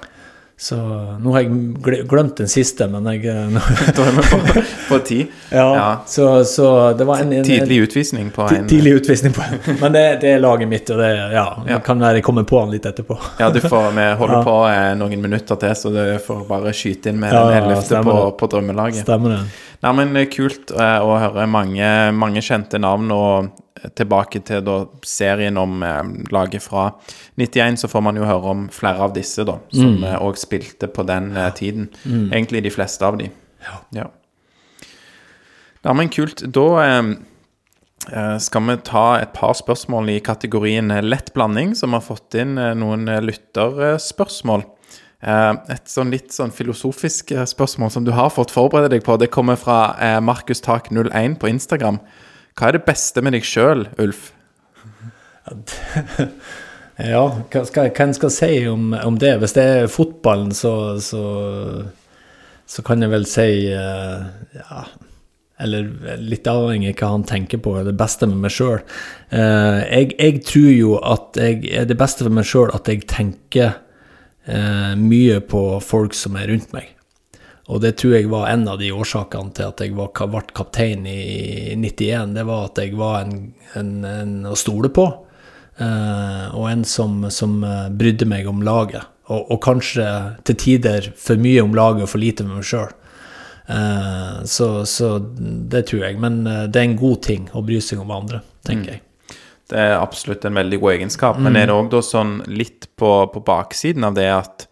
Så 0.57 0.75
nå 1.19 1.31
har 1.33 1.41
jeg 1.41 2.05
glemt 2.07 2.37
den 2.37 2.47
siste, 2.47 2.85
men 2.87 3.07
jeg 3.11 3.23
Da 3.25 4.03
er 4.07 4.11
vi 4.15 4.23
på, 4.29 4.61
på 4.89 4.99
ti. 5.03 5.17
Ja, 5.51 5.65
Ja. 5.75 5.87
Så, 6.07 6.27
så 6.47 6.67
det 6.97 7.07
var 7.09 7.19
en, 7.23 7.33
en 7.33 7.43
Tidlig 7.43 7.79
utvisning 7.87 8.29
på 8.31 8.45
en 8.53 8.67
Tidlig 8.69 8.93
utvisning 9.01 9.33
på 9.35 9.41
en 9.43 9.77
Men 9.81 9.91
det, 9.97 10.03
det 10.21 10.31
er 10.35 10.39
laget 10.39 10.69
mitt, 10.71 10.89
og 10.93 11.01
det 11.01 11.09
ja, 11.33 11.45
Ja. 11.67 11.79
kan 11.83 11.99
være 11.99 12.21
jeg 12.21 12.23
kommer 12.29 12.45
på 12.47 12.61
han 12.61 12.71
litt 12.71 12.85
etterpå. 12.85 13.17
Ja, 13.41 13.49
du 13.49 13.59
får, 13.65 13.89
vi 13.97 14.07
holder 14.21 14.39
Ja. 14.39 14.43
på 14.45 14.55
eh, 14.69 14.93
noen 15.01 15.21
minutter 15.25 15.59
til, 15.65 15.75
så 15.75 15.91
du 15.93 16.01
får 16.25 16.45
bare 16.47 16.73
skyte 16.73 17.09
inn 17.11 17.19
med 17.19 17.33
Ja, 17.33 17.43
den 17.49 17.63
ellevte 17.63 18.03
på, 18.05 18.17
på 18.39 18.51
drømmelaget. 18.53 19.03
Stemmer 19.03 19.37
det? 19.39 19.43
Nei, 19.83 19.91
men 19.99 20.15
eh, 20.15 20.29
Kult 20.31 20.71
eh, 20.71 20.99
å 21.03 21.19
høre 21.19 21.45
mange, 21.49 21.89
mange 22.15 22.43
kjente 22.45 22.79
navn. 22.81 23.11
Og 23.11 23.51
tilbake 23.97 24.39
til 24.47 24.63
da, 24.63 24.77
serien 25.07 25.59
om 25.59 25.83
eh, 25.83 26.01
laget 26.31 26.63
fra 26.63 26.89
91, 27.39 27.81
så 27.83 27.91
får 27.91 28.05
man 28.07 28.19
jo 28.19 28.27
høre 28.27 28.53
om 28.53 28.65
flere 28.71 29.03
av 29.03 29.15
disse 29.15 29.43
da, 29.47 29.57
som 29.75 30.03
òg 30.23 30.39
spilte 30.39 30.87
på 30.91 31.05
den 31.07 31.33
eh, 31.35 31.51
tiden. 31.57 31.89
Egentlig 32.31 32.63
de 32.63 32.73
fleste 32.73 33.07
av 33.07 33.19
de. 33.19 33.29
Ja. 33.95 34.07
ja 35.83 35.95
men 35.95 36.11
kult. 36.13 36.45
Da 36.55 36.67
eh, 36.83 37.01
eh, 38.11 38.37
skal 38.43 38.67
vi 38.69 38.77
ta 38.87 39.05
et 39.19 39.33
par 39.35 39.55
spørsmål 39.59 40.13
i 40.15 40.19
kategorien 40.23 40.91
eh, 40.91 41.03
lett 41.03 41.33
blanding, 41.35 41.75
som 41.75 41.95
har 41.95 42.05
fått 42.05 42.39
inn 42.39 42.57
eh, 42.57 42.73
noen 42.77 43.07
eh, 43.11 43.23
lytterspørsmål. 43.23 44.65
Eh, 45.23 45.53
Et 45.71 45.87
sånn 45.87 46.11
litt 46.11 46.33
sånn 46.35 46.51
filosofisk 46.51 47.31
eh, 47.31 47.45
spørsmål 47.47 47.93
som 47.93 48.03
du 48.07 48.11
har 48.15 48.33
fått 48.33 48.51
forberede 48.51 48.91
deg 48.97 49.05
på, 49.05 49.15
det 49.21 49.31
kommer 49.31 49.59
fra 49.59 49.95
eh, 49.95 50.19
Markus 50.23 50.63
Tak 50.63 50.91
01 50.91 51.39
på 51.39 51.51
Instagram. 51.51 52.01
Hva 52.59 52.69
er 52.69 52.77
det 52.77 52.85
beste 52.87 53.23
med 53.23 53.37
deg 53.37 53.47
sjøl, 53.47 53.87
Ulf? 54.03 54.31
Ja, 56.93 57.23
hva 57.49 57.63
skal, 57.65 57.87
hva 57.89 58.05
en 58.05 58.11
skal 58.13 58.29
si 58.29 58.51
om, 58.69 58.91
om 58.93 59.15
det? 59.17 59.31
Hvis 59.41 59.55
det 59.57 59.63
er 59.65 59.87
fotballen, 59.89 60.51
så, 60.53 60.99
så, 61.01 61.23
så 62.69 62.83
kan 62.85 63.01
jeg 63.01 63.09
vel 63.09 63.25
si 63.27 63.47
Ja, 63.73 64.83
eller 65.65 65.89
litt 66.21 66.45
avhengig 66.47 66.93
av 66.93 66.99
hva 67.01 67.09
han 67.15 67.25
tenker 67.25 67.63
på, 67.65 67.73
er 67.79 67.89
det 67.89 67.95
beste 67.97 68.29
med 68.29 68.43
meg 68.45 68.53
sjøl. 68.53 68.83
jeg, 69.33 70.13
jeg 70.19 70.43
tror 70.45 70.69
jo 70.69 70.93
at 71.01 71.41
jeg 71.41 71.65
er 71.81 71.89
det 71.89 71.97
beste 71.97 72.27
for 72.27 72.37
meg 72.37 72.45
sjøl 72.51 72.69
at 72.77 72.93
jeg 72.93 73.07
tenker 73.09 73.73
eh, 74.45 74.93
mye 74.99 75.39
på 75.47 75.63
folk 75.83 76.15
som 76.17 76.37
er 76.39 76.49
rundt 76.51 76.73
meg. 76.75 76.91
Og 77.71 77.79
det 77.83 77.93
tror 77.99 78.17
jeg 78.17 78.31
var 78.31 78.49
en 78.51 78.65
av 78.67 78.79
de 78.81 78.91
årsakene 78.91 79.53
til 79.55 79.69
at 79.71 79.83
jeg 79.83 79.93
var, 79.95 80.11
ble 80.11 80.41
kaptein 80.55 81.05
i 81.07 81.75
91. 81.79 82.33
Det 82.35 82.43
var 82.47 82.65
at 82.67 82.81
jeg 82.83 82.97
var 82.99 83.21
en, 83.23 83.37
en, 83.79 83.93
en 84.07 84.33
å 84.51 84.57
stole 84.59 84.91
på, 84.91 85.05
eh, 85.79 86.47
og 86.51 86.67
en 86.69 86.83
som, 86.87 87.21
som 87.31 87.61
eh, 87.63 87.87
brydde 87.87 88.27
meg 88.27 88.49
om 88.51 88.65
laget. 88.65 89.07
Og, 89.31 89.47
og 89.55 89.61
kanskje 89.63 90.05
til 90.43 90.59
tider 90.59 91.13
for 91.15 91.39
mye 91.39 91.63
om 91.63 91.75
laget 91.77 92.03
og 92.03 92.11
for 92.11 92.23
lite 92.23 92.43
med 92.43 92.59
meg 92.59 92.67
sjøl. 92.67 92.91
Eh, 93.71 94.43
så, 94.43 94.85
så 94.85 95.15
det 95.71 95.85
tror 95.87 96.03
jeg. 96.09 96.19
Men 96.19 96.43
eh, 96.47 96.65
det 96.67 96.81
er 96.81 96.89
en 96.89 96.99
god 96.99 97.23
ting 97.23 97.47
å 97.55 97.63
bry 97.63 97.79
seg 97.83 98.03
om 98.03 98.11
andre, 98.11 98.43
tenker 98.67 98.97
jeg. 98.97 99.05
Det 99.71 99.79
er 99.79 99.95
absolutt 99.95 100.43
en 100.45 100.59
veldig 100.59 100.79
god 100.81 100.91
egenskap. 100.97 101.39
Men 101.39 101.55
er 101.55 101.69
det 101.69 101.77
òg 101.77 101.89
da 101.93 102.01
sånn 102.03 102.41
litt 102.51 102.89
på, 102.99 103.13
på 103.33 103.43
baksiden 103.47 104.03
av 104.03 104.17
det 104.17 104.27
at 104.33 104.67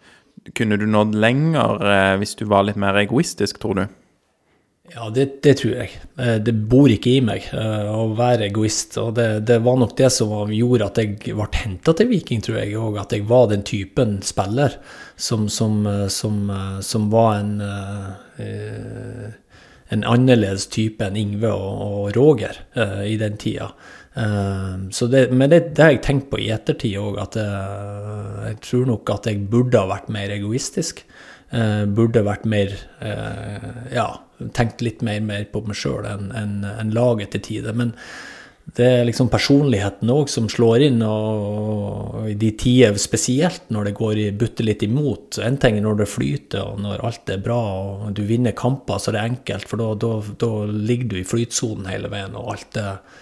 kunne 0.58 0.78
du 0.82 0.88
nådd 0.90 1.16
lenger 1.16 1.84
eh, 1.86 2.14
hvis 2.22 2.36
du 2.40 2.48
var 2.50 2.66
litt 2.68 2.80
mer 2.82 2.98
egoistisk, 3.00 3.62
tror 3.62 3.78
du? 3.78 3.84
Ja, 4.92 5.08
det, 5.14 5.44
det 5.46 5.54
tror 5.62 5.76
jeg. 5.78 5.92
Eh, 6.20 6.38
Det 6.44 6.54
bor 6.68 6.92
ikke 6.92 7.14
i 7.14 7.22
meg 7.24 7.46
eh, 7.56 7.88
å 7.88 8.10
være 8.18 8.50
egoist. 8.50 8.98
Og 9.00 9.14
det, 9.16 9.28
det 9.48 9.62
var 9.64 9.78
nok 9.80 9.94
det 9.98 10.10
som 10.12 10.52
gjorde 10.52 10.90
at 10.90 11.00
jeg 11.00 11.36
ble 11.38 11.48
henta 11.62 11.94
til 11.96 12.10
Viking, 12.12 12.42
tror 12.44 12.60
jeg. 12.60 12.76
Og 12.80 13.00
at 13.00 13.16
jeg 13.16 13.24
var 13.30 13.48
den 13.52 13.64
typen 13.68 14.18
spiller 14.26 14.76
som, 15.16 15.48
som, 15.50 15.86
eh, 15.88 16.08
som, 16.12 16.44
som 16.84 17.08
var 17.14 17.40
en 17.40 17.54
en 19.92 20.06
annerledes 20.08 20.70
type 20.72 21.04
enn 21.04 21.18
Ingve 21.20 21.50
og, 21.52 21.82
og 21.84 22.16
Roger 22.16 22.56
i 23.06 23.18
den 23.20 23.36
tida. 23.38 23.68
Eh, 24.16 24.90
så 24.92 25.08
det, 25.08 25.30
men 25.32 25.50
det, 25.50 25.62
det 25.76 25.84
har 25.84 25.94
jeg 25.96 26.04
tenkt 26.08 26.32
på 26.32 26.40
i 26.42 26.50
ettertid 26.54 26.98
òg, 27.00 27.20
at 27.22 27.38
jeg, 27.40 28.50
jeg 28.50 28.60
tror 28.68 28.90
nok 28.90 29.14
at 29.16 29.30
jeg 29.32 29.46
burde 29.52 29.80
ha 29.80 29.92
vært 29.92 30.12
mer 30.14 30.34
egoistisk. 30.36 31.06
Eh, 31.52 31.86
burde 31.92 32.24
vært 32.24 32.46
mer 32.48 32.76
eh, 33.04 33.72
Ja, 33.92 34.10
tenkt 34.56 34.84
litt 34.84 35.02
mer, 35.04 35.20
mer 35.24 35.44
på 35.52 35.64
meg 35.68 35.76
sjøl 35.76 36.08
enn 36.08 36.30
en, 36.32 36.62
en 36.64 36.94
laget 36.96 37.36
til 37.36 37.44
tider. 37.50 37.76
Men 37.78 37.92
det 38.78 38.86
er 38.88 39.08
liksom 39.08 39.28
personligheten 39.32 40.12
òg 40.14 40.30
som 40.32 40.48
slår 40.52 40.86
inn, 40.86 41.02
og, 41.04 42.22
i 42.32 42.36
de 42.40 42.52
tider 42.60 42.96
spesielt 43.02 43.68
når 43.74 43.90
det 43.90 43.96
går 43.98 44.22
i, 44.22 44.28
butter 44.32 44.68
litt 44.68 44.86
imot. 44.86 45.42
En 45.44 45.60
ting 45.60 45.80
er 45.80 45.84
når 45.84 46.04
det 46.04 46.12
flyter 46.12 46.70
og 46.70 46.80
når 46.84 47.04
alt 47.08 47.34
er 47.34 47.44
bra 47.44 47.60
og 47.98 48.14
du 48.16 48.24
vinner 48.28 48.56
kamper, 48.56 49.02
så 49.02 49.12
er 49.12 49.18
det 49.18 49.26
enkelt, 49.34 49.68
for 49.68 49.82
da, 49.82 50.54
ligger 50.72 51.12
du 51.12 51.20
i 51.20 51.28
flytsonen 51.28 51.92
hele 51.92 52.12
veien, 52.14 52.38
og 52.40 52.54
alt 52.56 52.80
er 52.80 52.94
eh, 52.94 53.20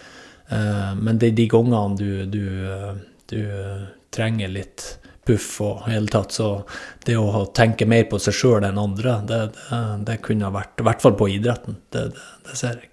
Men 0.50 1.20
det 1.22 1.32
er 1.32 1.38
de 1.38 1.48
gangene 1.50 1.98
du, 1.98 2.26
du, 2.26 2.44
eh, 2.66 2.94
du 3.30 3.40
eh, 3.40 3.86
trenger 4.14 4.52
litt 4.54 4.86
puff 5.30 5.60
og 5.62 5.84
hele 5.86 6.10
tatt, 6.10 6.34
så 6.34 6.64
det 7.06 7.18
å 7.20 7.44
tenke 7.54 7.86
mer 7.86 8.08
på 8.10 8.18
seg 8.22 8.34
sjøl 8.34 8.66
enn 8.66 8.80
andre, 8.82 9.20
det, 9.30 9.42
det, 9.54 9.82
det 10.08 10.22
kunne 10.26 10.48
ha 10.48 10.56
vært 10.56 10.82
I 10.82 10.88
hvert 10.88 11.04
fall 11.04 11.18
på 11.20 11.28
idretten. 11.36 11.78
Det, 11.94 12.08
det, 12.48 12.56
ser 12.58 12.80
jeg. 12.82 12.90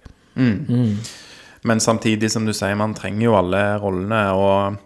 Men 1.65 1.81
samtidig 1.81 2.29
som 2.29 2.45
du 2.45 2.53
sier, 2.53 2.77
man 2.77 2.93
trenger 2.97 3.25
jo 3.25 3.37
alle 3.39 3.63
rollene, 3.81 4.21
og 4.37 4.77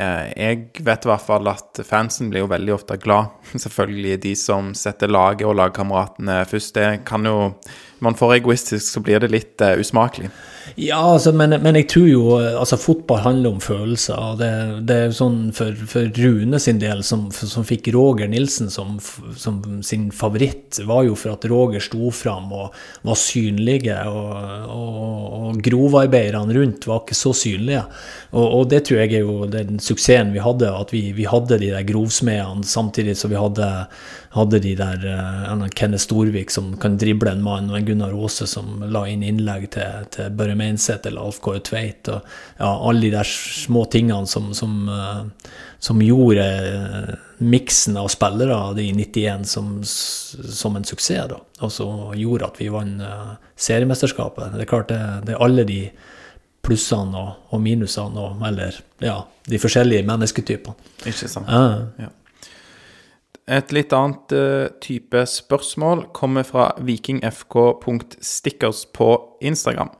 eh, 0.00 0.32
jeg 0.32 0.86
vet 0.86 1.04
i 1.04 1.10
hvert 1.12 1.26
fall 1.26 1.52
at 1.52 1.82
fansen 1.84 2.32
blir 2.32 2.46
jo 2.46 2.52
veldig 2.54 2.76
ofte 2.78 2.96
glad. 3.02 3.36
Selvfølgelig 3.66 4.22
de 4.24 4.32
som 4.40 4.72
setter 4.72 5.12
laget 5.12 5.44
og 5.50 5.58
lagkameratene 5.60 6.40
først. 6.48 6.80
Det 6.80 7.04
kan 7.04 7.28
jo 7.28 7.36
Man 7.98 8.14
får 8.18 8.34
egoistisk, 8.40 8.84
så 8.92 9.00
blir 9.00 9.20
det 9.20 9.32
litt 9.32 9.62
uh, 9.64 9.74
usmakelig. 9.80 10.30
Ja, 10.74 10.98
altså, 10.98 11.30
men, 11.32 11.54
men 11.62 11.76
jeg 11.78 11.86
tror 11.92 12.06
jo 12.10 12.22
altså 12.36 12.76
Fotball 12.80 13.22
handler 13.22 13.54
om 13.54 13.60
følelser. 13.62 14.18
og 14.18 14.40
Det, 14.40 14.50
det 14.88 14.96
er 14.96 15.14
sånn 15.14 15.38
for, 15.56 15.76
for 15.88 16.10
Rune 16.18 16.58
sin 16.60 16.80
del, 16.82 17.04
som, 17.06 17.28
som 17.32 17.64
fikk 17.66 17.92
Roger 17.94 18.28
Nilsen 18.28 18.68
som, 18.72 18.98
som 19.38 19.62
sin 19.86 20.08
favoritt, 20.12 20.80
var 20.88 21.06
jo 21.06 21.14
for 21.18 21.36
at 21.36 21.46
Roger 21.48 21.84
sto 21.84 22.10
fram 22.12 22.50
og 22.52 22.74
var 23.06 23.20
synlige. 23.20 23.96
Og, 24.10 24.66
og, 24.74 25.00
og 25.38 25.62
grovarbeiderne 25.64 26.58
rundt 26.58 26.88
var 26.90 27.04
ikke 27.04 27.18
så 27.18 27.32
synlige. 27.36 27.86
Og, 28.34 28.44
og 28.44 28.68
det 28.72 28.82
tror 28.88 29.04
jeg 29.04 29.14
er 29.20 29.24
jo 29.24 29.48
den 29.50 29.80
suksessen 29.80 30.34
vi 30.34 30.42
hadde, 30.44 30.74
at 30.74 30.92
vi, 30.92 31.06
vi 31.16 31.28
hadde 31.30 31.60
de 31.62 31.72
der 31.72 31.86
grovsmedene 31.88 32.66
samtidig 32.66 33.16
som 33.16 33.32
vi 33.32 33.40
hadde, 33.40 33.70
hadde 34.36 34.60
de 34.62 34.72
der 34.78 35.04
uh, 35.08 35.66
Kenneth 35.74 36.04
Storvik 36.04 36.52
som 36.52 36.74
kan 36.80 36.98
drible 37.00 37.32
en 37.32 37.44
mann, 37.44 37.70
og 37.70 37.78
en 37.78 37.86
Gunnar 37.88 38.14
Aase 38.16 38.46
som 38.50 38.82
la 38.92 39.06
inn 39.10 39.24
innlegg 39.26 39.70
til, 39.74 40.08
til 40.14 40.34
Børre 40.36 40.56
Meinseth 40.58 41.08
eller 41.08 41.26
Alf 41.26 41.40
Kåre 41.44 41.62
Tveit. 41.64 42.10
Og 42.12 42.20
ja, 42.58 42.70
alle 42.70 43.06
de 43.06 43.12
der 43.14 43.28
små 43.28 43.86
tingene 43.92 44.28
som, 44.30 44.52
som, 44.56 44.76
uh, 44.88 45.24
som 45.82 46.02
gjorde 46.02 46.44
eh, 46.44 47.14
miksen 47.38 47.98
av 48.00 48.08
spillere 48.08 48.58
i 48.80 48.88
91 48.96 49.44
som, 49.48 49.72
som 49.84 50.76
en 50.76 50.86
suksess. 50.88 51.28
da, 51.30 51.40
Og 51.60 51.72
så 51.72 51.88
gjorde 52.16 52.50
at 52.50 52.60
vi 52.60 52.68
vant 52.72 53.02
uh, 53.02 53.34
seriemesterskapet. 53.56 54.56
Det 54.56 54.66
er 54.66 54.70
klart 54.70 54.92
det, 54.92 55.00
det 55.28 55.36
er 55.36 55.44
alle 55.44 55.66
de 55.68 55.80
plussene 56.66 57.16
og, 57.20 57.48
og 57.54 57.62
minusene, 57.62 58.22
og, 58.22 58.44
eller 58.46 58.80
ja, 59.04 59.20
de 59.46 59.60
forskjellige 59.62 60.06
mennesketypene. 60.08 60.92
Ikke 61.06 61.30
sant? 61.30 61.50
Ja. 62.00 62.10
Et 63.46 63.70
litt 63.70 63.92
annet 63.94 64.32
eh, 64.34 64.66
type 64.82 65.20
spørsmål 65.30 66.08
kommer 66.16 66.42
fra 66.42 66.72
vikingfk.stickers 66.82 68.80
på 68.90 69.38
Instagram. 69.38 69.90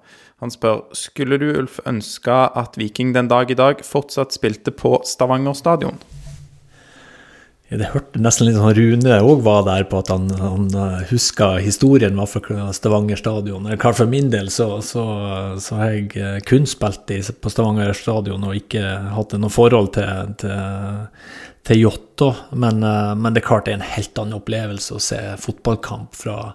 Han 0.43 0.51
spør 0.51 0.83
skulle 0.99 1.39
du, 1.39 1.55
Ulf, 1.55 1.79
ønske 1.87 2.35
at 2.35 2.75
Viking 2.77 3.15
den 3.15 3.31
dag 3.31 3.51
i 3.51 3.57
dag 3.57 3.85
fortsatt 3.87 4.35
spilte 4.35 4.75
på 4.75 4.99
Stavanger 5.07 5.55
stadion? 5.55 5.95
Det 7.67 7.89
hørte 7.91 8.21
nesten 8.23 8.47
litt 8.47 8.59
sånn 8.59 8.77
Rune 8.77 9.15
òg 9.27 9.41
var 9.43 9.65
der 9.67 9.87
på 9.91 9.99
at 9.99 10.11
han, 10.13 10.29
han 10.39 10.69
huska 11.11 11.57
historien 11.63 12.19
var 12.19 12.29
fra 12.31 12.69
Stavanger 12.75 13.19
stadion. 13.19 13.67
Klart 13.79 13.99
For 13.99 14.07
min 14.11 14.31
del 14.31 14.51
så, 14.55 14.83
så, 14.87 15.03
så 15.63 15.75
har 15.81 15.97
jeg 15.97 16.43
kun 16.47 16.67
spilt 16.67 17.11
på 17.43 17.51
Stavanger 17.51 17.95
stadion 17.95 18.47
og 18.47 18.59
ikke 18.59 18.83
hatt 19.17 19.35
noe 19.39 19.51
forhold 19.51 19.95
til, 19.99 20.35
til, 20.43 20.55
til 21.67 21.81
Jåttå. 21.83 22.33
Men, 22.53 22.81
men, 22.81 23.33
det 23.35 23.43
er 23.43 23.49
klart 23.49 23.67
det 23.67 23.75
er 23.75 23.81
en 23.81 23.95
helt 23.97 24.19
annen 24.21 24.39
opplevelse 24.39 24.97
å 24.97 25.03
se 25.03 25.19
fotballkamp 25.43 26.15
fra, 26.17 26.53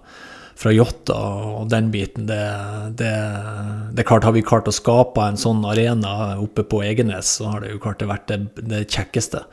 fra 0.58 0.72
Jåtta 0.72 1.18
og 1.58 1.68
den 1.72 1.90
biten. 1.92 2.26
Det, 2.30 2.40
det, 3.00 3.12
det, 3.92 4.02
er 4.02 4.08
klart 4.08 4.26
Har 4.28 4.36
vi 4.36 4.44
klart 4.46 4.70
å 4.70 4.74
skape 4.74 5.28
en 5.28 5.40
sånn 5.40 5.64
arena 5.68 6.38
oppe 6.40 6.64
på 6.64 6.82
Egenes, 6.86 7.36
så 7.38 7.52
har 7.52 7.62
det 7.62 7.74
jo 7.74 7.82
klart 7.82 8.00
det 8.02 8.10
vært 8.10 8.28
det, 8.32 8.40
det 8.62 8.84
kjekkeste. 8.88 9.44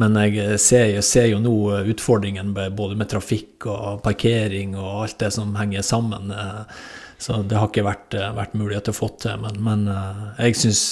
Men 0.00 0.16
jeg 0.16 0.56
ser, 0.62 0.86
jeg 0.88 1.04
ser, 1.04 1.28
jo 1.28 1.40
nå 1.42 1.54
utfordringen 1.92 2.54
både 2.56 2.96
med 2.96 3.10
trafikk 3.12 3.66
og 3.68 4.00
parkering 4.04 4.72
og 4.78 5.02
alt 5.02 5.18
det 5.20 5.28
som 5.34 5.52
henger 5.58 5.84
sammen. 5.84 6.32
Så 7.20 7.42
det 7.46 7.58
har 7.60 7.68
ikke 7.68 7.84
vært, 7.84 8.16
vært 8.38 8.56
mulighet 8.56 8.88
til 8.88 8.96
å 8.96 9.00
få 9.02 9.10
til. 9.20 9.36
Men, 9.44 9.60
men 9.60 9.84
jeg 10.40 10.56
syns 10.62 10.84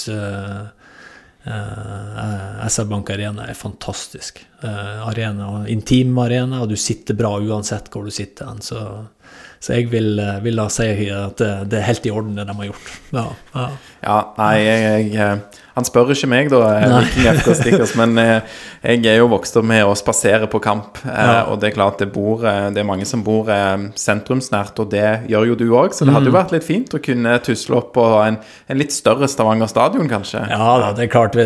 uh, 1.45 2.11
uh, 2.17 2.67
SR 2.67 2.89
Bank 2.89 3.09
Arena 3.13 3.47
er 3.49 3.57
fantastisk. 3.57 4.43
Uh, 4.63 5.07
arena, 5.07 5.63
Intim 5.71 6.17
arena, 6.21 6.61
og 6.61 6.69
du 6.71 6.77
sitter 6.79 7.17
bra 7.17 7.33
uansett 7.39 7.89
hvor 7.91 8.05
du 8.05 8.13
sitter. 8.13 8.51
Så, 8.65 8.81
så 9.61 9.77
jeg 9.77 9.89
vil, 9.93 10.21
vil 10.45 10.61
da 10.61 10.67
si 10.73 10.89
at 11.09 11.41
det, 11.41 11.51
det, 11.71 11.79
er 11.81 11.89
helt 11.89 12.05
i 12.05 12.13
orden, 12.13 12.37
det 12.37 12.47
de 12.49 12.57
har 12.59 12.71
gjort. 12.71 12.93
Ja, 13.15 13.25
ja. 13.55 13.67
ja 14.05 14.19
nei, 14.37 14.53
jeg, 14.65 15.11
jeg 15.15 15.41
han 15.73 15.87
spør 15.87 16.11
ikke 16.11 16.27
meg, 16.31 16.49
da, 16.51 16.59
FK 17.39 17.53
Stickers, 17.61 17.93
men 17.99 18.17
eh, 18.19 18.57
jeg 18.83 19.05
er 19.07 19.21
jo 19.21 19.29
vokst 19.31 19.55
opp 19.59 19.67
med 19.67 19.85
å 19.87 19.93
spasere 19.95 20.49
på 20.51 20.59
kamp. 20.63 20.99
Eh, 21.05 21.11
ja. 21.15 21.45
Og 21.51 21.61
det 21.61 21.69
er 21.69 21.75
klart 21.77 22.01
det, 22.01 22.09
bor, 22.11 22.43
eh, 22.47 22.67
det 22.75 22.81
er 22.81 22.87
mange 22.87 23.07
som 23.07 23.23
bor 23.23 23.47
sentrumsnært, 23.99 24.81
og 24.83 24.91
det 24.91 25.05
gjør 25.31 25.51
jo 25.51 25.57
du 25.61 25.65
òg. 25.69 25.95
Så 25.95 26.07
det 26.07 26.15
hadde 26.15 26.27
jo 26.27 26.35
mm. 26.35 26.39
vært 26.39 26.55
litt 26.55 26.67
fint 26.67 26.95
å 26.97 27.01
kunne 27.03 27.37
tusle 27.45 27.79
opp 27.79 27.93
på 27.95 28.05
en, 28.19 28.39
en 28.41 28.79
litt 28.79 28.91
større 28.95 29.29
Stavanger 29.31 29.71
stadion, 29.71 30.09
kanskje. 30.11 30.43
Ja 30.51 30.73
da, 30.81 30.91
det 30.97 31.05
er 31.05 31.13
klart. 31.13 31.37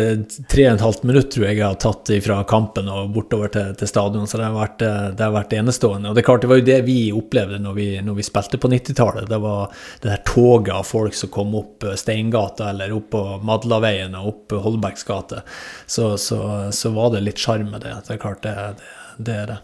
Tre 0.50 0.66
og 0.66 0.74
et 0.74 0.82
halvt 0.82 1.06
minutt 1.06 1.30
tror 1.30 1.46
jeg 1.46 1.60
jeg 1.60 1.66
har 1.66 1.78
tatt 1.80 2.10
fra 2.24 2.40
kampen 2.48 2.90
og 2.90 3.14
bortover 3.14 3.52
til, 3.54 3.70
til 3.78 3.90
stadion, 3.90 4.26
så 4.26 4.40
det 4.40 4.48
har, 4.48 4.56
vært, 4.56 4.82
det 4.82 5.22
har, 5.22 5.34
vært, 5.36 5.54
enestående. 5.56 6.10
Og 6.10 6.16
det 6.16 6.24
er 6.24 6.26
klart, 6.26 6.42
det 6.42 6.50
var 6.50 6.60
jo 6.60 6.66
det 6.66 6.80
vi 6.88 6.98
opplevde 7.14 7.60
når 7.62 7.78
vi, 7.78 7.88
når 8.02 8.18
vi 8.18 8.26
spilte 8.26 8.58
på 8.60 8.70
90-tallet. 8.72 9.30
Det 9.30 9.38
var 9.42 9.70
det 10.02 10.10
der 10.10 10.26
toget 10.26 10.74
av 10.74 10.86
folk 10.88 11.14
som 11.16 11.30
kom 11.32 11.54
opp 11.58 11.86
Steingata 11.96 12.72
eller 12.72 12.94
opp 12.96 13.12
på 13.14 13.22
Madlaveien 13.46 14.15
og 14.20 14.32
opp 14.32 14.56
Holbergs 14.66 15.06
gate, 15.06 15.42
så, 15.86 16.14
så, 16.20 16.40
så, 16.72 16.92
var 16.96 17.14
det 17.14 17.24
litt 17.26 17.40
sjarm 17.42 17.70
med 17.72 17.84
det. 17.86 17.94
Det 18.06 18.16
er 18.16 18.22
klart, 18.22 18.42
det, 18.46 18.54
det, 18.80 19.24
det 19.28 19.38
er 19.42 19.50
det. 19.52 19.58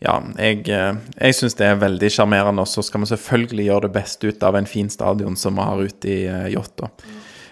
Ja, 0.00 0.14
jeg, 0.40 0.64
eh, 0.72 0.96
jeg 1.20 1.36
syns 1.36 1.58
det 1.58 1.66
er 1.68 1.80
veldig 1.80 2.08
sjarmerende. 2.12 2.64
Og 2.64 2.70
så 2.70 2.84
skal 2.84 3.04
vi 3.04 3.10
selvfølgelig 3.10 3.66
gjøre 3.68 3.86
det 3.88 3.94
beste 3.98 4.30
ut 4.30 4.46
av 4.48 4.56
en 4.56 4.68
fin 4.68 4.88
stadion 4.92 5.36
som 5.36 5.60
vi 5.60 5.66
har 5.68 5.82
ute 5.90 6.08
i 6.10 6.20
eh, 6.24 6.48
Jåttå. 6.54 6.88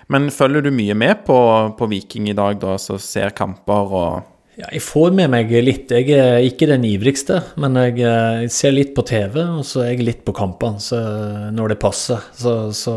Men 0.08 0.30
følger 0.32 0.64
du 0.64 0.70
mye 0.72 0.96
med 0.96 1.26
på, 1.26 1.36
på 1.76 1.88
Viking 1.90 2.30
i 2.30 2.36
dag, 2.36 2.56
da, 2.62 2.78
som 2.80 2.96
ser 3.02 3.34
kamper 3.36 3.92
og 3.92 4.34
ja, 4.58 4.66
jeg 4.74 4.82
får 4.82 5.12
med 5.14 5.30
meg 5.30 5.52
litt. 5.62 5.92
Jeg 5.94 6.10
er 6.18 6.42
ikke 6.42 6.66
den 6.66 6.82
ivrigste, 6.88 7.36
men 7.62 7.76
jeg, 7.78 8.00
eh, 8.02 8.48
ser 8.50 8.72
litt 8.74 8.90
på 8.96 9.04
TV, 9.06 9.36
og 9.60 9.62
så 9.62 9.84
er 9.84 9.92
jeg 9.92 10.06
litt 10.06 10.24
på 10.26 10.34
kampene 10.34 11.52
når 11.54 11.72
det 11.72 11.76
passer. 11.78 12.24
Så, 12.34 12.72
så 12.74 12.94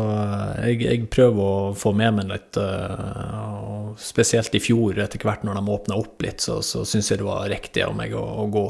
jeg, 0.58 0.80
jeg, 0.82 1.04
prøver 1.12 1.38
å 1.38 1.74
få 1.78 1.92
med 1.94 2.16
meg 2.16 2.32
litt. 2.32 2.58
Og 2.58 3.94
spesielt 4.02 4.56
i 4.58 4.62
fjor, 4.64 4.98
etter 5.04 5.22
hvert 5.22 5.44
når 5.46 5.60
de 5.60 5.76
åpna 5.76 6.00
opp 6.00 6.24
litt, 6.26 6.42
så, 6.42 6.58
så 6.66 6.82
syns 6.88 7.12
jeg 7.12 7.20
det 7.22 7.28
var 7.28 7.46
riktig 7.52 7.84
av 7.86 7.94
meg 7.94 8.16
å, 8.18 8.24
å 8.42 8.48
gå. 8.50 8.64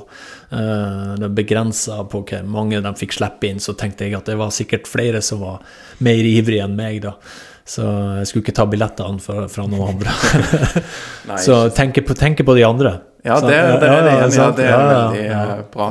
Det 1.23 1.31
begrensa 1.33 2.03
på 2.05 2.21
hvor 2.29 2.45
mange 2.45 2.83
de 2.85 2.93
fikk 3.01 3.17
slippe 3.17 3.49
inn, 3.49 3.63
så 3.63 3.73
tenkte 3.73 4.05
jeg 4.05 4.19
at 4.21 4.29
det 4.29 4.37
var 4.37 4.53
sikkert 4.53 4.91
flere 4.91 5.25
som 5.25 5.41
var 5.41 5.65
mer 6.05 6.29
ivrige 6.29 6.69
enn 6.69 6.77
meg, 6.77 7.01
da. 7.07 7.17
Så 7.65 7.87
jeg 8.19 8.29
skulle 8.29 8.43
ikke 8.43 8.57
ta 8.57 8.67
billettene 8.67 9.23
fra, 9.23 9.47
fra 9.51 9.65
noen 9.71 9.95
andre. 9.95 10.15
så 11.47 11.65
tenke 11.75 12.03
på, 12.07 12.17
tenke 12.19 12.47
på, 12.47 12.57
de 12.59 12.65
andre. 12.67 12.97
Ja, 13.23 13.37
det, 13.39 13.55
det, 13.55 13.87
er 13.87 14.03
det, 14.03 14.15
ja, 14.35 14.49
det 14.51 14.65
er 14.67 14.81
veldig 14.83 15.27
eh, 15.31 15.59
bra. 15.71 15.91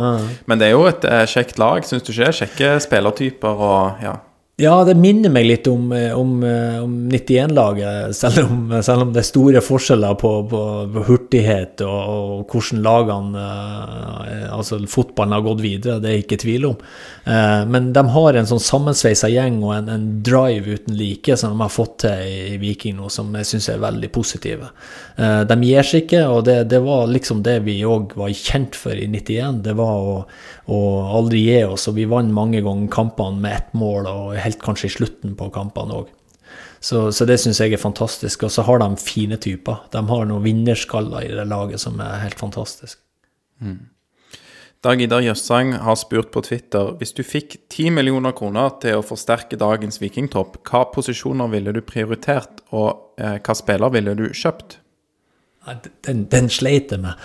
Men 0.51 0.59
det 0.59 0.67
er 0.67 0.73
jo 0.75 0.83
et 0.89 1.05
uh, 1.07 1.21
kjekt 1.31 1.61
lag, 1.61 1.85
syns 1.87 2.03
du 2.03 2.11
ikke? 2.11 2.33
Kjekke 2.41 2.73
spillertyper 2.83 3.63
og 3.69 4.03
ja. 4.03 4.17
Ja, 4.61 4.75
det 4.85 4.93
minner 4.99 5.31
meg 5.33 5.47
litt 5.47 5.67
om, 5.67 5.87
eh, 5.95 6.11
om, 6.13 6.43
eh, 6.43 6.83
om 6.83 7.09
91-laget, 7.09 8.15
selv, 8.15 8.51
selv, 8.85 9.01
om 9.01 9.13
det 9.13 9.23
er 9.23 9.25
store 9.25 9.61
forskjeller 9.65 10.17
på, 10.21 10.31
på, 10.51 10.61
på 10.93 11.05
hurtighet 11.07 11.81
og, 11.87 12.01
og, 12.11 12.43
hvordan 12.51 12.83
lagene 12.85 13.45
eh, 13.47 14.47
Altså 14.51 14.77
fotballen 14.89 15.33
har 15.33 15.45
gått 15.45 15.63
videre, 15.63 15.97
det 16.03 16.09
er 16.09 16.15
jeg 16.17 16.25
ikke 16.25 16.37
tvil 16.41 16.65
om. 16.67 16.73
Men 17.71 17.85
de 17.95 18.01
har 18.13 18.35
en 18.35 18.47
sånn 18.49 18.59
sammensveisa 18.61 19.29
gjeng 19.31 19.61
og 19.63 19.71
en, 19.77 19.87
en, 19.93 20.07
drive 20.25 20.75
uten 20.75 20.97
like 20.97 21.37
som 21.39 21.53
de 21.53 21.61
har 21.61 21.71
fått 21.71 21.93
til 22.03 22.25
i, 22.27 22.57
Viking 22.59 22.97
nå, 22.99 23.07
som 23.13 23.29
jeg 23.37 23.47
syns 23.47 23.69
er 23.71 23.79
veldig 23.81 24.09
positive. 24.13 24.67
De 25.15 25.57
gir 25.63 25.87
seg 25.87 26.03
ikke, 26.03 26.25
og 26.27 26.43
det, 26.49 26.57
det 26.73 26.81
var 26.83 27.07
liksom 27.09 27.41
det 27.45 27.55
vi 27.63 27.77
òg 27.87 28.17
var 28.19 28.33
kjent 28.35 28.75
for 28.77 28.97
i 28.97 29.07
91. 29.07 29.61
Det 29.69 29.75
var 29.79 30.11
å, 30.11 30.17
å 30.67 30.81
aldri 31.21 31.45
gi 31.47 31.61
oss, 31.69 31.87
og 31.89 31.95
vi 31.97 32.09
vant 32.11 32.35
mange 32.35 32.61
ganger 32.65 32.91
kampene 32.91 33.39
med 33.45 33.55
ett 33.61 33.71
mål. 33.77 34.11
og 34.11 34.35
helt 34.50 34.50
helt 34.51 34.63
kanskje 34.63 34.91
i 34.91 34.97
slutten 34.99 35.37
på 35.39 35.49
kampene 35.55 36.03
òg. 36.03 36.11
Så, 36.81 37.11
så, 37.13 37.25
det 37.29 37.37
syns 37.39 37.61
jeg 37.61 37.73
er 37.73 37.81
fantastisk. 37.81 38.43
Og 38.43 38.51
så 38.51 38.65
har 38.67 38.81
de 38.81 38.89
fine 38.99 39.37
typer. 39.39 39.85
De 39.93 40.01
har 40.09 40.27
noen 40.27 40.43
vinnerskaller 40.43 41.27
i 41.27 41.33
det 41.37 41.47
laget 41.49 41.83
som 41.83 41.99
er 42.03 42.23
helt 42.25 42.39
fantastisk. 42.41 42.99
Mm. 43.61 43.91
Dag 44.81 45.01
Idar 45.01 45.21
Jøssang 45.21 45.75
har 45.77 45.97
spurt 46.01 46.31
på 46.33 46.41
Twitter 46.41 46.95
hvis 46.97 47.13
du 47.13 47.21
fikk 47.21 47.59
10 47.69 47.91
millioner 47.99 48.33
kroner 48.33 48.73
til 48.81 48.97
å 48.97 49.05
forsterke 49.05 49.59
dagens 49.61 50.01
vikingtopp, 50.01 50.57
hva 50.65 50.87
posisjoner 50.89 51.51
ville 51.53 51.73
du 51.75 51.83
prioritert, 51.85 52.63
og 52.73 53.21
eh, 53.21 53.37
hva 53.37 53.55
spiller 53.57 53.93
ville 53.93 54.17
du 54.17 54.25
kjøpt? 54.33 54.79
Den, 55.61 56.23
den 56.25 56.47
sleit 56.49 56.89
jeg 56.89 57.03
med. 57.03 57.19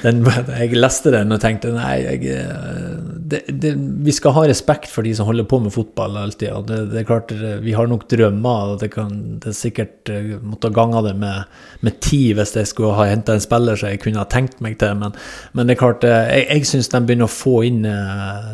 Den, 0.00 0.22
jeg 0.48 0.78
leste 0.78 1.10
den 1.12 1.34
og 1.34 1.42
tenkte 1.42 1.74
nei, 1.74 1.98
jeg, 2.00 2.30
eh, 2.32 2.94
det, 3.28 3.42
det, 3.60 3.72
vi 3.76 4.14
skal 4.16 4.32
ha 4.32 4.46
respekt 4.48 4.88
for 4.88 5.04
de 5.04 5.12
som 5.18 5.28
holder 5.28 5.44
på 5.50 5.58
med 5.60 5.74
fotball 5.74 6.16
alltid. 6.16 6.54
og 6.56 6.70
det, 6.70 6.78
det 6.94 7.02
er 7.02 7.08
klart, 7.10 7.34
Vi 7.60 7.74
har 7.76 7.90
nok 7.90 8.06
drømmer, 8.08 8.72
og 8.72 8.80
det 8.80 8.94
kan 8.94 9.12
det 9.44 9.52
sikkert 9.58 10.08
eh, 10.08 10.38
måtte 10.40 10.70
ha 10.70 10.76
ganga 10.78 11.02
det 11.04 11.12
med, 11.20 11.52
med 11.84 12.00
ti 12.00 12.22
hvis 12.32 12.56
jeg 12.56 12.70
skulle 12.72 12.96
ha 12.96 13.10
henta 13.10 13.36
en 13.36 13.44
spiller 13.44 13.76
som 13.76 13.92
jeg 13.92 14.00
kunne 14.00 14.24
ha 14.24 14.24
tenkt 14.24 14.64
meg 14.64 14.80
til. 14.80 14.96
Men, 14.96 15.12
men 15.52 15.68
det 15.68 15.76
er 15.76 15.82
klart, 15.84 16.08
eh, 16.08 16.32
jeg, 16.32 16.48
jeg 16.48 16.72
syns 16.72 16.88
de 16.96 17.04
begynner 17.04 17.28
å 17.28 17.34
få 17.34 17.58
inn 17.68 17.84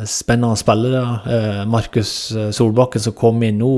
spennende 0.03 0.59
spillere. 0.59 1.63
Markus 1.69 2.11
Solbakken 2.55 3.07
som 3.07 3.15
kom 3.15 3.39
inn 3.47 3.63
nå 3.63 3.73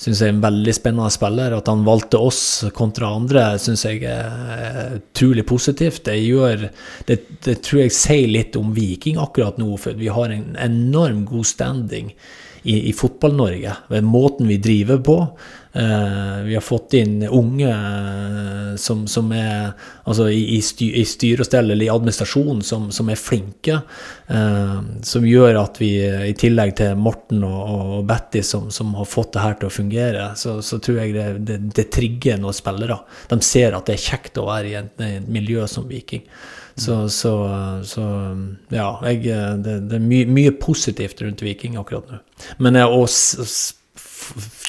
syns 0.00 0.20
jeg 0.20 0.30
er 0.30 0.34
en 0.34 0.44
veldig 0.44 0.74
spennende 0.76 1.10
spiller. 1.14 1.56
At 1.56 1.68
han 1.70 1.84
valgte 1.86 2.20
oss 2.20 2.42
kontra 2.76 3.12
andre, 3.16 3.46
syns 3.62 3.84
jeg 3.86 4.02
er 4.08 4.98
utrolig 4.98 5.46
positivt. 5.48 6.04
Det, 6.08 6.16
gjør, 6.20 6.68
det, 7.08 7.18
det, 7.46 7.58
tror 7.66 7.84
jeg 7.84 7.96
sier 7.96 8.30
litt 8.30 8.58
om 8.60 8.74
Viking 8.76 9.20
akkurat 9.22 9.60
nå, 9.60 9.70
for 9.80 9.98
vi 9.98 10.10
har 10.12 10.34
en 10.34 10.56
enorm 10.60 11.24
god 11.28 11.48
standing 11.48 12.12
i, 12.64 12.78
i 12.90 12.94
Fotball-Norge. 12.96 13.76
Ved 13.92 14.08
måten 14.08 14.50
vi 14.50 14.60
driver 14.62 15.02
på. 15.04 15.18
Uh, 15.74 16.42
vi 16.46 16.54
har 16.54 16.62
fått 16.62 16.94
inn 16.94 17.24
unge 17.26 17.70
uh, 17.70 18.76
som, 18.78 19.06
som, 19.10 19.32
er 19.34 19.72
altså 20.04 20.28
i, 20.30 20.56
i, 20.56 20.60
styr, 20.62 20.92
i 21.00 21.04
styr 21.08 21.42
og 21.42 21.48
stell 21.48 21.70
eller 21.70 21.86
i 21.86 21.90
administrasjon 21.90 22.62
som, 22.62 22.90
som 22.94 23.10
er 23.10 23.18
flinke. 23.18 23.80
Eh, 24.26 24.76
som 25.04 25.26
gjør 25.28 25.58
at 25.60 25.76
vi, 25.82 25.90
i 26.00 26.32
tillegg 26.38 26.70
til 26.78 26.96
Morten 26.96 27.42
og, 27.44 27.58
og 27.98 28.06
Betty 28.08 28.40
som, 28.46 28.70
som, 28.72 28.94
har 28.96 29.08
fått 29.08 29.34
det 29.34 29.42
her 29.44 29.58
til 29.60 29.68
å 29.68 29.74
fungere, 29.74 30.30
så, 30.40 30.56
så 30.64 30.78
tror 30.80 31.02
jeg 31.02 31.12
det, 31.16 31.26
det, 31.44 31.58
det, 31.76 31.86
trigger 31.92 32.40
noen 32.40 32.56
spillere. 32.56 32.98
De 33.28 33.40
ser 33.44 33.76
at 33.76 33.88
det 33.88 33.98
er 33.98 34.06
kjekt 34.06 34.40
å 34.40 34.48
være 34.48 34.70
i 34.70 34.76
et, 34.80 34.92
et 35.04 35.28
miljø 35.28 35.66
som 35.70 35.88
Viking. 35.90 36.24
Så, 36.74 37.04
så, 37.12 37.34
så 37.86 38.04
ja, 38.74 38.88
jeg, 39.06 39.20
det, 39.62 39.76
det, 39.90 40.00
er 40.00 40.08
mye, 40.08 40.26
mye 40.26 40.54
positivt 40.58 41.20
rundt 41.22 41.44
Viking 41.44 41.76
akkurat 41.78 42.08
nå. 42.10 42.18
Men 42.64 42.80
å 42.82 43.04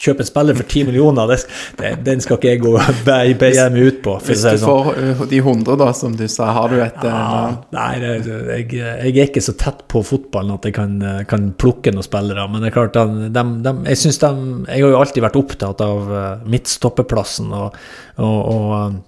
kjøpe 0.05 0.23
en 0.23 0.27
spiller 0.27 0.57
for 0.57 0.67
10 0.67 0.83
millioner, 0.89 1.31
det, 1.31 1.37
det, 1.79 1.91
den 2.05 2.21
skal 2.23 2.39
ikke 2.39 2.51
jeg 2.51 2.61
gå 2.63 2.73
beie 3.07 3.69
meg 3.73 3.79
ut 3.79 4.01
på. 4.05 4.17
Hvis 4.27 4.43
du 4.45 4.49
sånn. 4.61 4.65
får 4.65 4.99
uh, 4.99 5.23
de 5.31 5.39
100, 5.41 5.79
da, 5.81 5.89
som 5.97 6.17
du 6.17 6.25
sa, 6.31 6.51
har 6.57 6.73
du 6.73 6.77
et 6.83 7.07
ja, 7.07 7.15
uh, 7.15 7.57
Nei, 7.75 7.89
det, 8.03 8.13
jeg, 8.27 8.69
jeg, 8.75 9.15
er 9.15 9.25
ikke 9.25 9.43
så 9.43 9.55
tett 9.59 9.85
på 9.91 10.03
fotballen 10.05 10.57
at 10.57 10.69
jeg 10.69 10.77
kan, 10.77 10.99
kan 11.29 11.49
plukke 11.59 11.93
noen 11.95 12.05
spillere. 12.05 12.45
Men 12.51 12.63
det 12.63 12.71
er 12.71 12.77
klart, 12.77 12.99
de, 12.99 13.31
de, 13.35 13.75
jeg 13.91 14.03
synes 14.03 14.21
de, 14.21 14.31
jeg 14.69 14.85
har 14.85 14.95
jo 14.95 15.01
alltid 15.01 15.25
vært 15.25 15.41
opptatt 15.41 15.83
av 15.85 16.15
midtstoppeplassen 16.45 17.51
og, 17.55 17.83
og, 18.21 18.39
og 18.55 19.03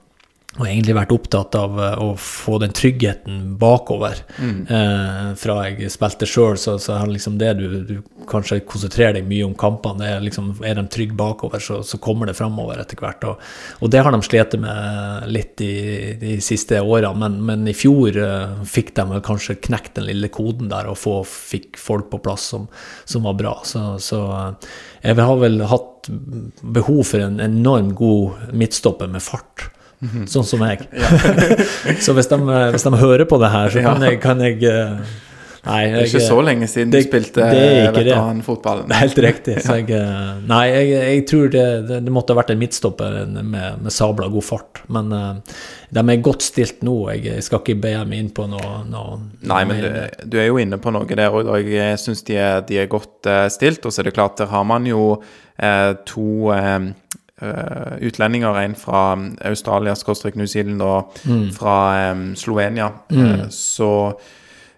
og 0.57 0.65
egentlig 0.65 0.95
vært 0.97 1.13
opptatt 1.13 1.55
av 1.57 1.77
eh, 1.81 1.99
å 2.01 2.13
få 2.17 2.57
den 2.63 2.73
tryggheten 2.75 3.41
bakover. 3.61 4.23
Mm. 4.41 4.59
Eh, 4.65 5.27
fra 5.37 5.57
jeg 5.67 5.91
spilte 5.93 6.29
sjøl, 6.29 6.57
så, 6.57 6.77
så 6.81 6.95
er 6.97 7.11
liksom 7.11 7.37
det 7.41 7.51
du, 7.59 7.65
du, 7.85 7.95
kanskje 8.27 8.63
konsentrerer 8.67 9.19
deg 9.19 9.29
mye 9.29 9.45
om 9.45 9.53
kampene. 9.57 10.07
Er, 10.15 10.23
liksom, 10.25 10.49
er 10.65 10.79
de 10.79 10.85
trygge 10.91 11.17
bakover, 11.17 11.61
så, 11.63 11.79
så, 11.85 12.01
kommer 12.01 12.29
det 12.29 12.37
framover 12.39 12.81
etter 12.81 12.99
hvert. 13.01 13.29
Og, 13.29 13.45
og, 13.79 13.91
det 13.93 14.01
har 14.01 14.15
de 14.15 14.21
slitt 14.25 14.57
med 14.61 15.29
litt 15.29 15.53
de, 15.61 15.71
de 16.21 16.35
siste 16.43 16.81
årene, 16.81 17.13
men, 17.21 17.39
men, 17.45 17.69
i 17.69 17.77
fjor 17.77 18.17
eh, 18.17 18.57
fikk 18.67 18.95
de 18.97 19.21
kanskje 19.27 19.59
knekt 19.69 19.95
den 19.99 20.09
lille 20.09 20.31
koden 20.33 20.73
der 20.73 20.89
og 20.89 20.97
få, 20.97 21.19
fikk 21.27 21.77
folk 21.81 22.09
på 22.11 22.21
plass 22.25 22.49
som, 22.55 22.65
som 23.05 23.29
var 23.29 23.37
bra. 23.37 23.55
Så, 23.67 23.85
så 24.01 24.25
eh, 24.41 24.75
jeg 25.05 25.21
har 25.21 25.39
vel 25.39 25.61
hatt 25.69 26.09
behov 26.61 27.03
for 27.11 27.21
en 27.21 27.41
enormt 27.43 27.93
god 27.99 28.53
midtstopper 28.57 29.11
med 29.11 29.21
fart. 29.21 29.69
Mhm. 29.97 30.27
Sånn 30.29 30.45
som 30.45 30.61
meg. 30.61 30.83
så 32.05 32.13
hvis 32.13 32.29
de, 32.29 32.37
hvis 32.73 32.85
de, 32.85 32.97
hører 33.01 33.25
på 33.29 33.39
det 33.41 33.53
her, 33.53 33.71
så 33.73 33.85
kan 33.85 34.03
jeg, 34.05 34.19
kan 34.21 34.43
jeg 34.45 34.61
eh, 34.69 35.15
Nei, 35.67 35.79
jeg, 35.83 35.91
det 35.91 35.99
er 35.99 36.09
ikke 36.11 36.21
så 36.23 36.37
lenge 36.45 36.67
siden 36.71 36.91
det, 36.93 37.01
du 37.01 37.07
spilte 37.09 37.47
veteranfotball. 37.95 38.83
Helt 38.95 39.17
riktig. 39.25 39.57
Så 39.65 39.79
jeg, 39.81 39.89
eh, 39.97 40.29
nei, 40.47 40.61
jeg, 40.69 40.91
jeg 40.95 41.23
tror 41.27 41.49
det, 41.51 41.63
det, 41.89 41.97
det, 42.05 42.13
måtte 42.13 42.31
ha 42.31 42.39
vært 42.39 42.53
en 42.53 42.61
midtstopper 42.61 43.17
med, 43.33 43.81
med 43.83 43.91
sabla 43.91 44.29
god 44.31 44.45
fart. 44.47 44.81
Men 44.93 45.11
uh, 45.11 45.57
de 45.91 46.03
er 46.13 46.21
godt 46.23 46.45
stilt 46.45 46.85
nå. 46.87 46.95
Jeg, 47.17 47.43
skal 47.43 47.59
ikke 47.63 47.75
be 47.83 47.93
meg 48.07 48.23
inn 48.23 48.31
på 48.37 48.47
noe, 48.47 48.77
noe 48.87 49.17
Nei, 49.49 49.59
men 49.67 49.83
du, 49.83 49.89
du, 50.23 50.39
er 50.39 50.47
jo 50.47 50.61
inne 50.61 50.79
på 50.79 50.93
noe 50.95 51.09
der 51.09 51.35
òg, 51.35 51.51
og 51.51 51.71
jeg 51.73 51.99
syns 51.99 52.23
de, 52.29 52.39
de, 52.69 52.79
er 52.79 52.87
godt 52.91 53.27
uh, 53.27 53.43
stilt. 53.51 53.83
Og 53.83 53.91
så 53.91 54.05
er 54.05 54.11
det 54.11 54.15
klart, 54.15 54.39
der 54.39 54.53
har 54.53 54.63
man 54.67 54.87
jo 54.87 55.17
uh, 55.17 55.91
to 56.07 56.47
utlendinger, 57.37 58.55
en 58.57 58.75
fra 58.75 59.13
um, 59.13 59.27
Australia, 59.45 59.93
skråstrek 59.95 60.35
New 60.35 60.47
Zealand 60.49 60.81
og 60.81 61.19
mm. 61.23 61.43
fra 61.53 61.75
um, 62.11 62.31
Slovenia. 62.35 62.87
Mm. 63.11 63.19
Uh, 63.21 63.43
så 63.53 63.91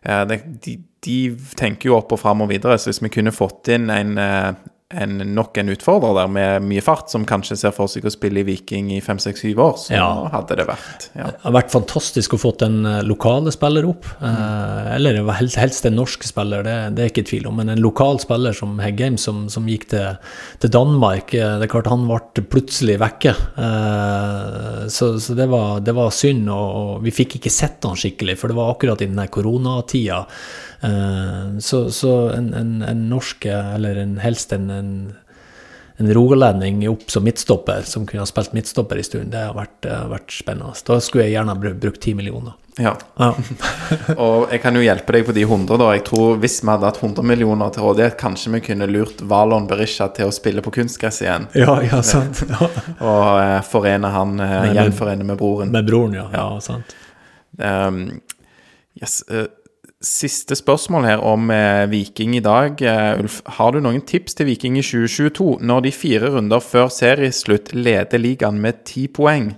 det, 0.04 0.42
de, 0.66 0.78
de, 1.06 1.16
tenker 1.60 1.90
jo 1.90 1.98
opp 1.98 2.12
og 2.16 2.20
fram 2.20 2.42
og 2.44 2.50
videre. 2.52 2.78
Så 2.80 2.92
hvis 2.92 3.02
vi 3.04 3.12
kunne 3.14 3.36
fått 3.36 3.72
inn 3.72 3.90
en 3.92 4.14
en, 4.90 5.18
nok 5.36 5.58
en 5.58 5.70
utfordrer 5.70 6.16
der 6.18 6.30
med 6.34 6.64
mye 6.66 6.82
fart, 6.82 7.12
som 7.12 7.26
kanskje 7.30 7.60
ser 7.62 7.74
for 7.76 7.92
seg 7.92 8.08
å 8.10 8.12
spille 8.14 8.42
i 8.42 8.46
Viking 8.48 8.88
i 8.96 9.02
fem, 9.06 9.20
seks, 9.22 9.44
syv 9.46 9.60
år, 9.62 9.76
så 9.78 9.94
ja. 9.94 10.08
hadde 10.34 10.56
det 10.58 10.66
vært 10.66 11.04
ja. 11.14 11.28
Det 11.30 11.44
har 11.44 11.54
vært 11.60 11.74
fantastisk 11.76 12.34
å 12.34 12.40
få 12.42 12.52
en 12.66 12.80
eh, 12.90 13.04
lokale 13.06 13.54
spiller 13.54 13.86
opp. 13.86 14.08
Mm. 14.18 14.26
Eh, 14.32 14.88
eller 14.96 15.20
helst, 15.38 15.60
helst 15.62 15.86
en 15.86 15.94
norsk 16.00 16.26
spiller, 16.26 16.66
det, 16.66 16.74
det, 16.98 17.04
er 17.04 17.12
ikke 17.14 17.26
tvil 17.30 17.46
om. 17.52 17.60
Men 17.62 17.70
en 17.76 17.84
lokal 17.84 18.18
spiller 18.24 18.58
som 18.58 18.80
Heggheim, 18.82 19.20
som, 19.22 19.44
som 19.54 19.70
gikk 19.70 19.92
til, 19.94 20.18
til, 20.58 20.74
Danmark 20.74 21.36
eh, 21.38 21.60
Det 21.62 21.68
er 21.68 21.74
klart 21.76 21.92
han 21.94 22.08
ble 22.10 22.46
plutselig 22.50 22.98
vekke. 23.04 23.36
Eh, 23.62 24.82
så, 24.90 25.12
så 25.22 25.38
det, 25.38 25.52
var, 25.54 25.84
det, 25.86 25.94
var, 26.00 26.10
synd, 26.16 26.50
og, 26.50 26.66
og, 26.80 26.92
vi 27.06 27.14
fikk 27.14 27.38
ikke 27.38 27.54
sett 27.54 27.86
han 27.86 28.00
skikkelig, 28.00 28.40
for 28.42 28.50
det 28.50 28.58
var 28.58 28.74
akkurat 28.74 29.06
i 29.06 29.12
den 29.12 29.22
koronatida. 29.30 30.24
Eh, 30.82 31.58
så, 31.60 31.92
så 31.92 32.30
en, 32.30 32.54
en, 32.54 32.82
en, 32.82 33.10
norsk, 33.10 33.46
eller 33.46 33.96
en, 33.96 34.18
helst 34.24 34.54
en, 34.54 34.70
en, 34.70 34.94
en 35.98 36.14
rogalending 36.14 36.90
opp 36.90 37.12
som 37.12 37.24
midtstopper, 37.24 37.82
som 37.86 38.08
kunne 38.08 38.24
ha 38.24 38.30
spilt 38.30 38.54
midtstopper 38.56 38.98
en 38.98 39.04
stund, 39.04 39.32
det 39.34 39.44
har 39.50 39.58
vært, 39.58 39.90
vært, 40.14 40.32
spennende. 40.32 40.78
Da 40.88 41.00
skulle 41.04 41.28
jeg 41.28 41.36
gjerne 41.36 41.58
brukt 41.60 42.02
ti 42.04 42.16
millioner. 42.16 42.56
Ja. 42.80 42.94
ja. 43.20 43.34
og 44.24 44.54
jeg 44.54 44.62
kan 44.64 44.78
jo 44.78 44.84
hjelpe 44.86 45.12
deg 45.18 45.26
på 45.28 45.36
de 45.36 45.44
100, 45.44 45.76
da. 45.82 45.90
Jeg 45.98 46.06
tror 46.08 46.38
Hvis 46.40 46.62
vi 46.64 46.70
hadde 46.72 46.88
hatt 46.88 47.02
100 47.02 47.28
millioner 47.28 47.74
til 47.76 47.84
rådighet, 47.84 48.16
kanskje 48.22 48.54
vi 48.54 48.62
kunne 48.70 48.88
lurt 48.88 49.20
Valon 49.28 49.68
Berisha 49.68 50.08
til 50.16 50.30
å 50.30 50.36
spille 50.36 50.64
på 50.64 50.72
kunstgress 50.80 51.20
igjen. 51.26 51.50
Ja, 51.60 51.76
ja, 51.84 52.00
sant. 52.06 52.46
Ja. 52.48 52.72
og 53.12 53.28
eh, 53.44 53.60
forene 53.68 54.14
han, 54.16 54.40
eh, 54.46 54.72
gjenforene 54.80 55.28
med 55.28 55.42
broren. 55.42 55.76
Med 55.76 55.92
broren, 55.92 56.16
ja. 56.22 56.30
ja. 56.32 56.48
sant. 56.64 56.96
Um, 57.60 58.22
yes, 59.02 59.20
uh, 59.28 59.50
Siste 60.00 60.56
spørsmål 60.56 61.04
her 61.04 61.22
om 61.28 61.50
eh, 61.52 61.84
Viking 61.92 62.38
i 62.38 62.40
dag. 62.40 62.80
Eh, 62.80 63.20
Ulf, 63.20 63.42
har 63.58 63.74
du 63.76 63.82
noen 63.84 64.00
tips 64.08 64.38
til 64.38 64.48
Viking 64.48 64.78
i 64.80 64.84
2022, 64.86 65.58
når 65.60 65.82
de 65.84 65.92
fire 65.92 66.30
runder 66.32 66.64
før 66.64 66.88
serieslutt 66.88 67.74
leder 67.76 68.22
ligaen 68.22 68.62
med 68.64 68.86
ti 68.88 69.10
poeng? 69.12 69.50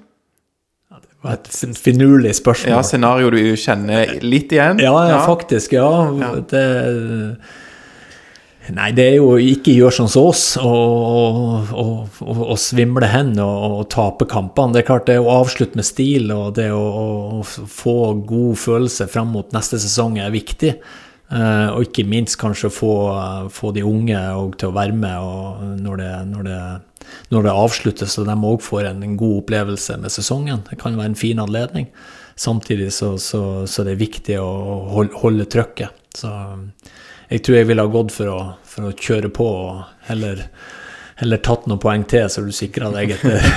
Ja, 0.89 0.97
det 0.97 1.13
var 1.21 1.37
et 1.37 1.77
finurlig 1.77 2.33
spørsmål. 2.39 2.73
Ja, 2.73 2.81
Scenario 2.81 3.29
du 3.29 3.37
kjenner 3.53 4.15
litt 4.25 4.49
igjen? 4.57 4.81
Ja, 4.81 4.95
ja, 5.11 5.21
faktisk. 5.29 5.77
Ja. 5.77 5.91
ja. 6.17 6.33
Det 6.41 6.65
Nei, 8.69 8.91
det 8.93 9.05
er 9.09 9.15
jo 9.17 9.39
ikke 9.41 9.73
gjøre 9.73 9.95
sånn 9.95 10.09
som 10.11 10.27
oss 10.29 10.43
og, 10.61 11.71
svimle 12.61 13.07
hen 13.09 13.33
og, 13.41 13.87
tape 13.89 14.27
kampene. 14.29 14.75
Det 14.75 14.83
er 14.83 14.87
klart 14.91 15.07
det 15.09 15.17
å 15.17 15.31
avslutte 15.33 15.79
med 15.79 15.87
stil 15.87 16.29
og 16.35 16.53
det 16.59 16.67
å, 16.75 16.83
å 17.39 17.41
få 17.41 17.95
god 18.27 18.59
følelse 18.61 19.09
frem 19.09 19.33
mot 19.33 19.49
neste 19.55 19.81
sesong 19.81 20.19
er 20.21 20.33
viktig. 20.35 20.75
Uh, 21.31 21.71
og 21.73 21.87
ikke 21.87 22.03
minst 22.11 22.35
kanskje 22.41 22.69
få, 22.75 22.93
få 23.55 23.71
de 23.71 23.85
unge 23.87 24.19
til 24.59 24.67
å 24.67 24.75
være 24.75 24.97
med 24.99 25.77
når 25.79 26.01
det, 26.01 26.09
når, 26.27 26.47
det, 26.49 26.57
når, 27.31 27.45
det, 27.45 27.53
avsluttes, 27.55 28.17
så 28.17 28.25
de 28.27 28.35
òg 28.35 28.59
får 28.61 28.89
en, 28.89 29.05
en, 29.07 29.13
god 29.17 29.37
opplevelse 29.39 29.95
med 30.03 30.11
sesongen. 30.11 30.65
Det 30.67 30.77
kan 30.81 30.99
være 30.99 31.13
en 31.13 31.21
fin 31.21 31.39
anledning. 31.41 31.87
Samtidig 32.35 32.91
så, 32.93 33.15
så, 33.17 33.63
så 33.63 33.87
det 33.87 33.95
er 33.95 34.03
viktig 34.03 34.37
å 34.43 34.51
holde, 34.91 35.15
holde 35.23 35.47
trøkket. 35.49 36.03
Så 36.19 36.29
jeg 37.31 37.43
tror 37.45 37.57
jeg 37.57 37.69
ville 37.69 37.83
ha 37.85 37.91
gått 37.91 38.11
for 38.15 38.31
å, 38.31 38.39
for 38.67 38.89
å 38.89 38.95
kjøre 38.97 39.31
på 39.31 39.45
og 39.47 39.83
heller, 40.09 40.43
heller 41.21 41.39
tatt 41.43 41.69
noen 41.69 41.79
poeng 41.79 42.03
til, 42.09 42.27
så 42.27 42.43
du 42.43 42.51
sikra 42.55 42.91
deg 42.91 43.15
etter 43.15 43.39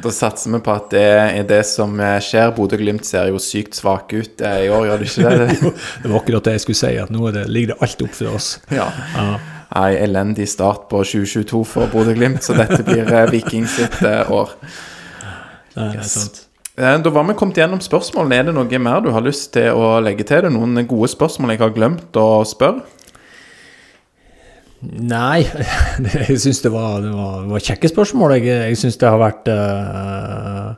Da 0.00 0.08
satser 0.14 0.52
vi 0.54 0.60
på 0.64 0.72
at 0.72 0.92
det 0.94 1.02
er 1.02 1.46
det 1.48 1.64
som 1.68 1.98
skjer. 2.24 2.52
Bodø-Glimt 2.56 3.04
ser 3.04 3.26
jo 3.28 3.40
sykt 3.42 3.74
svake 3.76 4.22
ut 4.22 4.44
eh, 4.46 4.62
i 4.64 4.68
år, 4.70 4.86
gjør 4.86 5.02
det 5.02 5.08
ikke 5.10 5.32
det? 5.42 5.56
jo, 5.64 5.72
det 5.74 6.12
var 6.12 6.20
akkurat 6.22 6.46
det 6.46 6.54
jeg 6.54 6.62
skulle 6.64 6.80
si, 6.80 6.92
at 7.02 7.10
nå 7.12 7.32
det, 7.34 7.42
ligger 7.50 7.74
det 7.74 7.80
alt 7.84 8.04
opp 8.06 8.14
for 8.16 8.38
oss. 8.38 8.52
Ja. 8.72 8.86
ja. 9.16 9.26
Ei 9.82 9.98
elendig 10.00 10.46
start 10.50 10.86
på 10.90 11.02
2022 11.04 11.64
for 11.68 11.90
Bodø-Glimt, 11.92 12.40
så 12.46 12.56
dette 12.56 12.80
blir 12.86 13.04
eh, 13.04 13.26
Viking 13.34 13.66
sitt 13.68 13.98
eh, 14.06 14.30
år. 14.30 14.54
Det 15.74 15.90
er 15.90 16.08
sant. 16.08 16.46
Eh, 16.80 16.98
da 17.02 17.10
var 17.12 17.26
vi 17.28 17.36
kommet 17.36 17.58
gjennom 17.60 17.80
spørsmålene. 17.84 18.38
Er 18.38 18.46
det 18.48 18.54
noe 18.56 18.78
mer 18.80 19.02
du 19.04 19.10
har 19.12 19.24
lyst 19.24 19.52
til 19.52 19.76
å 19.76 19.98
legge 20.00 20.24
til? 20.24 20.46
Det 20.46 20.52
noen 20.54 20.80
gode 20.88 21.10
spørsmål 21.12 21.52
jeg 21.52 21.60
har 21.60 21.74
glemt 21.76 22.16
å 22.16 22.28
spørre? 22.48 22.86
Nei, 24.80 25.42
jeg 26.30 26.38
syns 26.40 26.62
det, 26.64 26.70
det, 26.72 27.10
var, 27.12 27.66
kjekke 27.66 27.90
spørsmål. 27.90 28.38
Jeg, 28.38 28.48
jeg 28.70 28.78
syns 28.80 28.96
det 28.96 29.10
har 29.12 29.20
vært 29.20 29.50
uh, 29.52 30.70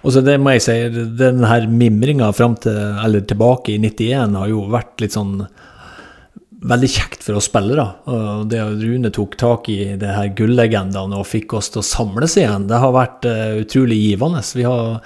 Og 0.00 0.14
så 0.14 0.22
det 0.24 0.38
må 0.40 0.54
jeg 0.54 0.64
si, 0.64 0.76
den 1.20 1.44
her 1.44 1.68
mimringa 1.68 2.30
fram 2.32 2.56
til, 2.62 2.78
eller 3.04 3.26
tilbake 3.28 3.74
i 3.74 3.82
91 3.82 4.38
har 4.40 4.48
jo 4.48 4.64
vært 4.72 5.04
litt 5.04 5.18
sånn 5.18 5.42
veldig 6.62 6.88
kjekt 6.94 7.26
for 7.26 7.36
oss 7.36 7.50
spillere. 7.50 7.84
Og 8.08 8.48
det 8.48 8.62
Rune 8.86 9.12
tok 9.12 9.36
tak 9.36 9.68
i 9.68 9.98
det 10.00 10.16
her 10.16 10.32
gullegendene 10.38 11.20
og 11.20 11.28
fikk 11.28 11.58
oss 11.58 11.68
til 11.74 11.82
å 11.82 11.86
samles 11.90 12.38
igjen, 12.40 12.70
det 12.72 12.80
har 12.80 12.96
vært 12.96 13.28
uh, 13.28 13.60
utrolig 13.60 14.00
givende. 14.00 14.40
Vi 14.56 14.64
har 14.64 15.02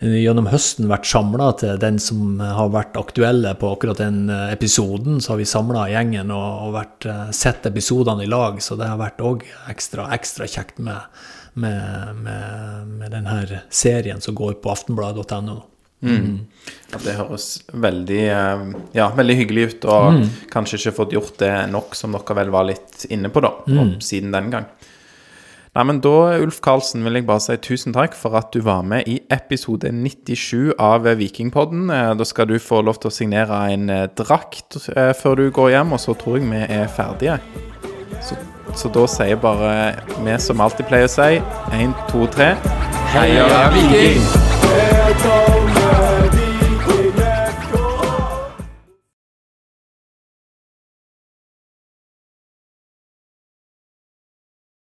gjennom 0.00 0.46
høsten 0.52 0.90
vært 0.90 1.08
samla 1.10 1.48
til 1.58 1.78
den 1.82 1.96
som 2.02 2.38
har 2.40 2.70
vært 2.74 2.98
aktuelle 3.00 3.54
på 3.58 3.72
akkurat 3.74 3.98
den 4.02 4.28
uh, 4.30 4.46
episoden. 4.52 5.18
Så 5.20 5.32
har 5.34 5.40
vi 5.40 5.48
samla 5.48 5.88
gjengen 5.92 6.30
og, 6.34 6.68
og 6.68 6.76
vært, 6.76 7.08
sett 7.34 7.66
episodene 7.66 8.26
i 8.26 8.30
lag, 8.30 8.60
så 8.62 8.78
det 8.78 8.90
har 8.90 9.00
vært 9.00 9.24
òg 9.24 9.42
ekstra, 9.70 10.10
ekstra 10.14 10.46
kjekt 10.50 10.78
med, 10.78 11.18
med, 11.58 12.14
med, 12.22 12.94
med 13.00 13.16
denne 13.16 13.64
serien 13.70 14.22
som 14.22 14.38
går 14.38 14.60
på 14.62 14.72
aftenbladet.no. 14.74 15.58
Mm. 16.00 16.46
At 16.94 17.02
det 17.02 17.16
høres 17.18 17.46
veldig, 17.74 18.20
eh, 18.30 18.60
ja, 18.94 19.08
veldig 19.16 19.36
hyggelig 19.40 19.64
ut, 19.70 19.88
og 19.90 20.18
mm. 20.18 20.28
kanskje 20.52 20.78
ikke 20.78 20.96
fått 21.00 21.16
gjort 21.16 21.40
det 21.42 21.52
nok, 21.72 21.96
som 21.98 22.14
dere 22.14 22.38
vel 22.38 22.52
var 22.54 22.68
litt 22.68 23.08
inne 23.10 23.32
på 23.34 23.42
da, 23.44 23.52
mm. 23.66 23.98
siden 24.04 24.34
den 24.34 24.52
gang. 24.54 24.68
Nei, 25.78 25.84
men 25.86 26.00
Da 26.02 26.34
Ulf 26.42 26.56
Karlsen, 26.58 27.04
vil 27.06 27.20
jeg 27.20 27.26
bare 27.28 27.38
si 27.44 27.54
tusen 27.62 27.94
takk 27.94 28.16
for 28.18 28.34
at 28.34 28.48
du 28.50 28.64
var 28.66 28.80
med 28.82 29.06
i 29.06 29.20
episode 29.30 29.92
97 29.94 30.72
av 30.74 31.06
Vikingpodden. 31.20 31.86
Eh, 31.94 32.10
da 32.18 32.26
skal 32.26 32.48
du 32.50 32.56
få 32.58 32.80
lov 32.82 32.98
til 32.98 33.12
å 33.12 33.14
signere 33.14 33.60
en 33.76 33.86
eh, 33.86 34.08
drakt 34.18 34.80
før 35.22 35.38
du 35.38 35.46
går 35.54 35.76
hjem, 35.76 35.94
og 35.94 36.02
så 36.02 36.18
tror 36.18 36.40
jeg 36.40 36.50
vi 36.50 36.66
er 36.80 36.90
ferdige. 36.90 37.38
Så, 38.18 38.42
så 38.74 38.90
da 38.90 39.06
sier 39.06 39.38
bare 39.38 39.72
vi 40.18 40.38
som 40.42 40.66
alltid 40.66 40.90
pleier 40.90 41.06
å 41.06 41.14
si, 41.14 41.38
én, 41.78 41.94
to, 42.10 42.26
tre 42.34 42.56
Heia 43.14 43.68
Viking! 43.78 44.57